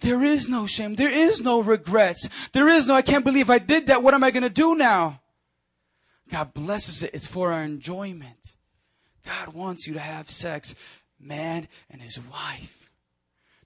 There 0.00 0.22
is 0.22 0.48
no 0.48 0.66
shame. 0.66 0.94
There 0.94 1.10
is 1.10 1.40
no 1.40 1.60
regrets. 1.60 2.28
There 2.52 2.68
is 2.68 2.86
no, 2.86 2.94
I 2.94 3.02
can't 3.02 3.24
believe 3.24 3.50
I 3.50 3.58
did 3.58 3.86
that. 3.86 4.02
What 4.02 4.14
am 4.14 4.22
I 4.22 4.30
going 4.30 4.44
to 4.44 4.50
do 4.50 4.76
now? 4.76 5.20
God 6.30 6.54
blesses 6.54 7.02
it. 7.02 7.10
It's 7.14 7.26
for 7.26 7.52
our 7.52 7.62
enjoyment. 7.62 8.56
God 9.28 9.54
wants 9.54 9.86
you 9.86 9.92
to 9.92 10.00
have 10.00 10.30
sex, 10.30 10.74
man 11.20 11.68
and 11.90 12.00
his 12.00 12.18
wife. 12.18 12.90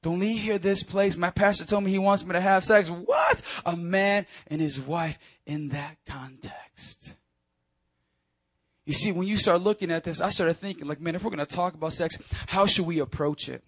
Don't 0.02 0.18
leave 0.18 0.42
here 0.42 0.58
this 0.58 0.82
place. 0.82 1.16
My 1.16 1.30
pastor 1.30 1.64
told 1.64 1.84
me 1.84 1.92
he 1.92 1.98
wants 1.98 2.24
me 2.24 2.32
to 2.32 2.40
have 2.40 2.64
sex. 2.64 2.90
What? 2.90 3.42
A 3.64 3.76
man 3.76 4.26
and 4.48 4.60
his 4.60 4.80
wife 4.80 5.16
in 5.46 5.68
that 5.68 5.98
context. 6.04 7.14
You 8.84 8.92
see, 8.92 9.12
when 9.12 9.28
you 9.28 9.36
start 9.36 9.60
looking 9.60 9.92
at 9.92 10.02
this, 10.02 10.20
I 10.20 10.30
started 10.30 10.54
thinking, 10.54 10.88
like, 10.88 11.00
man, 11.00 11.14
if 11.14 11.22
we're 11.22 11.30
going 11.30 11.46
to 11.46 11.46
talk 11.46 11.74
about 11.74 11.92
sex, 11.92 12.18
how 12.48 12.66
should 12.66 12.84
we 12.86 12.98
approach 12.98 13.48
it? 13.48 13.62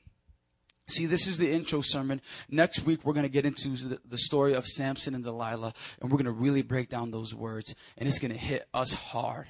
See, 0.88 1.06
this 1.06 1.28
is 1.28 1.38
the 1.38 1.52
intro 1.52 1.80
sermon. 1.80 2.20
Next 2.50 2.84
week, 2.84 3.04
we're 3.04 3.12
going 3.12 3.22
to 3.22 3.30
get 3.30 3.46
into 3.46 3.68
the, 4.04 4.18
story 4.18 4.54
of 4.54 4.66
Samson 4.66 5.14
and 5.14 5.22
Delilah, 5.22 5.72
and 6.00 6.10
we're 6.10 6.18
going 6.18 6.24
to 6.24 6.32
really 6.32 6.62
break 6.62 6.90
down 6.90 7.12
those 7.12 7.32
words, 7.32 7.76
and 7.96 8.08
it's 8.08 8.18
going 8.18 8.32
to 8.32 8.38
hit 8.38 8.66
us 8.74 8.92
hard. 8.92 9.46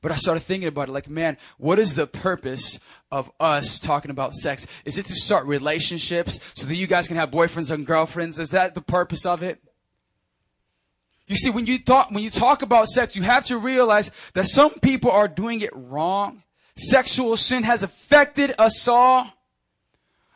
But 0.00 0.12
I 0.12 0.16
started 0.16 0.40
thinking 0.40 0.68
about 0.68 0.88
it 0.88 0.92
like, 0.92 1.08
man, 1.08 1.36
what 1.58 1.78
is 1.78 1.94
the 1.94 2.06
purpose 2.06 2.78
of 3.10 3.30
us 3.38 3.78
talking 3.78 4.10
about 4.10 4.34
sex? 4.34 4.66
Is 4.84 4.98
it 4.98 5.06
to 5.06 5.14
start 5.14 5.46
relationships 5.46 6.40
so 6.54 6.66
that 6.66 6.74
you 6.74 6.86
guys 6.86 7.08
can 7.08 7.16
have 7.16 7.30
boyfriends 7.30 7.70
and 7.70 7.86
girlfriends? 7.86 8.38
Is 8.38 8.50
that 8.50 8.74
the 8.74 8.80
purpose 8.80 9.26
of 9.26 9.42
it? 9.42 9.62
You 11.26 11.36
see, 11.36 11.50
when 11.50 11.66
you 11.66 11.78
talk, 11.78 12.10
when 12.10 12.22
you 12.22 12.30
talk 12.30 12.62
about 12.62 12.88
sex, 12.88 13.16
you 13.16 13.22
have 13.22 13.44
to 13.44 13.58
realize 13.58 14.10
that 14.34 14.46
some 14.46 14.72
people 14.80 15.10
are 15.10 15.28
doing 15.28 15.60
it 15.60 15.70
wrong. 15.74 16.42
Sexual 16.76 17.36
sin 17.36 17.62
has 17.62 17.82
affected 17.82 18.54
us 18.58 18.88
all. 18.88 19.30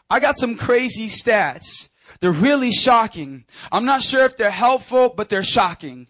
I 0.08 0.20
got 0.20 0.38
some 0.38 0.56
crazy 0.56 1.08
stats. 1.08 1.88
They're 2.20 2.30
really 2.30 2.72
shocking. 2.72 3.44
I'm 3.72 3.84
not 3.84 4.02
sure 4.02 4.24
if 4.24 4.36
they're 4.36 4.50
helpful, 4.50 5.12
but 5.14 5.28
they're 5.28 5.42
shocking. 5.42 6.06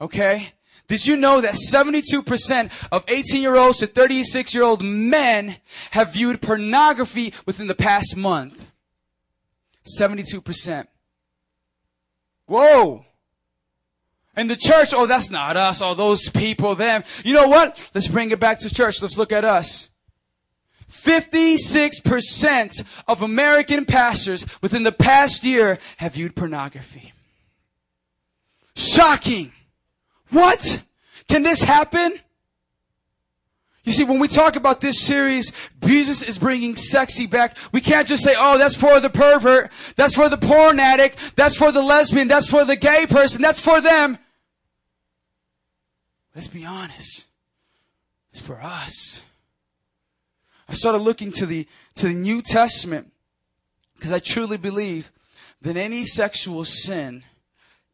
Okay? 0.00 0.52
Did 0.86 1.06
you 1.06 1.16
know 1.16 1.40
that 1.40 1.54
72% 1.54 2.70
of 2.92 3.04
18 3.08 3.40
year 3.40 3.56
olds 3.56 3.78
to 3.78 3.86
36 3.86 4.54
year 4.54 4.64
old 4.64 4.84
men 4.84 5.56
have 5.92 6.12
viewed 6.12 6.42
pornography 6.42 7.32
within 7.46 7.66
the 7.66 7.74
past 7.74 8.16
month? 8.16 8.70
72%. 10.00 10.86
Whoa! 12.46 13.06
And 14.36 14.50
the 14.50 14.56
church, 14.56 14.92
oh, 14.92 15.06
that's 15.06 15.30
not 15.30 15.56
us, 15.56 15.80
all 15.80 15.94
those 15.94 16.28
people, 16.28 16.74
them. 16.74 17.04
You 17.24 17.34
know 17.34 17.48
what? 17.48 17.80
Let's 17.94 18.08
bring 18.08 18.30
it 18.32 18.40
back 18.40 18.58
to 18.60 18.68
church. 18.68 19.00
Let's 19.00 19.16
look 19.16 19.32
at 19.32 19.44
us. 19.44 19.88
56% 20.90 22.84
of 23.08 23.22
American 23.22 23.84
pastors 23.84 24.44
within 24.60 24.82
the 24.82 24.92
past 24.92 25.44
year 25.44 25.78
have 25.98 26.14
viewed 26.14 26.34
pornography. 26.36 27.12
Shocking. 28.76 29.52
What? 30.34 30.82
Can 31.28 31.44
this 31.44 31.62
happen? 31.62 32.18
You 33.84 33.92
see, 33.92 34.02
when 34.02 34.18
we 34.18 34.26
talk 34.26 34.56
about 34.56 34.80
this 34.80 35.00
series, 35.00 35.52
Jesus 35.84 36.22
is 36.22 36.38
bringing 36.38 36.74
sexy 36.74 37.26
back. 37.26 37.56
We 37.70 37.80
can't 37.80 38.08
just 38.08 38.24
say, 38.24 38.34
oh, 38.36 38.58
that's 38.58 38.74
for 38.74 38.98
the 38.98 39.10
pervert. 39.10 39.70
That's 39.94 40.14
for 40.14 40.28
the 40.28 40.38
porn 40.38 40.80
addict. 40.80 41.18
That's 41.36 41.54
for 41.54 41.70
the 41.70 41.82
lesbian. 41.82 42.26
That's 42.26 42.48
for 42.48 42.64
the 42.64 42.74
gay 42.74 43.06
person. 43.06 43.42
That's 43.42 43.60
for 43.60 43.80
them. 43.80 44.18
Let's 46.34 46.48
be 46.48 46.64
honest. 46.64 47.26
It's 48.32 48.40
for 48.40 48.60
us. 48.60 49.22
I 50.68 50.74
started 50.74 50.98
looking 50.98 51.30
to 51.32 51.46
the, 51.46 51.68
to 51.94 52.08
the 52.08 52.14
New 52.14 52.42
Testament 52.42 53.12
because 53.94 54.10
I 54.10 54.18
truly 54.18 54.56
believe 54.56 55.12
that 55.62 55.76
any 55.76 56.04
sexual 56.04 56.64
sin, 56.64 57.22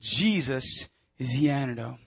Jesus 0.01 0.89
is 1.19 1.39
the 1.39 1.51
antidote. 1.51 1.99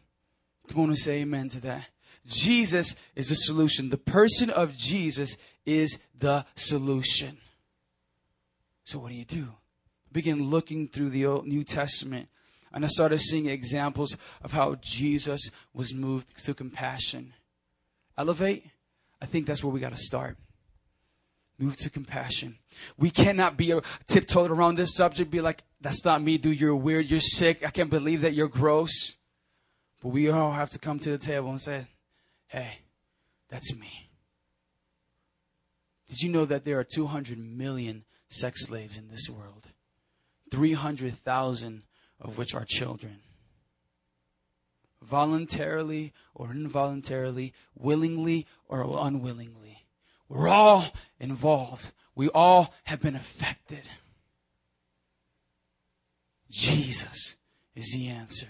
Come 0.69 0.81
on 0.81 0.89
and 0.89 0.97
say 0.97 1.21
amen 1.21 1.49
to 1.49 1.61
that. 1.61 1.85
Jesus 2.25 2.95
is 3.15 3.29
the 3.29 3.35
solution. 3.35 3.89
The 3.89 3.97
person 3.97 4.49
of 4.49 4.75
Jesus 4.75 5.37
is 5.65 5.99
the 6.17 6.45
solution. 6.55 7.37
So 8.85 8.99
what 8.99 9.09
do 9.09 9.15
you 9.15 9.25
do? 9.25 9.49
Begin 10.11 10.43
looking 10.43 10.87
through 10.87 11.09
the 11.09 11.25
Old 11.25 11.47
New 11.47 11.63
Testament 11.63 12.29
and 12.73 12.83
I 12.83 12.87
started 12.87 13.19
seeing 13.19 13.45
examples 13.45 14.17
of 14.41 14.51
how 14.51 14.75
Jesus 14.75 15.51
was 15.73 15.93
moved 15.93 16.43
to 16.45 16.53
compassion. 16.53 17.33
Elevate, 18.17 18.65
I 19.21 19.25
think 19.25 19.45
that's 19.45 19.63
where 19.63 19.71
we 19.71 19.79
got 19.79 19.91
to 19.91 19.97
start. 19.97 20.37
Move 21.59 21.77
to 21.77 21.89
compassion. 21.89 22.57
We 22.97 23.11
cannot 23.11 23.57
be 23.57 23.79
tiptoed 24.07 24.49
around 24.49 24.75
this 24.75 24.95
subject, 24.95 25.29
be 25.29 25.39
like, 25.39 25.63
that's 25.81 26.03
not 26.03 26.23
me, 26.23 26.37
dude. 26.37 26.59
You're 26.59 26.75
weird. 26.75 27.11
You're 27.11 27.19
sick. 27.19 27.65
I 27.65 27.69
can't 27.69 27.91
believe 27.91 28.21
that 28.21 28.33
you're 28.33 28.47
gross. 28.47 29.15
But 30.03 30.09
we 30.09 30.29
all 30.29 30.51
have 30.51 30.69
to 30.71 30.79
come 30.79 30.99
to 30.99 31.11
the 31.11 31.17
table 31.17 31.49
and 31.49 31.61
say, 31.61 31.87
hey, 32.47 32.79
that's 33.49 33.73
me. 33.73 34.09
Did 36.09 36.21
you 36.21 36.29
know 36.29 36.43
that 36.43 36.65
there 36.65 36.77
are 36.77 36.83
200 36.83 37.39
million 37.39 38.03
sex 38.27 38.65
slaves 38.65 38.97
in 38.97 39.07
this 39.07 39.29
world? 39.29 39.63
300,000 40.51 41.83
of 42.19 42.37
which 42.37 42.53
are 42.53 42.65
children. 42.67 43.21
Voluntarily 45.01 46.11
or 46.35 46.51
involuntarily, 46.51 47.53
willingly 47.73 48.45
or 48.67 48.85
unwillingly. 49.07 49.85
We're 50.27 50.49
all 50.49 50.85
involved. 51.17 51.93
We 52.13 52.27
all 52.27 52.73
have 52.83 53.01
been 53.01 53.15
affected. 53.15 53.83
Jesus 56.49 57.37
is 57.73 57.93
the 57.93 58.09
answer. 58.09 58.49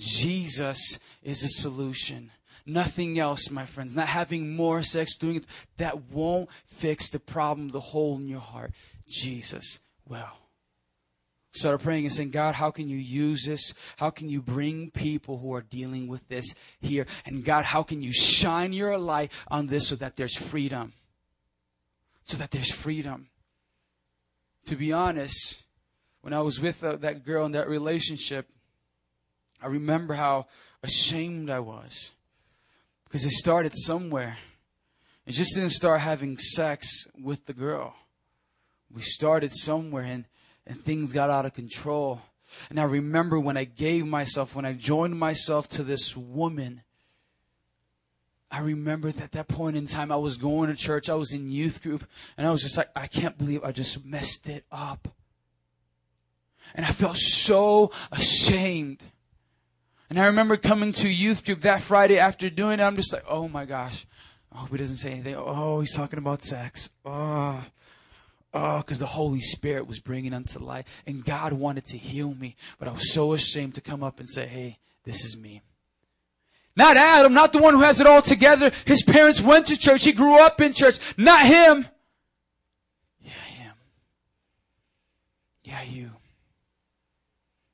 Jesus 0.00 0.98
is 1.22 1.42
the 1.42 1.48
solution. 1.48 2.30
Nothing 2.66 3.18
else, 3.18 3.50
my 3.50 3.66
friends. 3.66 3.94
Not 3.94 4.08
having 4.08 4.54
more 4.56 4.82
sex, 4.82 5.16
doing 5.16 5.36
it, 5.36 5.46
that 5.76 6.10
won't 6.10 6.48
fix 6.66 7.10
the 7.10 7.18
problem, 7.20 7.68
the 7.68 7.80
hole 7.80 8.16
in 8.16 8.26
your 8.26 8.40
heart. 8.40 8.72
Jesus 9.06 9.78
will 10.08 10.40
Start 11.52 11.82
praying 11.82 12.04
and 12.04 12.12
saying, 12.12 12.30
God, 12.30 12.54
how 12.54 12.70
can 12.70 12.88
you 12.88 12.96
use 12.96 13.44
this? 13.44 13.74
How 13.96 14.10
can 14.10 14.28
you 14.28 14.40
bring 14.40 14.90
people 14.92 15.38
who 15.38 15.52
are 15.54 15.62
dealing 15.62 16.06
with 16.06 16.26
this 16.28 16.54
here? 16.80 17.06
And 17.26 17.44
God, 17.44 17.64
how 17.64 17.82
can 17.82 18.02
you 18.02 18.12
shine 18.12 18.72
your 18.72 18.96
light 18.96 19.32
on 19.48 19.66
this 19.66 19.88
so 19.88 19.96
that 19.96 20.16
there's 20.16 20.36
freedom? 20.36 20.92
So 22.22 22.36
that 22.36 22.52
there's 22.52 22.70
freedom. 22.70 23.30
To 24.66 24.76
be 24.76 24.92
honest, 24.92 25.64
when 26.20 26.32
I 26.32 26.40
was 26.40 26.60
with 26.60 26.84
uh, 26.84 26.96
that 26.96 27.24
girl 27.24 27.46
in 27.46 27.52
that 27.52 27.68
relationship, 27.68 28.46
I 29.62 29.66
remember 29.66 30.14
how 30.14 30.46
ashamed 30.82 31.50
I 31.50 31.60
was. 31.60 32.12
Because 33.04 33.24
it 33.24 33.32
started 33.32 33.72
somewhere. 33.76 34.38
It 35.26 35.32
just 35.32 35.54
didn't 35.54 35.70
start 35.70 36.00
having 36.00 36.38
sex 36.38 37.06
with 37.20 37.46
the 37.46 37.52
girl. 37.52 37.94
We 38.92 39.02
started 39.02 39.52
somewhere 39.52 40.04
and 40.04 40.24
and 40.66 40.84
things 40.84 41.12
got 41.12 41.30
out 41.30 41.46
of 41.46 41.54
control. 41.54 42.20
And 42.68 42.80
I 42.80 42.84
remember 42.84 43.38
when 43.38 43.56
I 43.56 43.64
gave 43.64 44.06
myself, 44.06 44.54
when 44.54 44.64
I 44.64 44.72
joined 44.72 45.18
myself 45.18 45.68
to 45.70 45.82
this 45.82 46.16
woman, 46.16 46.82
I 48.50 48.60
remember 48.60 49.12
that 49.12 49.22
at 49.22 49.32
that 49.32 49.48
point 49.48 49.76
in 49.76 49.86
time, 49.86 50.10
I 50.10 50.16
was 50.16 50.36
going 50.36 50.68
to 50.68 50.76
church, 50.76 51.08
I 51.08 51.14
was 51.14 51.32
in 51.32 51.50
youth 51.50 51.82
group, 51.82 52.04
and 52.36 52.46
I 52.46 52.50
was 52.50 52.62
just 52.62 52.76
like, 52.76 52.90
I 52.96 53.06
can't 53.06 53.38
believe 53.38 53.62
I 53.62 53.72
just 53.72 54.04
messed 54.04 54.48
it 54.48 54.64
up. 54.72 55.08
And 56.74 56.84
I 56.84 56.90
felt 56.90 57.16
so 57.16 57.92
ashamed. 58.10 59.02
And 60.10 60.18
I 60.18 60.26
remember 60.26 60.56
coming 60.56 60.90
to 60.94 61.08
youth 61.08 61.44
group 61.44 61.60
that 61.60 61.82
Friday 61.82 62.18
after 62.18 62.50
doing 62.50 62.80
it, 62.80 62.82
I'm 62.82 62.96
just 62.96 63.12
like, 63.12 63.22
oh 63.28 63.48
my 63.48 63.64
gosh. 63.64 64.04
I 64.52 64.58
hope 64.58 64.70
he 64.70 64.76
doesn't 64.76 64.96
say 64.96 65.12
anything. 65.12 65.36
Oh, 65.36 65.78
he's 65.78 65.94
talking 65.94 66.18
about 66.18 66.42
sex. 66.42 66.90
Oh. 67.04 67.64
Oh, 68.52 68.78
because 68.78 68.98
the 68.98 69.06
Holy 69.06 69.40
Spirit 69.40 69.86
was 69.86 70.00
bringing 70.00 70.34
unto 70.34 70.58
light. 70.58 70.88
And 71.06 71.24
God 71.24 71.52
wanted 71.52 71.84
to 71.86 71.96
heal 71.96 72.34
me. 72.34 72.56
But 72.80 72.88
I 72.88 72.90
was 72.90 73.12
so 73.12 73.32
ashamed 73.32 73.76
to 73.76 73.80
come 73.80 74.02
up 74.02 74.18
and 74.18 74.28
say, 74.28 74.48
hey, 74.48 74.78
this 75.04 75.24
is 75.24 75.36
me. 75.36 75.62
Not 76.74 76.96
Adam, 76.96 77.32
not 77.32 77.52
the 77.52 77.58
one 77.58 77.74
who 77.74 77.82
has 77.82 78.00
it 78.00 78.08
all 78.08 78.22
together. 78.22 78.72
His 78.86 79.04
parents 79.04 79.40
went 79.40 79.66
to 79.66 79.78
church. 79.78 80.02
He 80.02 80.10
grew 80.10 80.40
up 80.40 80.60
in 80.60 80.72
church. 80.72 80.98
Not 81.16 81.46
him. 81.46 81.86
Yeah, 83.20 83.30
him. 83.30 83.72
Yeah, 85.62 85.82
you. 85.82 86.10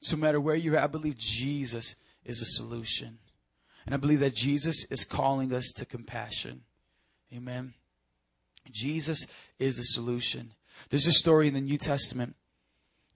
So 0.03 0.17
no 0.17 0.21
matter 0.21 0.41
where 0.41 0.57
you're 0.57 0.77
at, 0.77 0.85
I 0.85 0.89
believe 0.89 1.17
Jesus 1.17 1.97
is 2.27 2.41
a 2.41 2.45
solution. 2.45 3.19
And 3.85 3.95
I 3.95 3.99
believe 3.99 4.21
that 4.21 4.35
Jesus 4.35 4.85
is 4.91 5.05
calling 5.05 5.53
us 5.53 5.73
to 5.77 5.85
compassion. 5.85 6.63
Amen. 7.33 7.75
Jesus 8.71 9.27
is 9.59 9.77
the 9.77 9.85
solution. 9.85 10.53
There's 10.91 11.07
a 11.07 11.13
story 11.13 11.49
in 11.49 11.55
the 11.55 11.61
New 11.61 11.79
Testament. 11.79 12.37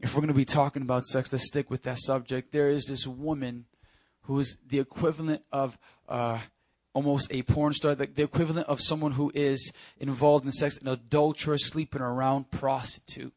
If 0.01 0.15
we're 0.15 0.21
going 0.21 0.29
to 0.29 0.35
be 0.35 0.45
talking 0.45 0.83
about 0.83 1.07
sex, 1.07 1.33
let's 1.33 1.47
stick 1.47 1.71
with 1.71 1.83
that 1.83 1.99
subject. 1.99 2.53
There 2.53 2.71
is 2.71 2.87
this 2.87 3.07
woman 3.07 3.67
who 4.23 4.39
is 4.39 4.57
the 4.67 4.79
equivalent 4.79 5.43
of 5.53 5.77
uh, 6.09 6.39
almost 6.93 7.29
a 7.33 7.43
porn 7.43 7.73
star, 7.73 7.95
the, 7.95 8.07
the 8.07 8.23
equivalent 8.23 8.67
of 8.69 8.81
someone 8.81 9.13
who 9.13 9.31
is 9.35 9.73
involved 9.99 10.45
in 10.45 10.53
sex, 10.53 10.79
an 10.79 10.89
adulteress, 10.89 11.67
sleeping 11.67 12.01
around, 12.01 12.51
prostitute. 12.51 13.33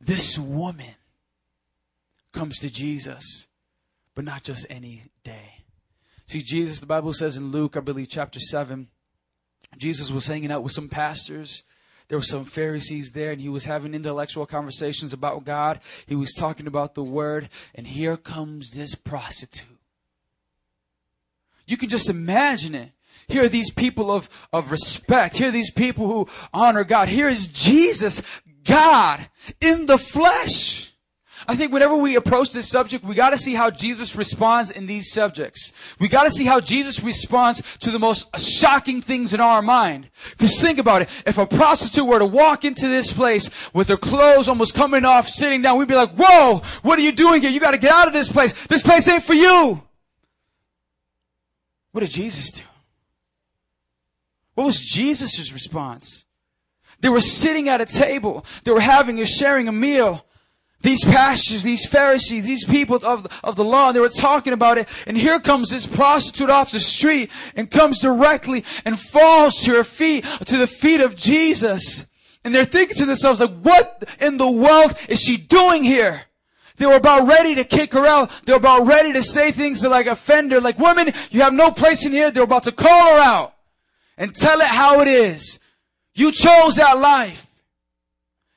This 0.00 0.38
woman 0.38 0.94
comes 2.32 2.58
to 2.60 2.70
Jesus, 2.70 3.48
but 4.14 4.24
not 4.24 4.42
just 4.42 4.66
any 4.68 5.04
day. 5.24 5.64
See, 6.26 6.42
Jesus, 6.42 6.80
the 6.80 6.86
Bible 6.86 7.12
says 7.12 7.36
in 7.36 7.50
Luke, 7.50 7.76
I 7.76 7.80
believe, 7.80 8.08
chapter 8.08 8.38
7, 8.38 8.88
Jesus 9.76 10.10
was 10.10 10.26
hanging 10.26 10.52
out 10.52 10.62
with 10.62 10.72
some 10.72 10.88
pastors 10.88 11.64
there 12.10 12.18
were 12.18 12.24
some 12.24 12.44
Pharisees 12.44 13.12
there, 13.12 13.30
and 13.30 13.40
he 13.40 13.48
was 13.48 13.66
having 13.66 13.94
intellectual 13.94 14.44
conversations 14.44 15.12
about 15.12 15.44
God. 15.44 15.78
He 16.08 16.16
was 16.16 16.34
talking 16.34 16.66
about 16.66 16.96
the 16.96 17.04
Word, 17.04 17.48
and 17.72 17.86
here 17.86 18.16
comes 18.16 18.72
this 18.72 18.96
prostitute. 18.96 19.78
You 21.66 21.76
can 21.76 21.88
just 21.88 22.10
imagine 22.10 22.74
it. 22.74 22.90
Here 23.28 23.44
are 23.44 23.48
these 23.48 23.70
people 23.70 24.10
of, 24.10 24.28
of 24.52 24.72
respect. 24.72 25.36
Here 25.36 25.50
are 25.50 25.52
these 25.52 25.70
people 25.70 26.08
who 26.08 26.28
honor 26.52 26.82
God. 26.82 27.08
Here 27.08 27.28
is 27.28 27.46
Jesus, 27.46 28.22
God, 28.64 29.28
in 29.60 29.86
the 29.86 29.98
flesh. 29.98 30.89
I 31.48 31.56
think 31.56 31.72
whenever 31.72 31.96
we 31.96 32.16
approach 32.16 32.52
this 32.52 32.68
subject, 32.68 33.04
we 33.04 33.14
gotta 33.14 33.38
see 33.38 33.54
how 33.54 33.70
Jesus 33.70 34.14
responds 34.14 34.70
in 34.70 34.86
these 34.86 35.12
subjects. 35.12 35.72
We 35.98 36.08
gotta 36.08 36.30
see 36.30 36.44
how 36.44 36.60
Jesus 36.60 37.02
responds 37.02 37.62
to 37.80 37.90
the 37.90 37.98
most 37.98 38.38
shocking 38.38 39.00
things 39.00 39.32
in 39.32 39.40
our 39.40 39.62
mind. 39.62 40.10
Cause 40.38 40.58
think 40.58 40.78
about 40.78 41.02
it. 41.02 41.08
If 41.26 41.38
a 41.38 41.46
prostitute 41.46 42.06
were 42.06 42.18
to 42.18 42.26
walk 42.26 42.64
into 42.64 42.88
this 42.88 43.12
place 43.12 43.50
with 43.72 43.88
her 43.88 43.96
clothes 43.96 44.48
almost 44.48 44.74
coming 44.74 45.04
off, 45.04 45.28
sitting 45.28 45.62
down, 45.62 45.78
we'd 45.78 45.88
be 45.88 45.94
like, 45.94 46.14
whoa, 46.14 46.62
what 46.82 46.98
are 46.98 47.02
you 47.02 47.12
doing 47.12 47.40
here? 47.40 47.50
You 47.50 47.60
gotta 47.60 47.78
get 47.78 47.92
out 47.92 48.06
of 48.06 48.12
this 48.12 48.28
place. 48.28 48.54
This 48.68 48.82
place 48.82 49.08
ain't 49.08 49.24
for 49.24 49.34
you. 49.34 49.82
What 51.92 52.02
did 52.02 52.10
Jesus 52.10 52.50
do? 52.50 52.62
What 54.54 54.66
was 54.66 54.78
Jesus' 54.78 55.52
response? 55.52 56.26
They 57.00 57.08
were 57.08 57.20
sitting 57.20 57.68
at 57.68 57.80
a 57.80 57.86
table. 57.86 58.44
They 58.64 58.72
were 58.72 58.80
having 58.80 59.20
a 59.20 59.26
sharing 59.26 59.68
a 59.68 59.72
meal. 59.72 60.24
These 60.82 61.04
pastors, 61.04 61.62
these 61.62 61.84
Pharisees, 61.84 62.46
these 62.46 62.64
people 62.64 62.96
of, 63.04 63.26
of 63.44 63.56
the 63.56 63.64
law, 63.64 63.88
and 63.88 63.96
they 63.96 64.00
were 64.00 64.08
talking 64.08 64.54
about 64.54 64.78
it. 64.78 64.88
And 65.06 65.16
here 65.16 65.38
comes 65.38 65.68
this 65.68 65.86
prostitute 65.86 66.48
off 66.48 66.72
the 66.72 66.80
street 66.80 67.30
and 67.54 67.70
comes 67.70 67.98
directly 67.98 68.64
and 68.86 68.98
falls 68.98 69.62
to 69.64 69.72
her 69.72 69.84
feet, 69.84 70.24
to 70.46 70.56
the 70.56 70.66
feet 70.66 71.02
of 71.02 71.16
Jesus. 71.16 72.06
And 72.44 72.54
they're 72.54 72.64
thinking 72.64 72.96
to 72.96 73.04
themselves, 73.04 73.40
like, 73.40 73.60
what 73.60 74.08
in 74.20 74.38
the 74.38 74.50
world 74.50 74.94
is 75.06 75.20
she 75.20 75.36
doing 75.36 75.84
here? 75.84 76.22
They 76.78 76.86
were 76.86 76.94
about 76.94 77.28
ready 77.28 77.54
to 77.56 77.64
kick 77.64 77.92
her 77.92 78.06
out. 78.06 78.30
They 78.46 78.54
were 78.54 78.58
about 78.58 78.86
ready 78.86 79.12
to 79.12 79.22
say 79.22 79.52
things 79.52 79.82
that 79.82 79.90
like 79.90 80.06
offend 80.06 80.50
her, 80.52 80.62
like, 80.62 80.78
woman, 80.78 81.12
you 81.30 81.42
have 81.42 81.52
no 81.52 81.70
place 81.70 82.06
in 82.06 82.12
here. 82.12 82.30
They're 82.30 82.42
about 82.42 82.62
to 82.62 82.72
call 82.72 83.16
her 83.16 83.20
out 83.20 83.54
and 84.16 84.34
tell 84.34 84.62
it 84.62 84.66
how 84.66 85.02
it 85.02 85.08
is. 85.08 85.58
You 86.14 86.32
chose 86.32 86.76
that 86.76 86.98
life. 86.98 87.46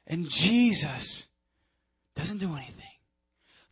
And 0.07 0.30
Jesus 0.30 1.28
doesn't 2.16 2.39
do 2.39 2.53
anything. 2.55 2.84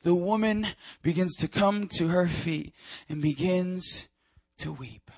The 0.04 0.16
woman 0.16 0.68
begins 1.04 1.36
to 1.38 1.48
come 1.48 1.88
to 1.96 2.08
her 2.08 2.28
feet 2.28 2.74
and 3.08 3.22
begins 3.22 4.08
to 4.58 4.72
weep. 4.72 5.12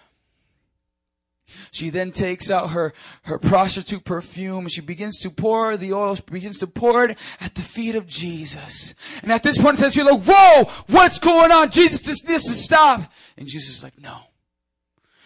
She 1.72 1.90
then 1.90 2.12
takes 2.12 2.50
out 2.50 2.72
her, 2.72 2.94
her 3.24 3.38
prostitute 3.38 4.04
perfume. 4.04 4.66
And 4.66 4.72
she 4.72 4.82
begins 4.82 5.20
to 5.20 5.30
pour 5.30 5.78
the 5.78 5.94
oil, 5.94 6.16
she 6.16 6.24
begins 6.24 6.60
to 6.60 6.68
pour 6.68 7.06
it 7.06 7.18
at 7.40 7.56
the 7.56 7.62
feet 7.62 7.96
of 7.96 8.08
Jesus. 8.08 8.96
And 9.22 9.32
at 9.32 9.44
this 9.44 9.58
point, 9.58 9.78
it 9.78 9.82
says, 9.82 9.96
you're 9.96 10.06
like, 10.06 10.24
whoa, 10.24 10.70
what's 10.88 11.20
going 11.20 11.52
on? 11.52 11.72
Jesus, 11.72 12.02
this 12.02 12.24
needs 12.26 12.46
to 12.46 12.52
stop. 12.52 13.02
And 13.38 13.48
Jesus 13.48 13.78
is 13.78 13.84
like, 13.84 14.00
no. 14.00 14.18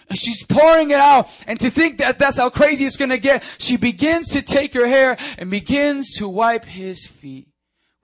And 0.10 0.18
she's 0.18 0.44
pouring 0.44 0.92
it 0.92 1.00
out. 1.00 1.30
And 1.48 1.60
to 1.60 1.70
think 1.70 1.98
that 1.98 2.20
that's 2.20 2.38
how 2.38 2.50
crazy 2.50 2.86
it's 2.86 2.98
gonna 2.98 3.18
get, 3.18 3.44
she 3.58 3.76
begins 3.76 4.30
to 4.30 4.42
take 4.42 4.74
her 4.74 4.88
hair 4.88 5.18
and 5.38 5.50
begins 5.50 6.16
to 6.18 6.30
wipe 6.30 6.66
his 6.66 7.06
feet 7.06 7.48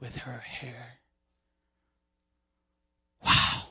with 0.03 0.17
her 0.17 0.39
hair. 0.39 0.99
Wow. 3.25 3.61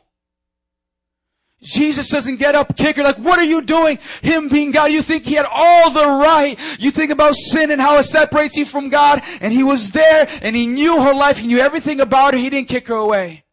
Jesus 1.60 2.08
doesn't 2.08 2.36
get 2.36 2.54
up, 2.54 2.74
kick 2.74 2.96
her 2.96 3.02
like, 3.02 3.18
what 3.18 3.38
are 3.38 3.44
you 3.44 3.60
doing? 3.60 3.98
Him 4.22 4.48
being 4.48 4.70
God, 4.70 4.90
you 4.90 5.02
think 5.02 5.26
he 5.26 5.34
had 5.34 5.44
all 5.44 5.90
the 5.90 6.00
right. 6.00 6.58
You 6.78 6.90
think 6.90 7.10
about 7.12 7.34
sin 7.34 7.70
and 7.70 7.82
how 7.82 7.98
it 7.98 8.04
separates 8.04 8.56
you 8.56 8.64
from 8.64 8.88
God, 8.88 9.22
and 9.42 9.52
he 9.52 9.62
was 9.62 9.90
there, 9.90 10.26
and 10.40 10.56
he 10.56 10.66
knew 10.66 11.02
her 11.02 11.12
life, 11.12 11.36
he 11.36 11.48
knew 11.48 11.58
everything 11.58 12.00
about 12.00 12.32
her, 12.32 12.40
he 12.40 12.48
didn't 12.48 12.68
kick 12.68 12.88
her 12.88 12.94
away. 12.94 13.44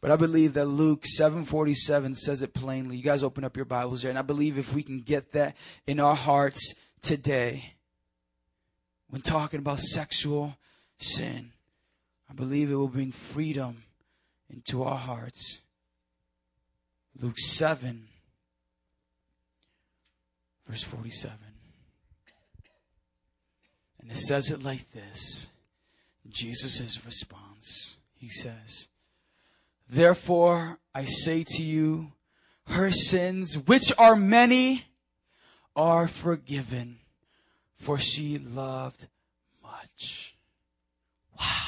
But 0.00 0.10
I 0.10 0.16
believe 0.16 0.54
that 0.54 0.64
Luke 0.64 1.04
7:47 1.04 2.16
says 2.16 2.42
it 2.42 2.54
plainly. 2.54 2.96
You 2.96 3.02
guys 3.02 3.22
open 3.22 3.44
up 3.44 3.56
your 3.56 3.66
Bibles 3.66 4.02
there, 4.02 4.10
and 4.10 4.18
I 4.18 4.22
believe 4.22 4.56
if 4.56 4.72
we 4.72 4.82
can 4.82 5.00
get 5.00 5.32
that 5.32 5.54
in 5.86 6.00
our 6.00 6.16
hearts 6.16 6.74
today, 7.02 7.74
when 9.10 9.20
talking 9.20 9.60
about 9.60 9.80
sexual 9.80 10.56
sin. 10.98 11.52
I 12.30 12.34
believe 12.34 12.70
it 12.70 12.74
will 12.74 12.88
bring 12.88 13.12
freedom 13.12 13.84
into 14.50 14.82
our 14.82 14.96
hearts. 14.96 15.60
Luke 17.20 17.38
7, 17.38 18.08
verse 20.68 20.82
47. 20.82 21.36
And 24.00 24.10
it 24.10 24.16
says 24.16 24.50
it 24.50 24.62
like 24.62 24.92
this 24.92 25.48
Jesus' 26.28 27.04
response. 27.04 27.96
He 28.14 28.28
says, 28.28 28.88
Therefore 29.88 30.78
I 30.94 31.04
say 31.04 31.44
to 31.44 31.62
you, 31.62 32.12
her 32.68 32.90
sins, 32.90 33.56
which 33.56 33.92
are 33.96 34.16
many, 34.16 34.84
are 35.74 36.08
forgiven, 36.08 36.98
for 37.76 37.98
she 37.98 38.38
loved 38.38 39.06
much. 39.62 40.35
Wow. 41.38 41.66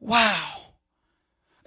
Wow. 0.00 0.62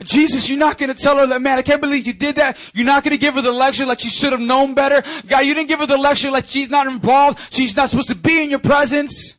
Jesus, 0.04 0.50
you're 0.50 0.60
not 0.60 0.78
going 0.78 0.94
to 0.94 1.02
tell 1.02 1.18
her 1.18 1.28
that, 1.28 1.42
man, 1.42 1.58
I 1.58 1.62
can't 1.62 1.82
believe 1.82 2.06
you 2.06 2.14
did 2.14 2.36
that. 2.36 2.58
You're 2.74 2.86
not 2.86 3.04
going 3.04 3.14
to 3.14 3.18
give 3.18 3.36
her 3.36 3.42
the 3.42 3.52
lecture 3.52 3.86
like 3.86 4.00
she 4.00 4.10
should 4.10 4.34
have 4.34 4.42
known 4.42 4.74
better. 4.74 5.02
God, 5.28 5.46
you 5.46 5.54
didn't 5.54 5.70
give 5.70 5.80
her 5.80 5.86
the 5.86 5.98
lecture 5.98 6.30
like 6.30 6.46
she's 6.46 6.70
not 6.70 6.86
involved. 6.86 7.40
She's 7.54 7.76
not 7.76 7.90
supposed 7.90 8.10
to 8.10 8.16
be 8.16 8.44
in 8.44 8.50
your 8.50 8.60
presence. 8.60 9.38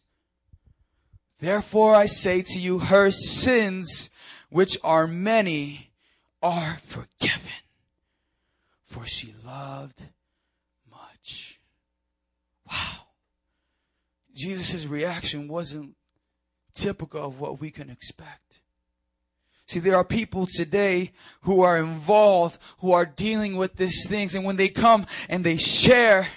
Therefore 1.41 1.95
I 1.95 2.07
say 2.07 2.43
to 2.43 2.59
you, 2.59 2.79
her 2.79 3.11
sins, 3.11 4.09
which 4.49 4.79
are 4.83 5.07
many, 5.07 5.91
are 6.43 6.79
forgiven. 6.87 7.53
For 8.87 9.05
she 9.05 9.35
loved 9.45 10.03
much. 10.91 11.61
Wow. 12.67 13.03
Jesus' 14.35 14.87
reaction 14.87 15.49
wasn't 15.49 15.95
typical 16.77 17.25
of 17.25 17.41
what 17.41 17.61
we 17.61 17.71
can 17.71 17.91
expect. 17.91 18.61
See, 19.67 19.81
there 19.81 19.97
are 19.97 20.05
people 20.05 20.47
today 20.47 21.13
who 21.43 21.63
are 21.63 21.77
involved, 21.77 22.61
who 22.79 22.93
are 22.93 23.05
dealing 23.05 23.57
with 23.57 23.75
these 23.77 24.07
things, 24.07 24.35
and 24.35 24.45
when 24.45 24.57
they 24.57 24.69
come 24.69 25.07
and 25.29 25.43
they 25.43 25.57
share, 25.57 26.29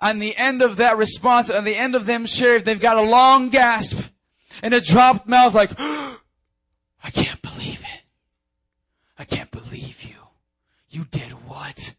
on 0.00 0.18
the 0.18 0.34
end 0.36 0.62
of 0.62 0.76
that 0.76 0.96
response, 0.96 1.50
on 1.50 1.64
the 1.64 1.76
end 1.76 1.94
of 1.94 2.06
them 2.06 2.24
sharing, 2.24 2.62
they've 2.62 2.80
got 2.80 2.96
a 2.96 3.02
long 3.02 3.50
gasp 3.50 4.00
and 4.62 4.72
a 4.72 4.80
dropped 4.80 5.28
mouth 5.28 5.54
like, 5.54 5.72
I 5.78 7.10
can't 7.12 7.42
believe 7.42 7.80
it. 7.80 8.02
I 9.18 9.24
can't 9.24 9.50
believe 9.50 10.02
you. 10.04 10.14
You 10.88 11.04
did 11.04 11.32
what? 11.46 11.94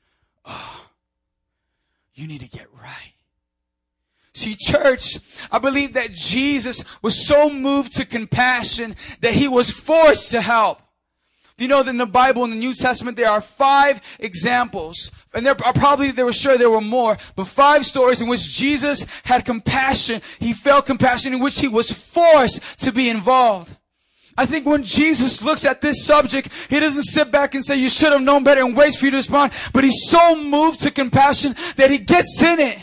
Oh, 0.46 0.86
you 2.16 2.28
need 2.28 2.42
to 2.42 2.48
get 2.48 2.68
right. 2.74 3.14
See, 4.40 4.56
church, 4.56 5.20
I 5.52 5.60
believe 5.60 5.92
that 5.96 6.14
Jesus 6.14 6.86
was 7.02 7.28
so 7.28 7.50
moved 7.50 7.98
to 7.98 8.06
compassion 8.06 8.96
that 9.20 9.34
he 9.34 9.50
was 9.50 9.70
forced 9.70 10.32
to 10.32 10.40
help. 10.40 10.80
You 11.58 11.68
know 11.68 11.84
that 11.84 11.90
in 11.90 11.98
the 11.98 12.06
Bible, 12.06 12.46
in 12.46 12.52
the 12.52 12.56
New 12.56 12.74
Testament, 12.74 13.18
there 13.18 13.30
are 13.30 13.42
five 13.42 14.00
examples, 14.18 15.12
and 15.34 15.46
there 15.46 15.58
are 15.66 15.74
probably, 15.74 16.12
there 16.12 16.24
were 16.24 16.32
sure 16.32 16.58
there 16.58 16.70
were 16.70 16.80
more, 16.80 17.18
but 17.36 17.50
five 17.50 17.86
stories 17.86 18.22
in 18.22 18.30
which 18.30 18.48
Jesus 18.48 19.06
had 19.26 19.44
compassion. 19.44 20.22
He 20.40 20.54
felt 20.54 20.86
compassion 20.86 21.34
in 21.34 21.42
which 21.42 21.60
he 21.60 21.68
was 21.68 21.92
forced 21.92 22.62
to 22.80 22.94
be 22.94 23.10
involved. 23.10 23.76
I 24.38 24.46
think 24.46 24.66
when 24.66 24.84
Jesus 24.84 25.42
looks 25.42 25.66
at 25.66 25.82
this 25.82 26.06
subject, 26.06 26.48
he 26.70 26.80
doesn't 26.80 27.04
sit 27.04 27.30
back 27.30 27.56
and 27.56 27.66
say, 27.66 27.76
you 27.76 27.90
should 27.90 28.14
have 28.14 28.22
known 28.22 28.46
better 28.46 28.64
and 28.64 28.74
wait 28.74 28.94
for 28.94 29.04
you 29.04 29.12
to 29.12 29.18
respond, 29.18 29.52
but 29.74 29.84
he's 29.84 30.10
so 30.10 30.42
moved 30.42 30.80
to 30.84 30.92
compassion 30.92 31.58
that 31.76 31.92
he 31.92 31.98
gets 31.98 32.42
in 32.42 32.62
it. 32.62 32.80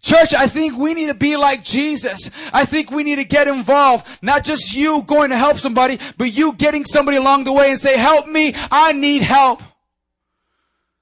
Church, 0.00 0.34
I 0.34 0.46
think 0.46 0.76
we 0.76 0.94
need 0.94 1.06
to 1.06 1.14
be 1.14 1.36
like 1.36 1.64
Jesus. 1.64 2.30
I 2.52 2.64
think 2.64 2.90
we 2.90 3.02
need 3.02 3.16
to 3.16 3.24
get 3.24 3.48
involved. 3.48 4.06
Not 4.22 4.44
just 4.44 4.74
you 4.74 5.02
going 5.02 5.30
to 5.30 5.36
help 5.36 5.58
somebody, 5.58 5.98
but 6.16 6.32
you 6.32 6.52
getting 6.52 6.84
somebody 6.84 7.16
along 7.16 7.44
the 7.44 7.52
way 7.52 7.70
and 7.70 7.80
say, 7.80 7.96
help 7.96 8.26
me, 8.26 8.54
I 8.70 8.92
need 8.92 9.22
help. 9.22 9.62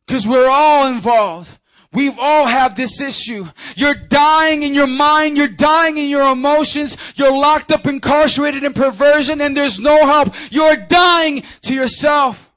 Cause 0.09 0.27
we're 0.27 0.49
all 0.49 0.87
involved. 0.87 1.57
We've 1.93 2.19
all 2.19 2.47
have 2.47 2.75
this 2.75 3.01
issue. 3.01 3.47
You're 3.75 3.95
dying 3.95 4.63
in 4.63 4.75
your 4.75 4.87
mind. 4.87 5.37
You're 5.37 5.49
dying 5.49 5.97
in 5.97 6.09
your 6.09 6.31
emotions. 6.31 6.97
You're 7.15 7.37
locked 7.37 7.73
up, 7.73 7.87
incarcerated 7.87 8.65
in 8.65 8.73
perversion 8.73 9.41
and 9.41 9.57
there's 9.57 9.81
no 9.81 10.05
help. 10.07 10.35
You're 10.51 10.77
dying 10.77 11.43
to 11.63 11.75
yourself. 11.75 12.53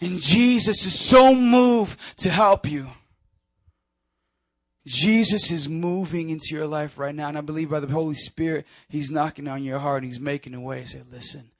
And 0.00 0.20
Jesus 0.20 0.84
is 0.84 0.98
so 0.98 1.34
moved 1.34 1.98
to 2.18 2.30
help 2.30 2.68
you. 2.70 2.88
Jesus 4.90 5.52
is 5.52 5.68
moving 5.68 6.30
into 6.30 6.48
your 6.50 6.66
life 6.66 6.98
right 6.98 7.14
now. 7.14 7.28
And 7.28 7.38
I 7.38 7.42
believe 7.42 7.70
by 7.70 7.78
the 7.78 7.86
Holy 7.86 8.16
Spirit, 8.16 8.66
He's 8.88 9.08
knocking 9.08 9.46
on 9.46 9.62
your 9.62 9.78
heart. 9.78 10.02
He's 10.02 10.18
making 10.18 10.52
a 10.52 10.60
way. 10.60 10.84
Say, 10.84 11.02
listen, 11.08 11.52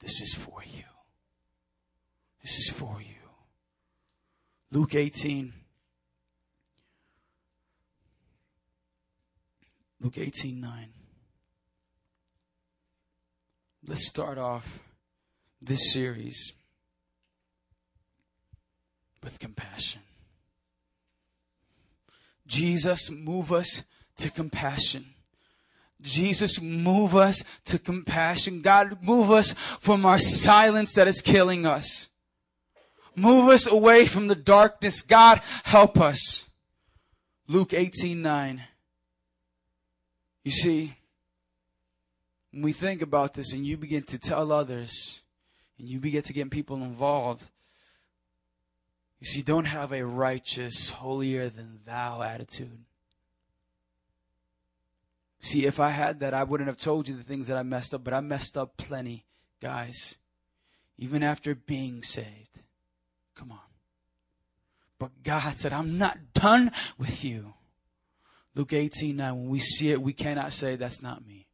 this 0.00 0.20
is 0.20 0.34
for 0.34 0.62
you. 0.62 0.84
This 2.42 2.58
is 2.58 2.68
for 2.68 3.00
you. 3.00 3.14
Luke 4.70 4.94
18. 4.94 5.54
Luke 10.00 10.18
18 10.18 10.60
9. 10.60 10.88
Let's 13.86 14.06
start 14.06 14.36
off 14.36 14.80
this 15.62 15.90
series 15.90 16.52
with 19.22 19.38
compassion. 19.38 20.02
Jesus, 22.46 23.10
move 23.10 23.52
us 23.52 23.82
to 24.16 24.30
compassion. 24.30 25.06
Jesus, 26.00 26.60
move 26.60 27.16
us 27.16 27.42
to 27.64 27.78
compassion. 27.78 28.60
God, 28.60 28.98
move 29.02 29.30
us 29.30 29.54
from 29.80 30.04
our 30.04 30.18
silence 30.18 30.94
that 30.94 31.08
is 31.08 31.22
killing 31.22 31.64
us. 31.64 32.10
Move 33.16 33.48
us 33.48 33.66
away 33.66 34.06
from 34.06 34.26
the 34.26 34.34
darkness. 34.34 35.02
God, 35.02 35.40
help 35.62 36.00
us. 36.00 36.44
Luke 37.48 37.72
18 37.72 38.20
9. 38.20 38.62
You 40.44 40.50
see, 40.50 40.94
when 42.50 42.62
we 42.62 42.72
think 42.72 43.02
about 43.02 43.32
this 43.32 43.52
and 43.52 43.66
you 43.66 43.76
begin 43.76 44.02
to 44.04 44.18
tell 44.18 44.52
others 44.52 45.22
and 45.78 45.88
you 45.88 46.00
begin 46.00 46.22
to 46.22 46.32
get 46.32 46.50
people 46.50 46.82
involved, 46.82 47.44
you 49.24 49.30
see, 49.30 49.40
don't 49.40 49.64
have 49.64 49.90
a 49.90 50.04
righteous, 50.04 50.90
holier 50.90 51.48
than 51.48 51.80
thou 51.86 52.20
attitude. 52.20 52.84
See, 55.40 55.64
if 55.64 55.80
I 55.80 55.88
had 55.88 56.20
that, 56.20 56.34
I 56.34 56.44
wouldn't 56.44 56.68
have 56.68 56.76
told 56.76 57.08
you 57.08 57.16
the 57.16 57.22
things 57.22 57.48
that 57.48 57.56
I 57.56 57.62
messed 57.62 57.94
up, 57.94 58.04
but 58.04 58.12
I 58.12 58.20
messed 58.20 58.58
up 58.58 58.76
plenty, 58.76 59.24
guys, 59.62 60.18
even 60.98 61.22
after 61.22 61.54
being 61.54 62.02
saved. 62.02 62.60
Come 63.34 63.50
on. 63.50 63.58
But 64.98 65.22
God 65.22 65.56
said, 65.56 65.72
I'm 65.72 65.96
not 65.96 66.34
done 66.34 66.70
with 66.98 67.24
you. 67.24 67.54
Luke 68.54 68.74
18 68.74 69.16
9, 69.16 69.36
when 69.36 69.48
we 69.48 69.58
see 69.58 69.90
it, 69.90 70.02
we 70.02 70.12
cannot 70.12 70.52
say, 70.52 70.76
That's 70.76 71.00
not 71.00 71.26
me. 71.26 71.46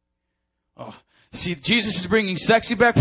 Oh, 0.75 0.93
see, 1.31 1.55
Jesus 1.55 1.97
is 1.97 2.07
bringing 2.07 2.35
sexy 2.35 2.75
back. 2.75 2.97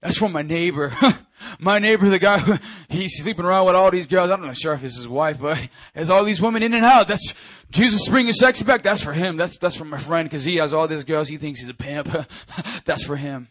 That's 0.00 0.18
from 0.18 0.32
my 0.32 0.42
neighbor. 0.42 0.92
my 1.58 1.78
neighbor, 1.78 2.08
the 2.08 2.18
guy 2.18 2.40
he's 2.88 3.22
sleeping 3.22 3.44
around 3.44 3.66
with 3.66 3.74
all 3.74 3.90
these 3.90 4.06
girls. 4.06 4.30
I'm 4.30 4.42
not 4.42 4.56
sure 4.56 4.74
if 4.74 4.84
it's 4.84 4.96
his 4.96 5.08
wife, 5.08 5.38
but 5.40 5.58
has 5.94 6.10
all 6.10 6.24
these 6.24 6.40
women 6.40 6.62
in 6.62 6.74
and 6.74 6.84
out. 6.84 7.08
That's 7.08 7.34
Jesus 7.70 8.08
bringing 8.08 8.32
sex 8.32 8.62
back. 8.62 8.82
That's 8.82 9.00
for 9.00 9.12
him. 9.12 9.36
That's 9.36 9.58
that's 9.58 9.74
for 9.74 9.84
my 9.84 9.98
friend 9.98 10.28
because 10.28 10.44
he 10.44 10.56
has 10.56 10.72
all 10.72 10.88
these 10.88 11.04
girls. 11.04 11.28
He 11.28 11.36
thinks 11.36 11.60
he's 11.60 11.68
a 11.68 11.74
pimp. 11.74 12.08
that's 12.84 13.04
for 13.04 13.16
him. 13.16 13.48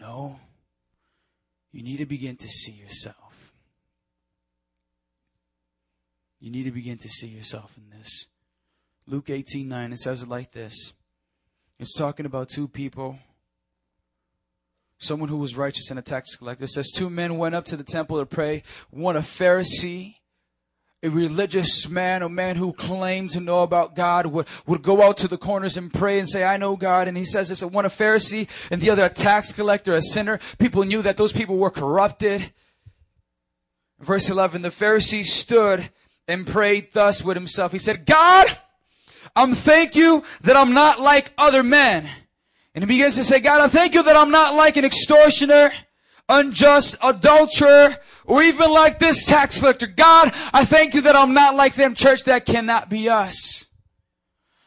No, 0.00 0.40
you 1.72 1.82
need 1.82 1.98
to 1.98 2.06
begin 2.06 2.36
to 2.36 2.48
see 2.48 2.72
yourself. 2.72 3.16
You 6.40 6.50
need 6.50 6.64
to 6.64 6.70
begin 6.70 6.96
to 6.98 7.08
see 7.08 7.28
yourself 7.28 7.74
in 7.76 7.96
this. 7.96 8.26
Luke 9.06 9.28
18 9.28 9.68
9, 9.68 9.92
it 9.92 9.98
says 9.98 10.22
it 10.22 10.28
like 10.28 10.52
this. 10.52 10.94
It's 11.78 11.96
talking 11.96 12.26
about 12.26 12.48
two 12.48 12.68
people. 12.68 13.18
Someone 15.02 15.30
who 15.30 15.38
was 15.38 15.56
righteous 15.56 15.88
and 15.88 15.98
a 15.98 16.02
tax 16.02 16.36
collector. 16.36 16.64
It 16.64 16.68
says, 16.68 16.90
Two 16.90 17.08
men 17.08 17.38
went 17.38 17.54
up 17.54 17.64
to 17.66 17.76
the 17.76 17.82
temple 17.82 18.18
to 18.18 18.26
pray. 18.26 18.62
One 18.90 19.16
a 19.16 19.20
Pharisee, 19.20 20.16
a 21.02 21.08
religious 21.08 21.88
man, 21.88 22.20
a 22.20 22.28
man 22.28 22.56
who 22.56 22.74
claimed 22.74 23.30
to 23.30 23.40
know 23.40 23.62
about 23.62 23.96
God, 23.96 24.26
would, 24.26 24.46
would 24.66 24.82
go 24.82 25.00
out 25.00 25.16
to 25.18 25.28
the 25.28 25.38
corners 25.38 25.78
and 25.78 25.90
pray 25.90 26.18
and 26.18 26.28
say, 26.28 26.44
I 26.44 26.58
know 26.58 26.76
God. 26.76 27.08
And 27.08 27.16
he 27.16 27.24
says 27.24 27.48
this, 27.48 27.64
one 27.64 27.86
a 27.86 27.88
Pharisee 27.88 28.46
and 28.70 28.82
the 28.82 28.90
other 28.90 29.06
a 29.06 29.08
tax 29.08 29.54
collector, 29.54 29.94
a 29.94 30.02
sinner. 30.02 30.38
People 30.58 30.84
knew 30.84 31.00
that 31.00 31.16
those 31.16 31.32
people 31.32 31.56
were 31.56 31.70
corrupted. 31.70 32.52
Verse 34.00 34.28
11, 34.28 34.60
the 34.60 34.68
Pharisee 34.68 35.24
stood 35.24 35.88
and 36.28 36.46
prayed 36.46 36.92
thus 36.92 37.24
with 37.24 37.38
himself. 37.38 37.72
He 37.72 37.78
said, 37.78 38.04
God, 38.04 38.54
I'm 39.34 39.54
thank 39.54 39.96
you 39.96 40.24
that 40.42 40.56
I'm 40.56 40.74
not 40.74 41.00
like 41.00 41.32
other 41.38 41.62
men. 41.62 42.08
And 42.74 42.84
he 42.84 42.88
begins 42.88 43.16
to 43.16 43.24
say, 43.24 43.40
God, 43.40 43.60
I 43.60 43.68
thank 43.68 43.94
you 43.94 44.02
that 44.04 44.16
I'm 44.16 44.30
not 44.30 44.54
like 44.54 44.76
an 44.76 44.84
extortioner, 44.84 45.72
unjust 46.28 46.96
adulterer, 47.02 47.98
or 48.24 48.42
even 48.42 48.70
like 48.70 48.98
this 48.98 49.26
tax 49.26 49.58
collector. 49.58 49.88
God, 49.88 50.32
I 50.52 50.64
thank 50.64 50.94
you 50.94 51.00
that 51.02 51.16
I'm 51.16 51.34
not 51.34 51.56
like 51.56 51.74
them 51.74 51.94
church 51.94 52.24
that 52.24 52.46
cannot 52.46 52.88
be 52.88 53.08
us. 53.08 53.66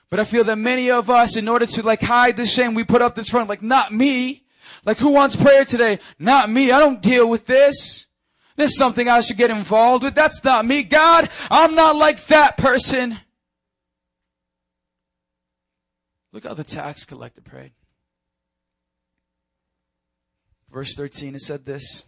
But 0.09 0.19
I 0.19 0.25
feel 0.25 0.43
that 0.43 0.57
many 0.57 0.91
of 0.91 1.09
us, 1.09 1.37
in 1.37 1.47
order 1.47 1.65
to 1.65 1.81
like 1.81 2.01
hide 2.01 2.37
the 2.37 2.45
shame, 2.45 2.75
we 2.75 2.83
put 2.83 3.01
up 3.01 3.15
this 3.15 3.29
front, 3.29 3.49
like, 3.49 3.63
not 3.63 3.93
me. 3.93 4.45
Like, 4.85 4.97
who 4.97 5.09
wants 5.09 5.35
prayer 5.35 5.63
today? 5.63 5.99
Not 6.19 6.49
me. 6.49 6.71
I 6.71 6.79
don't 6.79 7.01
deal 7.01 7.29
with 7.29 7.45
this. 7.45 8.05
This 8.55 8.71
is 8.71 8.77
something 8.77 9.07
I 9.07 9.21
should 9.21 9.37
get 9.37 9.49
involved 9.49 10.03
with. 10.03 10.13
That's 10.13 10.43
not 10.43 10.65
me. 10.65 10.83
God, 10.83 11.29
I'm 11.49 11.73
not 11.73 11.95
like 11.95 12.23
that 12.25 12.57
person. 12.57 13.17
Look 16.33 16.43
how 16.43 16.53
the 16.53 16.63
tax 16.63 17.05
collector 17.05 17.41
prayed. 17.41 17.71
Verse 20.73 20.95
13, 20.95 21.35
it 21.35 21.41
said 21.41 21.65
this. 21.67 22.03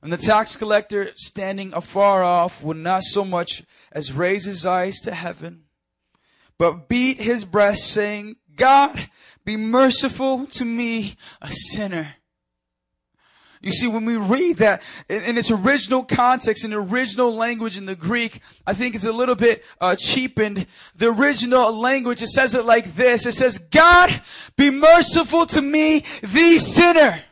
And 0.00 0.10
the 0.10 0.16
tax 0.16 0.56
collector, 0.56 1.10
standing 1.16 1.74
afar 1.74 2.24
off, 2.24 2.62
would 2.62 2.78
not 2.78 3.02
so 3.02 3.26
much 3.26 3.62
as 3.92 4.10
raise 4.10 4.46
his 4.46 4.64
eyes 4.64 4.96
to 5.00 5.12
heaven, 5.12 5.64
but 6.56 6.88
beat 6.88 7.20
his 7.20 7.44
breast, 7.44 7.84
saying, 7.84 8.36
God, 8.56 9.10
be 9.44 9.58
merciful 9.58 10.46
to 10.46 10.64
me, 10.64 11.16
a 11.42 11.52
sinner. 11.52 12.14
You 13.60 13.70
see, 13.70 13.86
when 13.86 14.06
we 14.06 14.16
read 14.16 14.56
that 14.56 14.82
in, 15.10 15.22
in, 15.22 15.38
its 15.38 15.50
original 15.50 16.04
context, 16.04 16.64
in 16.64 16.70
the 16.70 16.78
original 16.78 17.32
language 17.32 17.76
in 17.76 17.84
the 17.84 17.94
Greek, 17.94 18.40
I 18.66 18.72
think 18.72 18.94
it's 18.94 19.04
a 19.04 19.12
little 19.12 19.36
bit 19.36 19.62
uh, 19.78 19.94
cheapened. 19.94 20.66
The 20.96 21.12
original 21.12 21.78
language, 21.78 22.22
it 22.22 22.28
says 22.28 22.54
it 22.54 22.64
like 22.64 22.94
this. 22.94 23.26
It 23.26 23.34
says, 23.34 23.58
God, 23.58 24.22
be 24.56 24.70
merciful 24.70 25.44
to 25.46 25.60
me, 25.60 26.04
the 26.22 26.58
sinner. 26.58 27.22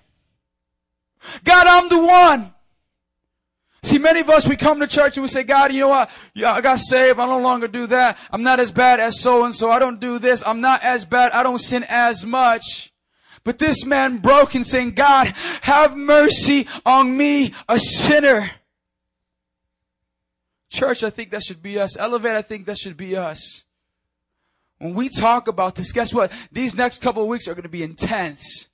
God, 1.45 1.67
I'm 1.67 1.89
the 1.89 1.99
one. 1.99 2.55
See, 3.83 3.99
many 3.99 4.21
of 4.21 4.29
us, 4.29 4.47
we 4.47 4.57
come 4.57 4.79
to 4.81 4.87
church 4.87 5.17
and 5.17 5.23
we 5.23 5.29
say, 5.29 5.43
God, 5.43 5.73
you 5.73 5.81
know 5.81 5.89
what? 5.89 6.11
Yeah, 6.35 6.53
I 6.53 6.61
got 6.61 6.79
saved. 6.79 7.19
I 7.19 7.27
no 7.27 7.39
longer 7.39 7.67
do 7.67 7.87
that. 7.87 8.19
I'm 8.31 8.43
not 8.43 8.61
as 8.61 8.73
bad 8.73 9.01
as 9.01 9.21
so 9.21 9.45
and 9.45 9.55
so. 9.55 9.71
I 9.71 9.79
don't 9.79 10.01
do 10.01 10.19
this. 10.19 10.43
I'm 10.47 10.61
not 10.61 10.83
as 10.83 11.05
bad. 11.05 11.33
I 11.33 11.43
don't 11.43 11.59
sin 11.59 11.85
as 11.89 12.27
much. 12.27 12.93
But 13.43 13.59
this 13.59 13.87
man 13.87 14.19
broke 14.19 14.55
and 14.55 14.67
saying, 14.67 14.93
God, 14.93 15.29
have 15.63 15.97
mercy 15.97 16.67
on 16.85 17.17
me, 17.17 17.55
a 17.69 17.79
sinner. 17.79 18.51
Church, 20.69 21.03
I 21.03 21.11
think 21.11 21.31
that 21.31 21.43
should 21.43 21.63
be 21.63 21.79
us. 21.79 21.97
Elevate, 21.97 22.37
I 22.37 22.43
think 22.43 22.67
that 22.67 22.77
should 22.77 22.99
be 22.99 23.17
us. 23.17 23.65
When 24.79 24.95
we 24.95 25.09
talk 25.09 25.49
about 25.49 25.75
this, 25.75 25.93
guess 25.93 26.13
what? 26.13 26.33
These 26.53 26.75
next 26.75 27.01
couple 27.03 27.23
of 27.23 27.29
weeks 27.29 27.49
are 27.49 27.55
going 27.55 27.65
to 27.65 27.71
be 27.71 27.83
intense. 27.83 28.69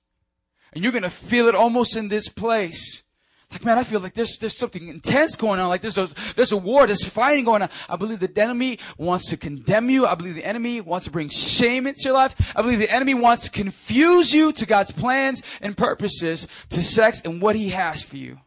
And 0.76 0.84
you're 0.84 0.92
going 0.92 1.04
to 1.04 1.10
feel 1.10 1.48
it 1.48 1.54
almost 1.54 1.96
in 1.96 2.08
this 2.08 2.28
place. 2.28 3.02
Like, 3.50 3.64
man, 3.64 3.78
I 3.78 3.82
feel 3.82 3.98
like 4.00 4.12
there's, 4.12 4.36
there's 4.38 4.58
something 4.58 4.88
intense 4.88 5.34
going 5.34 5.58
on. 5.58 5.70
Like 5.70 5.80
there's 5.80 5.96
a, 5.96 6.06
there's 6.36 6.52
a 6.52 6.58
war, 6.58 6.86
there's 6.86 7.02
fighting 7.02 7.46
going 7.46 7.62
on. 7.62 7.70
I 7.88 7.96
believe 7.96 8.20
the 8.20 8.30
enemy 8.38 8.78
wants 8.98 9.30
to 9.30 9.38
condemn 9.38 9.88
you. 9.88 10.04
I 10.04 10.14
believe 10.16 10.34
the 10.34 10.44
enemy 10.44 10.82
wants 10.82 11.06
to 11.06 11.10
bring 11.10 11.30
shame 11.30 11.86
into 11.86 12.02
your 12.04 12.12
life. 12.12 12.52
I 12.54 12.60
believe 12.60 12.78
the 12.78 12.90
enemy 12.90 13.14
wants 13.14 13.44
to 13.44 13.50
confuse 13.50 14.34
you 14.34 14.52
to 14.52 14.66
God's 14.66 14.90
plans 14.90 15.42
and 15.62 15.74
purposes 15.74 16.46
to 16.68 16.82
sex 16.82 17.22
and 17.24 17.40
what 17.40 17.56
he 17.56 17.70
has 17.70 18.02
for 18.02 18.18
you. 18.18 18.38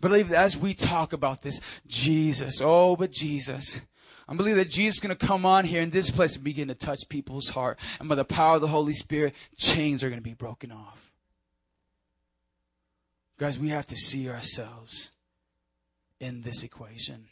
But 0.00 0.12
I 0.12 0.14
believe 0.14 0.28
that 0.28 0.44
as 0.44 0.56
we 0.56 0.74
talk 0.74 1.12
about 1.12 1.42
this, 1.42 1.60
Jesus, 1.88 2.60
oh, 2.62 2.94
but 2.94 3.10
Jesus, 3.10 3.80
I 4.28 4.34
believe 4.36 4.54
that 4.54 4.70
Jesus 4.70 4.98
is 4.98 5.00
going 5.00 5.16
to 5.16 5.26
come 5.26 5.44
on 5.44 5.64
here 5.64 5.82
in 5.82 5.90
this 5.90 6.08
place 6.08 6.36
and 6.36 6.44
begin 6.44 6.68
to 6.68 6.74
touch 6.76 7.00
people's 7.08 7.48
heart. 7.48 7.80
And 7.98 8.08
by 8.08 8.14
the 8.14 8.24
power 8.24 8.54
of 8.54 8.60
the 8.60 8.68
Holy 8.68 8.94
Spirit, 8.94 9.34
chains 9.56 10.04
are 10.04 10.08
going 10.08 10.20
to 10.20 10.22
be 10.22 10.34
broken 10.34 10.70
off. 10.70 11.05
Guys, 13.38 13.58
we 13.58 13.68
have 13.68 13.86
to 13.86 13.96
see 13.96 14.30
ourselves 14.30 15.10
in 16.20 16.40
this 16.40 16.62
equation. 16.62 17.26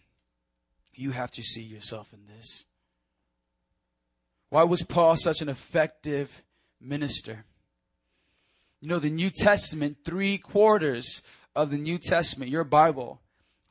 You 0.95 1.13
have 1.13 1.31
to 1.33 1.43
see 1.43 1.63
yourself 1.63 2.13
in 2.13 2.21
this. 2.27 2.67
Why 4.51 4.65
was 4.65 4.83
Paul 4.83 5.17
such 5.17 5.41
an 5.41 5.49
effective 5.49 6.43
minister? 6.79 7.45
You 8.83 8.89
know, 8.89 8.99
the 8.99 9.11
New 9.11 9.31
Testament, 9.31 9.99
three 10.05 10.37
quarters 10.37 11.23
of 11.57 11.71
the 11.71 11.79
New 11.79 11.99
Testament, 11.99 12.51
your 12.51 12.65
Bible, 12.65 13.23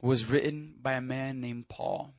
was 0.01 0.25
written 0.25 0.73
by 0.81 0.93
a 0.93 1.01
man 1.01 1.39
named 1.39 1.69
Paul. 1.69 2.13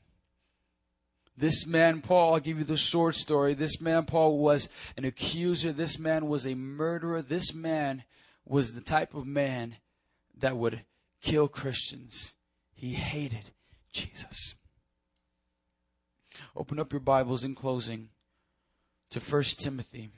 This 1.37 1.67
man, 1.67 2.01
Paul, 2.01 2.35
I'll 2.35 2.41
give 2.41 2.59
you 2.59 2.65
the 2.65 2.77
short 2.77 3.17
story. 3.17 3.55
This 3.55 3.81
man, 3.81 4.05
Paul, 4.05 4.39
was 4.39 4.69
an 4.97 5.05
accuser. 5.05 5.73
This 5.73 5.99
man 5.99 6.29
was 6.29 6.47
a 6.47 6.55
murderer. 6.55 7.21
This 7.21 7.53
man 7.53 8.05
was 8.47 8.73
the 8.73 8.81
type 8.81 9.15
of 9.15 9.27
man 9.27 9.77
that 10.39 10.57
would 10.57 10.85
kill 11.21 11.49
Christians. 11.49 12.35
He 12.75 12.95
hated 12.95 13.53
Jesus. 13.93 14.55
Open 16.57 16.79
up 16.79 16.93
your 16.93 17.01
Bibles 17.01 17.45
in 17.45 17.55
closing 17.55 18.09
to 19.11 19.21
1 19.21 19.43
Timothy. 19.59 20.11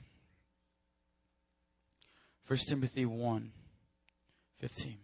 1 2.47 2.57
Timothy 2.67 3.05
1 3.05 3.51
15. 4.59 4.97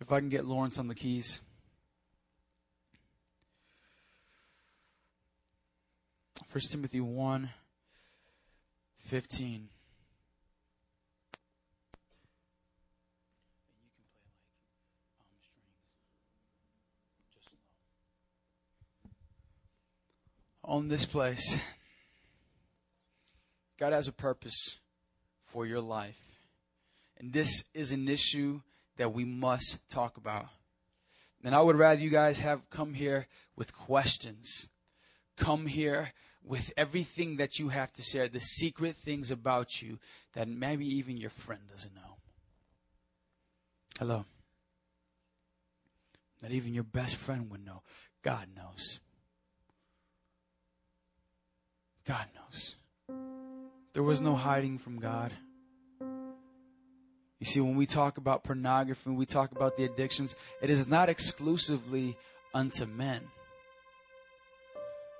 If 0.00 0.12
I 0.12 0.20
can 0.20 0.28
get 0.28 0.44
Lawrence 0.44 0.78
on 0.78 0.88
the 0.88 0.94
keys. 0.94 1.40
1 6.52 6.60
Timothy 6.70 7.00
1 7.00 7.50
15. 9.10 9.68
On 20.62 20.86
this 20.86 21.04
place, 21.04 21.58
God 23.80 23.92
has 23.92 24.06
a 24.06 24.12
purpose 24.12 24.78
for 25.48 25.66
your 25.66 25.80
life. 25.80 26.14
And 27.18 27.32
this 27.32 27.64
is 27.74 27.90
an 27.90 28.08
issue 28.08 28.60
that 28.96 29.12
we 29.12 29.24
must 29.24 29.80
talk 29.88 30.18
about. 30.18 30.46
And 31.42 31.52
I 31.52 31.60
would 31.60 31.74
rather 31.74 32.00
you 32.00 32.10
guys 32.10 32.38
have 32.38 32.70
come 32.70 32.94
here 32.94 33.26
with 33.56 33.74
questions, 33.74 34.68
come 35.36 35.66
here 35.66 36.12
with 36.44 36.72
everything 36.76 37.36
that 37.36 37.58
you 37.58 37.68
have 37.68 37.92
to 37.94 38.02
share, 38.02 38.28
the 38.28 38.40
secret 38.40 38.96
things 38.96 39.30
about 39.30 39.82
you 39.82 39.98
that 40.34 40.48
maybe 40.48 40.86
even 40.86 41.16
your 41.16 41.30
friend 41.30 41.60
doesn't 41.70 41.94
know. 41.94 42.16
Hello. 43.98 44.24
That 46.40 46.52
even 46.52 46.72
your 46.72 46.84
best 46.84 47.16
friend 47.16 47.50
would 47.50 47.64
know. 47.64 47.82
God 48.22 48.48
knows. 48.56 49.00
God 52.06 52.26
knows. 52.34 52.76
There 53.92 54.02
was 54.02 54.20
no 54.20 54.34
hiding 54.34 54.78
from 54.78 54.98
God. 54.98 55.32
You 56.00 57.46
see, 57.46 57.60
when 57.60 57.76
we 57.76 57.86
talk 57.86 58.18
about 58.18 58.44
pornography, 58.44 59.08
when 59.08 59.18
we 59.18 59.26
talk 59.26 59.52
about 59.52 59.76
the 59.76 59.84
addictions, 59.84 60.36
it 60.62 60.70
is 60.70 60.86
not 60.86 61.08
exclusively 61.08 62.16
unto 62.54 62.86
men. 62.86 63.22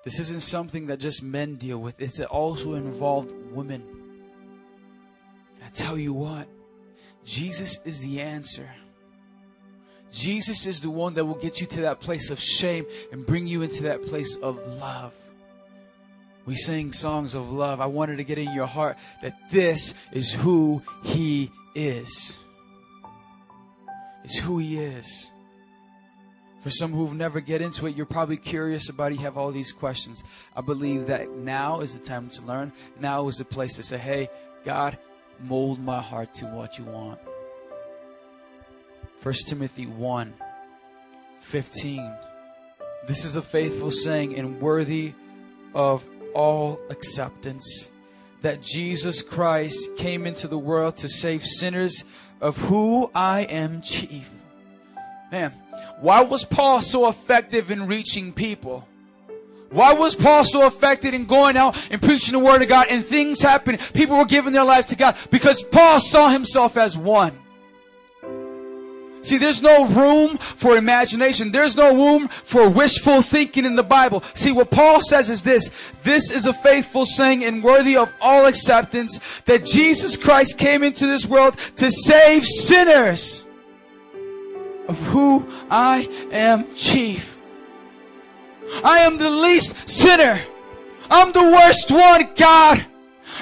This 0.02 0.18
isn't 0.18 0.42
something 0.42 0.86
that 0.86 0.98
just 0.98 1.22
men 1.22 1.56
deal 1.56 1.78
with, 1.78 2.00
it's 2.00 2.20
also 2.20 2.74
involved 2.74 3.32
women. 3.52 3.82
I 5.64 5.68
tell 5.68 5.98
you 5.98 6.12
what, 6.12 6.48
Jesus 7.24 7.80
is 7.84 8.00
the 8.00 8.20
answer. 8.20 8.68
Jesus 10.10 10.66
is 10.66 10.80
the 10.80 10.90
one 10.90 11.14
that 11.14 11.24
will 11.24 11.34
get 11.34 11.60
you 11.60 11.66
to 11.68 11.82
that 11.82 12.00
place 12.00 12.30
of 12.30 12.40
shame 12.40 12.86
and 13.12 13.24
bring 13.24 13.46
you 13.46 13.62
into 13.62 13.84
that 13.84 14.02
place 14.02 14.36
of 14.36 14.56
love. 14.78 15.12
We 16.46 16.56
sing 16.56 16.92
songs 16.92 17.34
of 17.34 17.52
love. 17.52 17.80
I 17.80 17.86
wanted 17.86 18.16
to 18.16 18.24
get 18.24 18.38
in 18.38 18.52
your 18.52 18.66
heart 18.66 18.96
that 19.22 19.38
this 19.50 19.94
is 20.10 20.32
who 20.32 20.82
He 21.04 21.52
is. 21.74 22.36
It's 24.24 24.38
who 24.38 24.58
He 24.58 24.78
is. 24.78 25.30
For 26.60 26.70
some 26.70 26.92
who've 26.92 27.14
never 27.14 27.40
get 27.40 27.62
into 27.62 27.86
it, 27.86 27.96
you're 27.96 28.06
probably 28.06 28.36
curious 28.36 28.88
about 28.88 29.12
it. 29.12 29.16
You 29.16 29.22
have 29.22 29.38
all 29.38 29.50
these 29.50 29.72
questions. 29.72 30.24
I 30.54 30.60
believe 30.60 31.06
that 31.06 31.30
now 31.30 31.80
is 31.80 31.96
the 31.96 32.04
time 32.04 32.28
to 32.30 32.42
learn. 32.42 32.72
Now 32.98 33.28
is 33.28 33.36
the 33.36 33.44
place 33.44 33.76
to 33.76 33.82
say, 33.82 33.96
hey, 33.96 34.28
God, 34.64 34.98
mold 35.40 35.80
my 35.80 36.00
heart 36.00 36.34
to 36.34 36.46
what 36.46 36.78
you 36.78 36.84
want. 36.84 37.18
1 39.22 39.34
Timothy 39.46 39.86
1 39.86 40.34
15. 41.40 42.14
This 43.06 43.24
is 43.24 43.36
a 43.36 43.42
faithful 43.42 43.90
saying 43.90 44.38
and 44.38 44.60
worthy 44.60 45.14
of 45.74 46.04
all 46.34 46.78
acceptance 46.90 47.90
that 48.42 48.62
Jesus 48.62 49.22
Christ 49.22 49.96
came 49.96 50.26
into 50.26 50.48
the 50.48 50.58
world 50.58 50.96
to 50.98 51.08
save 51.08 51.44
sinners, 51.44 52.04
of 52.40 52.56
who 52.56 53.10
I 53.14 53.42
am 53.42 53.82
chief. 53.82 54.30
Man, 55.30 55.52
why 56.00 56.22
was 56.22 56.44
Paul 56.44 56.80
so 56.80 57.08
effective 57.08 57.70
in 57.70 57.86
reaching 57.86 58.32
people? 58.32 58.86
Why 59.70 59.92
was 59.92 60.16
Paul 60.16 60.44
so 60.44 60.66
effective 60.66 61.14
in 61.14 61.26
going 61.26 61.56
out 61.56 61.80
and 61.90 62.02
preaching 62.02 62.32
the 62.32 62.44
word 62.44 62.62
of 62.62 62.68
God 62.68 62.86
and 62.90 63.04
things 63.04 63.40
happened? 63.40 63.80
People 63.94 64.18
were 64.18 64.24
giving 64.24 64.52
their 64.52 64.64
lives 64.64 64.86
to 64.88 64.96
God 64.96 65.16
because 65.30 65.62
Paul 65.62 66.00
saw 66.00 66.28
himself 66.28 66.76
as 66.76 66.96
one. 66.96 67.38
See, 69.22 69.36
there's 69.36 69.62
no 69.62 69.86
room 69.86 70.38
for 70.38 70.76
imagination. 70.76 71.52
There's 71.52 71.76
no 71.76 71.94
room 71.94 72.28
for 72.28 72.70
wishful 72.70 73.20
thinking 73.20 73.66
in 73.66 73.74
the 73.74 73.82
Bible. 73.82 74.24
See, 74.32 74.50
what 74.50 74.70
Paul 74.70 75.02
says 75.02 75.28
is 75.28 75.42
this. 75.42 75.70
This 76.02 76.30
is 76.30 76.46
a 76.46 76.54
faithful 76.54 77.04
saying 77.04 77.44
and 77.44 77.62
worthy 77.62 77.96
of 77.98 78.10
all 78.20 78.46
acceptance 78.46 79.20
that 79.44 79.66
Jesus 79.66 80.16
Christ 80.16 80.56
came 80.56 80.82
into 80.82 81.06
this 81.06 81.26
world 81.26 81.58
to 81.76 81.90
save 81.90 82.46
sinners 82.46 83.44
of 84.90 84.98
who 85.06 85.46
I 85.70 86.08
am 86.32 86.74
chief. 86.74 87.38
I 88.82 88.98
am 89.00 89.18
the 89.18 89.30
least 89.30 89.88
sinner. 89.88 90.40
I'm 91.08 91.30
the 91.30 91.42
worst 91.42 91.92
one, 91.92 92.28
God. 92.34 92.84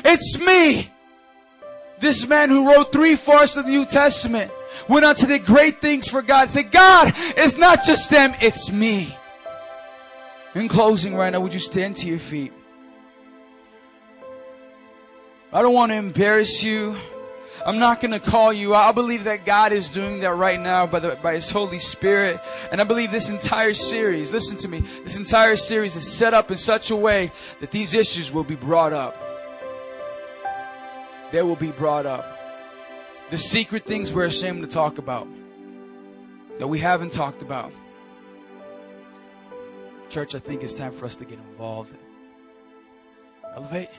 It's 0.04 0.38
me. 0.38 0.90
This 2.00 2.26
man 2.26 2.50
who 2.50 2.70
wrote 2.70 2.92
three 2.92 3.16
fourths 3.16 3.56
of 3.56 3.64
the 3.64 3.70
New 3.70 3.86
Testament 3.86 4.52
went 4.88 5.06
on 5.06 5.14
to 5.16 5.26
the 5.26 5.38
great 5.38 5.80
things 5.80 6.06
for 6.06 6.20
God. 6.20 6.50
Say, 6.50 6.64
God, 6.64 7.14
it's 7.16 7.56
not 7.56 7.82
just 7.82 8.10
them, 8.10 8.34
it's 8.42 8.70
me. 8.70 9.16
In 10.54 10.68
closing 10.68 11.14
right 11.14 11.30
now, 11.30 11.40
would 11.40 11.54
you 11.54 11.60
stand 11.60 11.96
to 11.96 12.08
your 12.08 12.18
feet? 12.18 12.52
I 15.50 15.62
don't 15.62 15.72
want 15.72 15.92
to 15.92 15.96
embarrass 15.96 16.62
you. 16.62 16.94
I'm 17.68 17.78
not 17.78 18.00
going 18.00 18.12
to 18.12 18.18
call 18.18 18.50
you. 18.50 18.72
I 18.72 18.92
believe 18.92 19.24
that 19.24 19.44
God 19.44 19.74
is 19.74 19.90
doing 19.90 20.20
that 20.20 20.34
right 20.34 20.58
now 20.58 20.86
by, 20.86 21.00
the, 21.00 21.18
by 21.22 21.34
His 21.34 21.50
Holy 21.50 21.78
Spirit. 21.78 22.40
And 22.72 22.80
I 22.80 22.84
believe 22.84 23.10
this 23.10 23.28
entire 23.28 23.74
series, 23.74 24.32
listen 24.32 24.56
to 24.58 24.68
me, 24.68 24.80
this 25.04 25.18
entire 25.18 25.54
series 25.54 25.94
is 25.94 26.10
set 26.10 26.32
up 26.32 26.50
in 26.50 26.56
such 26.56 26.90
a 26.90 26.96
way 26.96 27.30
that 27.60 27.70
these 27.70 27.92
issues 27.92 28.32
will 28.32 28.42
be 28.42 28.54
brought 28.54 28.94
up. 28.94 29.14
They 31.30 31.42
will 31.42 31.56
be 31.56 31.70
brought 31.72 32.06
up 32.06 32.24
the 33.28 33.36
secret 33.36 33.84
things 33.84 34.14
we're 34.14 34.24
ashamed 34.24 34.62
to 34.62 34.66
talk 34.66 34.96
about, 34.96 35.28
that 36.58 36.68
we 36.68 36.78
haven't 36.78 37.12
talked 37.12 37.42
about. 37.42 37.70
Church, 40.08 40.34
I 40.34 40.38
think 40.38 40.62
it's 40.62 40.72
time 40.72 40.92
for 40.92 41.04
us 41.04 41.16
to 41.16 41.26
get 41.26 41.38
involved. 41.50 41.94
Elevate. 43.54 43.90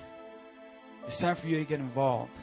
It's 1.05 1.19
time 1.19 1.35
for 1.35 1.45
you 1.45 1.57
to 1.57 1.65
get 1.65 1.79
involved. 1.79 2.35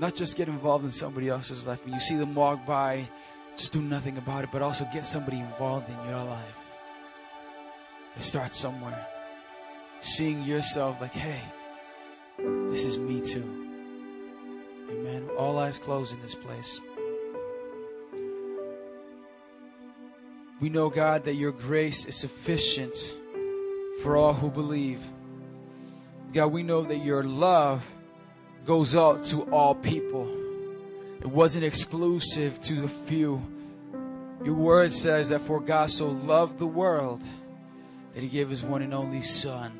Not 0.00 0.14
just 0.14 0.38
get 0.38 0.48
involved 0.48 0.86
in 0.86 0.92
somebody 0.92 1.28
else's 1.28 1.66
life. 1.66 1.84
When 1.84 1.92
you 1.92 2.00
see 2.00 2.16
them 2.16 2.34
walk 2.34 2.64
by, 2.64 3.06
just 3.54 3.74
do 3.74 3.82
nothing 3.82 4.16
about 4.16 4.44
it, 4.44 4.50
but 4.50 4.62
also 4.62 4.88
get 4.94 5.04
somebody 5.04 5.38
involved 5.38 5.90
in 5.90 6.08
your 6.08 6.24
life. 6.24 6.56
It 8.16 8.22
starts 8.22 8.56
somewhere. 8.56 9.06
Seeing 10.00 10.42
yourself 10.42 11.02
like, 11.02 11.12
hey, 11.12 11.42
this 12.70 12.86
is 12.86 12.96
me 12.96 13.20
too. 13.20 13.44
Amen. 14.90 15.28
All 15.36 15.58
eyes 15.58 15.78
closed 15.78 16.14
in 16.14 16.22
this 16.22 16.34
place. 16.34 16.80
We 20.62 20.70
know, 20.70 20.88
God, 20.88 21.26
that 21.26 21.34
your 21.34 21.52
grace 21.52 22.06
is 22.06 22.16
sufficient 22.16 23.14
for 24.02 24.16
all 24.16 24.32
who 24.32 24.50
believe. 24.50 25.04
God, 26.32 26.52
we 26.52 26.62
know 26.62 26.84
that 26.84 27.04
your 27.04 27.22
love 27.22 27.84
goes 28.64 28.94
out 28.94 29.22
to 29.24 29.42
all 29.50 29.74
people. 29.74 30.28
It 31.20 31.26
wasn't 31.26 31.64
exclusive 31.64 32.58
to 32.60 32.82
the 32.82 32.88
few. 32.88 33.42
Your 34.44 34.54
word 34.54 34.92
says 34.92 35.28
that 35.28 35.42
for 35.42 35.60
God 35.60 35.90
so 35.90 36.08
loved 36.08 36.58
the 36.58 36.66
world 36.66 37.22
that 38.14 38.22
he 38.22 38.28
gave 38.28 38.48
his 38.48 38.62
one 38.62 38.82
and 38.82 38.94
only 38.94 39.22
Son. 39.22 39.72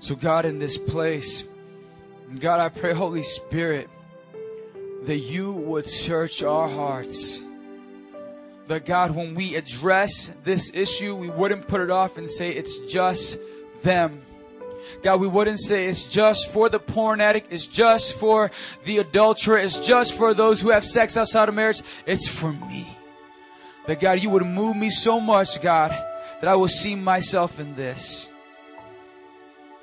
So, 0.00 0.14
God, 0.14 0.46
in 0.46 0.58
this 0.58 0.78
place, 0.78 1.44
God, 2.38 2.60
I 2.60 2.68
pray, 2.68 2.92
Holy 2.92 3.22
Spirit, 3.22 3.88
that 5.04 5.18
you 5.18 5.52
would 5.52 5.88
search 5.88 6.42
our 6.42 6.68
hearts. 6.68 7.40
That 8.66 8.84
God, 8.84 9.12
when 9.12 9.34
we 9.34 9.54
address 9.54 10.34
this 10.44 10.70
issue, 10.74 11.14
we 11.14 11.30
wouldn't 11.30 11.68
put 11.68 11.80
it 11.80 11.90
off 11.90 12.18
and 12.18 12.30
say 12.30 12.50
it's 12.50 12.78
just 12.80 13.38
them. 13.82 14.22
God, 15.02 15.20
we 15.20 15.26
wouldn't 15.26 15.60
say 15.60 15.86
it's 15.86 16.04
just 16.04 16.52
for 16.52 16.68
the 16.68 16.78
porn 16.78 17.20
addict, 17.20 17.52
it's 17.52 17.66
just 17.66 18.14
for 18.18 18.50
the 18.84 18.98
adulterer, 18.98 19.58
it's 19.58 19.78
just 19.78 20.14
for 20.14 20.34
those 20.34 20.60
who 20.60 20.70
have 20.70 20.84
sex 20.84 21.16
outside 21.16 21.48
of 21.48 21.54
marriage. 21.54 21.82
It's 22.06 22.28
for 22.28 22.52
me. 22.52 22.86
That 23.86 24.00
God, 24.00 24.20
you 24.20 24.30
would 24.30 24.44
move 24.44 24.76
me 24.76 24.90
so 24.90 25.20
much, 25.20 25.60
God, 25.60 25.90
that 26.40 26.48
I 26.48 26.56
will 26.56 26.68
see 26.68 26.94
myself 26.94 27.60
in 27.60 27.74
this. 27.76 28.28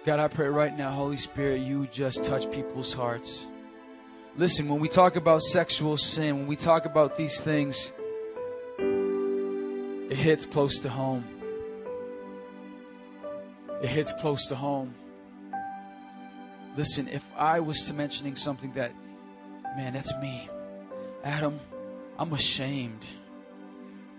God, 0.06 0.20
I 0.20 0.28
pray 0.28 0.48
right 0.48 0.78
now, 0.78 0.92
Holy 0.92 1.16
Spirit, 1.16 1.62
you 1.62 1.88
just 1.88 2.26
touch 2.26 2.52
people's 2.52 2.94
hearts. 2.94 3.46
Listen, 4.36 4.68
when 4.68 4.80
we 4.80 4.90
talk 4.90 5.16
about 5.16 5.42
sexual 5.42 5.96
sin, 5.96 6.40
when 6.40 6.48
we 6.48 6.56
talk 6.58 6.86
about 6.86 7.16
these 7.16 7.40
things, 7.40 7.94
it 10.10 10.18
hits 10.18 10.46
close 10.46 10.80
to 10.80 10.90
home. 10.90 11.24
It 13.84 13.90
hits 13.90 14.14
close 14.14 14.48
to 14.48 14.56
home. 14.56 14.96
Listen, 16.76 17.08
if 17.08 17.24
I 17.38 17.60
was 17.60 17.86
to 17.86 17.94
mentioning 17.94 18.36
something 18.36 18.72
that, 18.74 18.92
man, 19.78 19.94
that's 19.94 20.16
me, 20.16 20.50
Adam, 21.24 21.60
I'm 22.18 22.34
ashamed. 22.34 23.06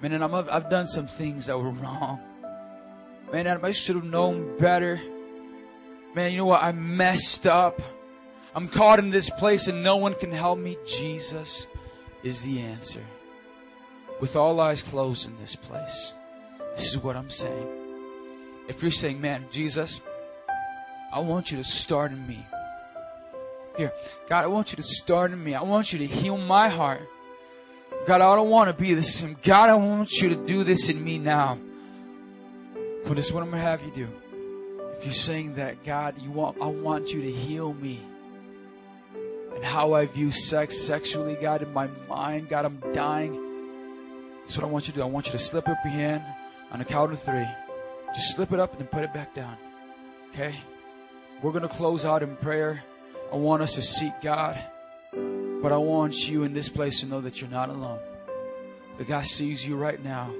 Man, 0.00 0.12
and 0.12 0.22
I'm, 0.22 0.32
I've 0.32 0.70
done 0.70 0.86
some 0.86 1.08
things 1.08 1.46
that 1.46 1.58
were 1.58 1.70
wrong. 1.70 2.20
Man, 3.32 3.48
Adam, 3.48 3.64
I 3.64 3.72
should 3.72 3.96
have 3.96 4.04
known 4.04 4.56
better 4.58 5.00
man, 6.14 6.30
you 6.30 6.38
know 6.38 6.46
what? 6.46 6.62
I 6.62 6.72
messed 6.72 7.46
up. 7.46 7.82
I'm 8.54 8.68
caught 8.68 8.98
in 8.98 9.10
this 9.10 9.30
place 9.30 9.66
and 9.66 9.82
no 9.82 9.96
one 9.96 10.14
can 10.14 10.30
help 10.30 10.58
me. 10.58 10.76
Jesus 10.86 11.66
is 12.22 12.42
the 12.42 12.60
answer. 12.60 13.04
With 14.20 14.36
all 14.36 14.60
eyes 14.60 14.82
closed 14.82 15.28
in 15.28 15.36
this 15.38 15.56
place, 15.56 16.12
this 16.76 16.86
is 16.86 16.98
what 16.98 17.16
I'm 17.16 17.30
saying. 17.30 17.83
If 18.68 18.82
you're 18.82 18.90
saying, 18.90 19.20
man, 19.20 19.46
Jesus, 19.50 20.00
I 21.12 21.20
want 21.20 21.50
you 21.50 21.58
to 21.58 21.64
start 21.64 22.12
in 22.12 22.26
me. 22.26 22.44
Here, 23.76 23.92
God, 24.28 24.44
I 24.44 24.46
want 24.46 24.72
you 24.72 24.76
to 24.76 24.82
start 24.82 25.32
in 25.32 25.42
me. 25.42 25.54
I 25.54 25.62
want 25.62 25.92
you 25.92 25.98
to 25.98 26.06
heal 26.06 26.36
my 26.36 26.68
heart. 26.68 27.02
God, 28.06 28.20
I 28.20 28.36
don't 28.36 28.50
want 28.50 28.68
to 28.68 28.74
be 28.74 28.94
the 28.94 29.02
same. 29.02 29.36
God, 29.42 29.70
I 29.70 29.74
want 29.74 30.20
you 30.20 30.28
to 30.30 30.36
do 30.46 30.64
this 30.64 30.88
in 30.88 31.02
me 31.02 31.18
now. 31.18 31.58
This 33.04 33.26
is 33.26 33.32
what 33.32 33.42
I'm 33.42 33.50
going 33.50 33.62
to 33.62 33.68
have 33.68 33.82
you 33.82 33.92
do. 33.92 34.08
If 34.98 35.04
you're 35.04 35.14
saying 35.14 35.54
that, 35.54 35.84
God, 35.84 36.20
you 36.20 36.30
want, 36.30 36.56
I 36.60 36.66
want 36.66 37.12
you 37.12 37.22
to 37.22 37.30
heal 37.30 37.74
me. 37.74 38.00
And 39.54 39.64
how 39.64 39.92
I 39.92 40.06
view 40.06 40.32
sex 40.32 40.76
sexually, 40.76 41.36
God, 41.36 41.62
in 41.62 41.72
my 41.72 41.86
mind, 42.08 42.48
God, 42.48 42.64
I'm 42.64 42.82
dying. 42.92 43.40
That's 44.40 44.56
what 44.56 44.64
I 44.64 44.68
want 44.68 44.88
you 44.88 44.92
to 44.94 44.98
do. 44.98 45.02
I 45.02 45.08
want 45.08 45.26
you 45.26 45.32
to 45.32 45.38
slip 45.38 45.68
up 45.68 45.78
your 45.84 45.92
hand 45.92 46.24
on 46.72 46.80
a 46.80 46.84
count 46.84 47.12
of 47.12 47.20
three. 47.22 47.46
Just 48.14 48.36
slip 48.36 48.52
it 48.52 48.60
up 48.60 48.78
and 48.78 48.90
put 48.90 49.02
it 49.02 49.12
back 49.12 49.34
down. 49.34 49.56
Okay? 50.30 50.54
We're 51.42 51.52
going 51.52 51.62
to 51.62 51.74
close 51.74 52.04
out 52.04 52.22
in 52.22 52.36
prayer. 52.36 52.82
I 53.32 53.36
want 53.36 53.62
us 53.62 53.74
to 53.74 53.82
seek 53.82 54.12
God. 54.22 54.62
But 55.12 55.72
I 55.72 55.76
want 55.76 56.28
you 56.28 56.44
in 56.44 56.52
this 56.52 56.68
place 56.68 57.00
to 57.00 57.06
know 57.06 57.20
that 57.22 57.40
you're 57.40 57.50
not 57.50 57.70
alone. 57.70 57.98
That 58.98 59.08
God 59.08 59.24
sees 59.24 59.66
you 59.66 59.76
right 59.76 60.02
now. 60.02 60.32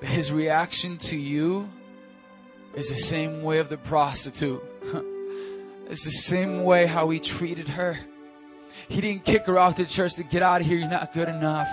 That 0.00 0.08
his 0.08 0.30
reaction 0.30 0.98
to 0.98 1.16
you 1.16 1.68
is 2.74 2.88
the 2.88 2.96
same 2.96 3.42
way 3.42 3.58
of 3.58 3.68
the 3.68 3.78
prostitute. 3.78 4.62
it's 5.86 6.04
the 6.04 6.10
same 6.10 6.64
way 6.64 6.86
how 6.86 7.08
he 7.10 7.20
treated 7.20 7.68
her. 7.68 7.98
He 8.88 9.00
didn't 9.00 9.24
kick 9.24 9.46
her 9.46 9.58
out 9.58 9.76
the 9.76 9.84
church 9.84 10.14
to 10.14 10.24
get 10.24 10.42
out 10.42 10.60
of 10.60 10.66
here. 10.66 10.78
You're 10.78 10.88
not 10.88 11.12
good 11.12 11.28
enough. 11.28 11.68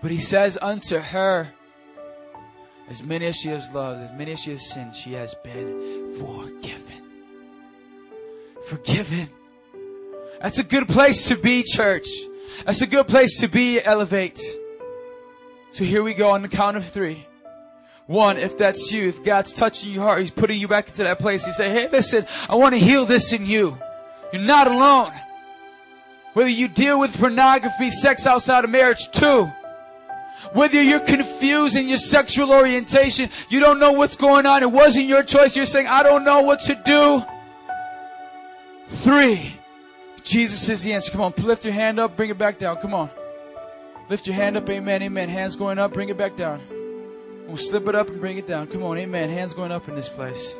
But 0.00 0.10
he 0.10 0.20
says 0.20 0.58
unto 0.60 0.98
her, 0.98 1.48
as 2.88 3.02
many 3.02 3.26
as 3.26 3.36
she 3.36 3.48
has 3.48 3.70
loved, 3.72 4.02
as 4.02 4.12
many 4.12 4.32
as 4.32 4.40
she 4.40 4.52
has 4.52 4.70
sinned, 4.70 4.94
she 4.94 5.12
has 5.12 5.34
been 5.34 6.14
forgiven. 6.18 7.02
Forgiven. 8.66 9.28
That's 10.40 10.58
a 10.58 10.64
good 10.64 10.88
place 10.88 11.28
to 11.28 11.36
be, 11.36 11.62
church. 11.62 12.08
That's 12.64 12.82
a 12.82 12.86
good 12.86 13.08
place 13.08 13.40
to 13.40 13.48
be, 13.48 13.82
elevate. 13.82 14.40
So 15.72 15.84
here 15.84 16.02
we 16.02 16.14
go 16.14 16.30
on 16.30 16.42
the 16.42 16.48
count 16.48 16.76
of 16.76 16.86
three. 16.86 17.26
One, 18.06 18.36
if 18.36 18.56
that's 18.56 18.92
you, 18.92 19.08
if 19.08 19.24
God's 19.24 19.52
touching 19.52 19.90
your 19.90 20.04
heart, 20.04 20.20
He's 20.20 20.30
putting 20.30 20.60
you 20.60 20.68
back 20.68 20.86
into 20.88 21.02
that 21.02 21.18
place. 21.18 21.44
He 21.44 21.52
say, 21.52 21.70
hey, 21.70 21.88
listen, 21.88 22.26
I 22.48 22.54
want 22.54 22.74
to 22.74 22.78
heal 22.78 23.04
this 23.04 23.32
in 23.32 23.46
you. 23.46 23.76
You're 24.32 24.42
not 24.42 24.68
alone. 24.68 25.12
Whether 26.34 26.50
you 26.50 26.68
deal 26.68 27.00
with 27.00 27.18
pornography, 27.18 27.90
sex 27.90 28.26
outside 28.26 28.64
of 28.64 28.70
marriage, 28.70 29.10
two. 29.10 29.50
Whether 30.52 30.82
you're 30.82 31.00
confused 31.00 31.76
in 31.76 31.88
your 31.88 31.98
sexual 31.98 32.52
orientation, 32.52 33.30
you 33.48 33.60
don't 33.60 33.78
know 33.78 33.92
what's 33.92 34.16
going 34.16 34.46
on, 34.46 34.62
it 34.62 34.70
wasn't 34.70 35.06
your 35.06 35.22
choice, 35.22 35.56
you're 35.56 35.66
saying, 35.66 35.86
I 35.86 36.02
don't 36.02 36.24
know 36.24 36.42
what 36.42 36.60
to 36.60 36.74
do. 36.84 37.22
Three. 38.88 39.52
Jesus 40.22 40.68
is 40.68 40.82
the 40.82 40.92
answer. 40.92 41.12
Come 41.12 41.20
on, 41.20 41.32
lift 41.38 41.64
your 41.64 41.72
hand 41.72 42.00
up, 42.00 42.16
bring 42.16 42.30
it 42.30 42.38
back 42.38 42.58
down. 42.58 42.76
Come 42.78 42.94
on. 42.94 43.10
Lift 44.08 44.26
your 44.26 44.34
hand 44.34 44.56
up, 44.56 44.68
amen, 44.68 45.02
amen. 45.02 45.28
Hands 45.28 45.54
going 45.56 45.78
up, 45.78 45.92
bring 45.92 46.08
it 46.08 46.16
back 46.16 46.36
down. 46.36 46.60
We'll 47.46 47.56
slip 47.56 47.86
it 47.86 47.94
up 47.94 48.08
and 48.08 48.20
bring 48.20 48.38
it 48.38 48.46
down. 48.46 48.66
Come 48.66 48.82
on, 48.82 48.98
amen. 48.98 49.30
Hands 49.30 49.52
going 49.54 49.70
up 49.70 49.88
in 49.88 49.94
this 49.94 50.08
place. 50.08 50.54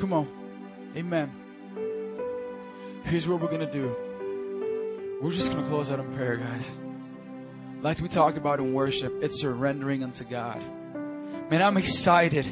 Come 0.00 0.12
on. 0.12 0.28
Amen. 0.96 1.30
Here's 3.04 3.28
what 3.28 3.40
we're 3.40 3.48
going 3.48 3.60
to 3.60 3.70
do. 3.70 3.94
We're 5.20 5.30
just 5.30 5.52
going 5.52 5.62
to 5.62 5.68
close 5.68 5.90
out 5.90 6.00
in 6.00 6.12
prayer, 6.14 6.36
guys. 6.36 6.74
Like 7.82 8.00
we 8.00 8.08
talked 8.08 8.36
about 8.36 8.58
in 8.58 8.74
worship, 8.74 9.14
it's 9.22 9.40
surrendering 9.40 10.04
unto 10.04 10.24
God. 10.24 10.62
Man, 11.50 11.62
I'm 11.62 11.78
excited. 11.78 12.46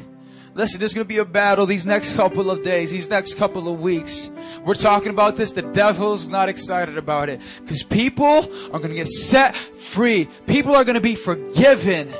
Listen, 0.55 0.79
there's 0.79 0.95
going 0.95 1.05
to 1.05 1.07
be 1.07 1.19
a 1.19 1.25
battle 1.25 1.67
these 1.67 1.85
next 1.85 2.15
couple 2.15 2.49
of 2.49 2.63
days, 2.63 2.89
these 2.89 3.07
next 3.07 3.35
couple 3.35 3.71
of 3.71 3.79
weeks. 3.79 4.31
We're 4.65 4.73
talking 4.73 5.11
about 5.11 5.35
this. 5.35 5.51
The 5.51 5.61
devil's 5.61 6.27
not 6.27 6.49
excited 6.49 6.97
about 6.97 7.29
it 7.29 7.41
because 7.59 7.83
people 7.83 8.49
are 8.73 8.79
going 8.79 8.89
to 8.89 8.95
get 8.95 9.07
set 9.07 9.55
free. 9.55 10.27
People 10.47 10.75
are 10.75 10.83
going 10.83 10.95
to 10.95 11.01
be 11.01 11.13
forgiven. 11.13 12.11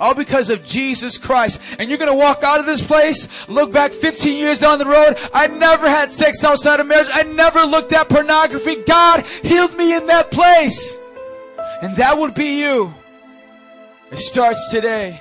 All 0.00 0.14
because 0.14 0.48
of 0.48 0.64
Jesus 0.64 1.18
Christ. 1.18 1.60
And 1.78 1.90
you're 1.90 1.98
going 1.98 2.10
to 2.10 2.16
walk 2.16 2.42
out 2.42 2.58
of 2.58 2.66
this 2.66 2.82
place, 2.82 3.28
look 3.48 3.70
back 3.70 3.92
15 3.92 4.36
years 4.36 4.60
down 4.60 4.78
the 4.78 4.86
road. 4.86 5.16
I 5.32 5.46
never 5.46 5.88
had 5.88 6.12
sex 6.12 6.42
outside 6.42 6.80
of 6.80 6.86
marriage. 6.86 7.08
I 7.12 7.22
never 7.22 7.64
looked 7.64 7.92
at 7.92 8.08
pornography. 8.08 8.76
God 8.76 9.26
healed 9.42 9.76
me 9.76 9.94
in 9.94 10.06
that 10.06 10.30
place. 10.30 10.98
And 11.82 11.96
that 11.96 12.18
would 12.18 12.34
be 12.34 12.60
you. 12.60 12.94
It 14.10 14.18
starts 14.18 14.70
today. 14.70 15.20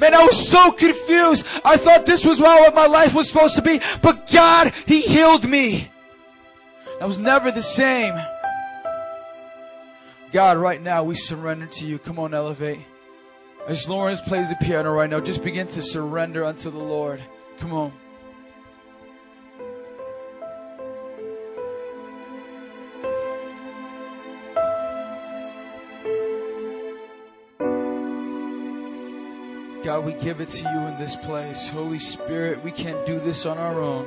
Man, 0.00 0.14
I 0.14 0.24
was 0.24 0.48
so 0.48 0.72
confused. 0.72 1.46
I 1.64 1.76
thought 1.76 2.06
this 2.06 2.24
was 2.24 2.40
what 2.40 2.74
my 2.74 2.86
life 2.86 3.14
was 3.14 3.28
supposed 3.28 3.56
to 3.56 3.62
be. 3.62 3.80
But 4.00 4.30
God, 4.30 4.72
He 4.86 5.02
healed 5.02 5.48
me. 5.48 5.90
I 7.00 7.04
was 7.04 7.18
never 7.18 7.50
the 7.50 7.62
same. 7.62 8.14
God, 10.32 10.56
right 10.56 10.80
now 10.80 11.04
we 11.04 11.14
surrender 11.14 11.66
to 11.66 11.86
you. 11.86 11.98
Come 11.98 12.18
on, 12.18 12.32
elevate. 12.34 12.80
As 13.68 13.88
Lawrence 13.88 14.20
plays 14.20 14.48
the 14.48 14.56
piano 14.56 14.92
right 14.92 15.10
now, 15.10 15.20
just 15.20 15.42
begin 15.42 15.66
to 15.68 15.82
surrender 15.82 16.44
unto 16.44 16.70
the 16.70 16.78
Lord. 16.78 17.20
Come 17.58 17.72
on. 17.72 17.92
God, 29.96 30.04
we 30.04 30.12
give 30.12 30.42
it 30.42 30.50
to 30.50 30.62
you 30.62 30.80
in 30.88 30.98
this 30.98 31.16
place. 31.16 31.70
Holy 31.70 31.98
Spirit, 31.98 32.62
we 32.62 32.70
can't 32.70 33.06
do 33.06 33.18
this 33.18 33.46
on 33.46 33.56
our 33.56 33.80
own. 33.80 34.06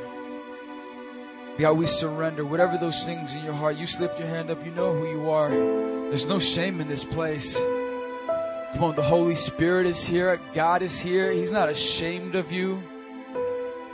God, 1.57 1.79
we 1.79 1.87
surrender. 1.87 2.45
Whatever 2.45 2.77
those 2.77 3.03
things 3.07 3.33
in 3.33 3.43
your 3.43 3.55
heart, 3.55 3.75
you 3.75 3.87
slip 3.87 4.19
your 4.19 4.27
hand 4.27 4.51
up, 4.51 4.63
you 4.63 4.69
know 4.73 4.93
who 4.93 5.09
you 5.09 5.31
are. 5.31 5.49
There's 5.49 6.27
no 6.27 6.37
shame 6.37 6.79
in 6.79 6.87
this 6.87 7.03
place. 7.03 7.57
Come 7.57 8.83
on, 8.83 8.95
the 8.95 9.01
Holy 9.01 9.33
Spirit 9.33 9.87
is 9.87 10.05
here. 10.05 10.39
God 10.53 10.83
is 10.83 10.99
here. 10.99 11.31
He's 11.31 11.51
not 11.51 11.69
ashamed 11.69 12.35
of 12.35 12.51
you. 12.51 12.83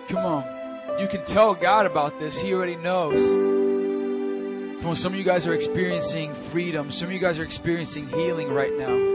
Come 0.10 0.26
on. 0.26 1.00
You 1.00 1.08
can 1.08 1.24
tell 1.24 1.56
God 1.56 1.86
about 1.86 2.20
this. 2.20 2.38
He 2.42 2.54
already 2.54 2.76
knows. 2.76 3.36
Come 4.82 4.90
on, 4.90 4.96
some 4.98 5.14
of 5.14 5.18
you 5.18 5.24
guys 5.24 5.48
are 5.48 5.54
experiencing 5.54 6.34
freedom. 6.34 6.92
Some 6.92 7.08
of 7.08 7.14
you 7.14 7.20
guys 7.20 7.40
are 7.40 7.46
experiencing 7.46 8.10
healing 8.10 8.52
right 8.52 8.78
now. 8.78 9.15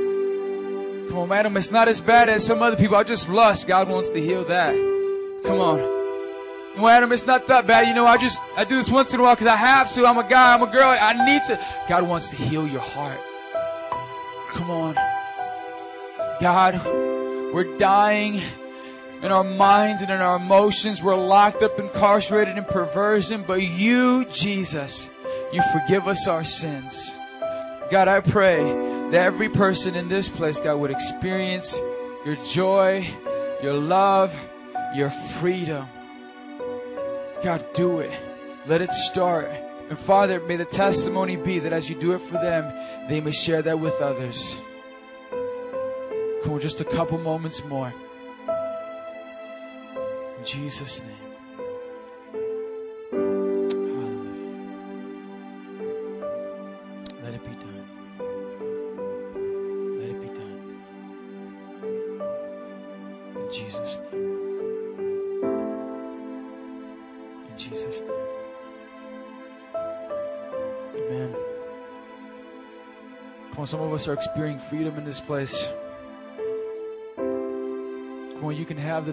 Come 1.11 1.19
on, 1.19 1.29
madam, 1.29 1.57
it's 1.57 1.73
not 1.73 1.89
as 1.89 2.01
bad 2.01 2.29
as 2.29 2.47
some 2.47 2.63
other 2.63 2.77
people. 2.77 2.95
I 2.95 3.03
just 3.03 3.29
lust. 3.29 3.67
God 3.67 3.89
wants 3.89 4.11
to 4.11 4.21
heal 4.21 4.45
that. 4.45 4.73
Come 5.45 5.59
on. 5.59 5.79
Well, 6.77 6.87
Adam, 6.87 7.11
it's 7.11 7.27
not 7.27 7.49
that 7.49 7.67
bad. 7.67 7.89
You 7.89 7.95
know, 7.95 8.07
I 8.07 8.17
just, 8.17 8.41
I 8.57 8.63
do 8.63 8.77
this 8.77 8.89
once 8.89 9.13
in 9.13 9.19
a 9.19 9.25
while 9.25 9.35
because 9.35 9.49
I 9.49 9.57
have 9.57 9.93
to. 9.95 10.07
I'm 10.07 10.19
a 10.19 10.23
guy, 10.23 10.55
I'm 10.55 10.63
a 10.63 10.71
girl. 10.71 10.85
I 10.89 11.27
need 11.27 11.43
to. 11.49 11.59
God 11.89 12.07
wants 12.07 12.29
to 12.29 12.37
heal 12.37 12.65
your 12.65 12.81
heart. 12.81 13.19
Come 14.51 14.71
on. 14.71 14.95
God, 16.41 16.81
we're 17.53 17.77
dying 17.77 18.41
in 19.21 19.33
our 19.33 19.43
minds 19.43 20.03
and 20.03 20.13
in 20.13 20.21
our 20.21 20.37
emotions. 20.37 21.03
We're 21.03 21.17
locked 21.17 21.65
up, 21.65 21.77
incarcerated 21.81 22.57
in 22.57 22.65
perversion. 22.67 23.43
But 23.45 23.63
you, 23.63 24.27
Jesus, 24.27 25.11
you 25.53 25.61
forgive 25.73 26.07
us 26.07 26.29
our 26.29 26.45
sins. 26.45 27.17
God, 27.91 28.07
I 28.07 28.21
pray 28.21 28.63
that 29.11 29.15
every 29.15 29.49
person 29.49 29.97
in 29.97 30.09
this 30.09 30.29
place, 30.29 30.61
God, 30.61 30.77
would 30.77 30.93
experience 30.93 31.77
your 32.25 32.37
joy, 32.37 33.05
your 33.63 33.75
love, 33.75 34.33
your 34.95 35.11
freedom. 35.11 35.89
God, 37.43 37.67
do 37.75 37.99
it. 37.99 38.13
Let 38.67 38.81
it 38.81 38.93
start. 38.93 39.51
And 39.89 39.99
Father, 39.99 40.39
may 40.39 40.55
the 40.55 40.65
testimony 40.65 41.35
be 41.35 41.59
that 41.59 41.73
as 41.73 41.91
you 41.91 41.97
do 41.97 42.13
it 42.13 42.21
for 42.21 42.35
them, 42.35 42.73
they 43.09 43.21
may 43.21 43.33
share 43.33 43.61
that 43.63 43.81
with 43.81 44.01
others. 44.01 44.57
Come 46.45 46.53
on, 46.53 46.61
just 46.61 46.81
a 46.81 46.85
couple 46.85 47.19
moments 47.19 47.65
more. 47.65 47.93
In 50.39 50.45
Jesus' 50.45 51.03
name. 51.03 51.20
On, 73.61 73.67
some 73.67 73.83
of 73.83 73.93
us 73.93 74.09
are 74.09 74.15
experiencing 74.15 74.67
freedom 74.71 74.97
in 74.97 75.05
this 75.05 75.21
place. 75.21 75.71
Come 77.17 78.43
on, 78.43 78.57
you 78.57 78.65
can 78.65 78.79
have 78.79 79.05
the 79.05 79.09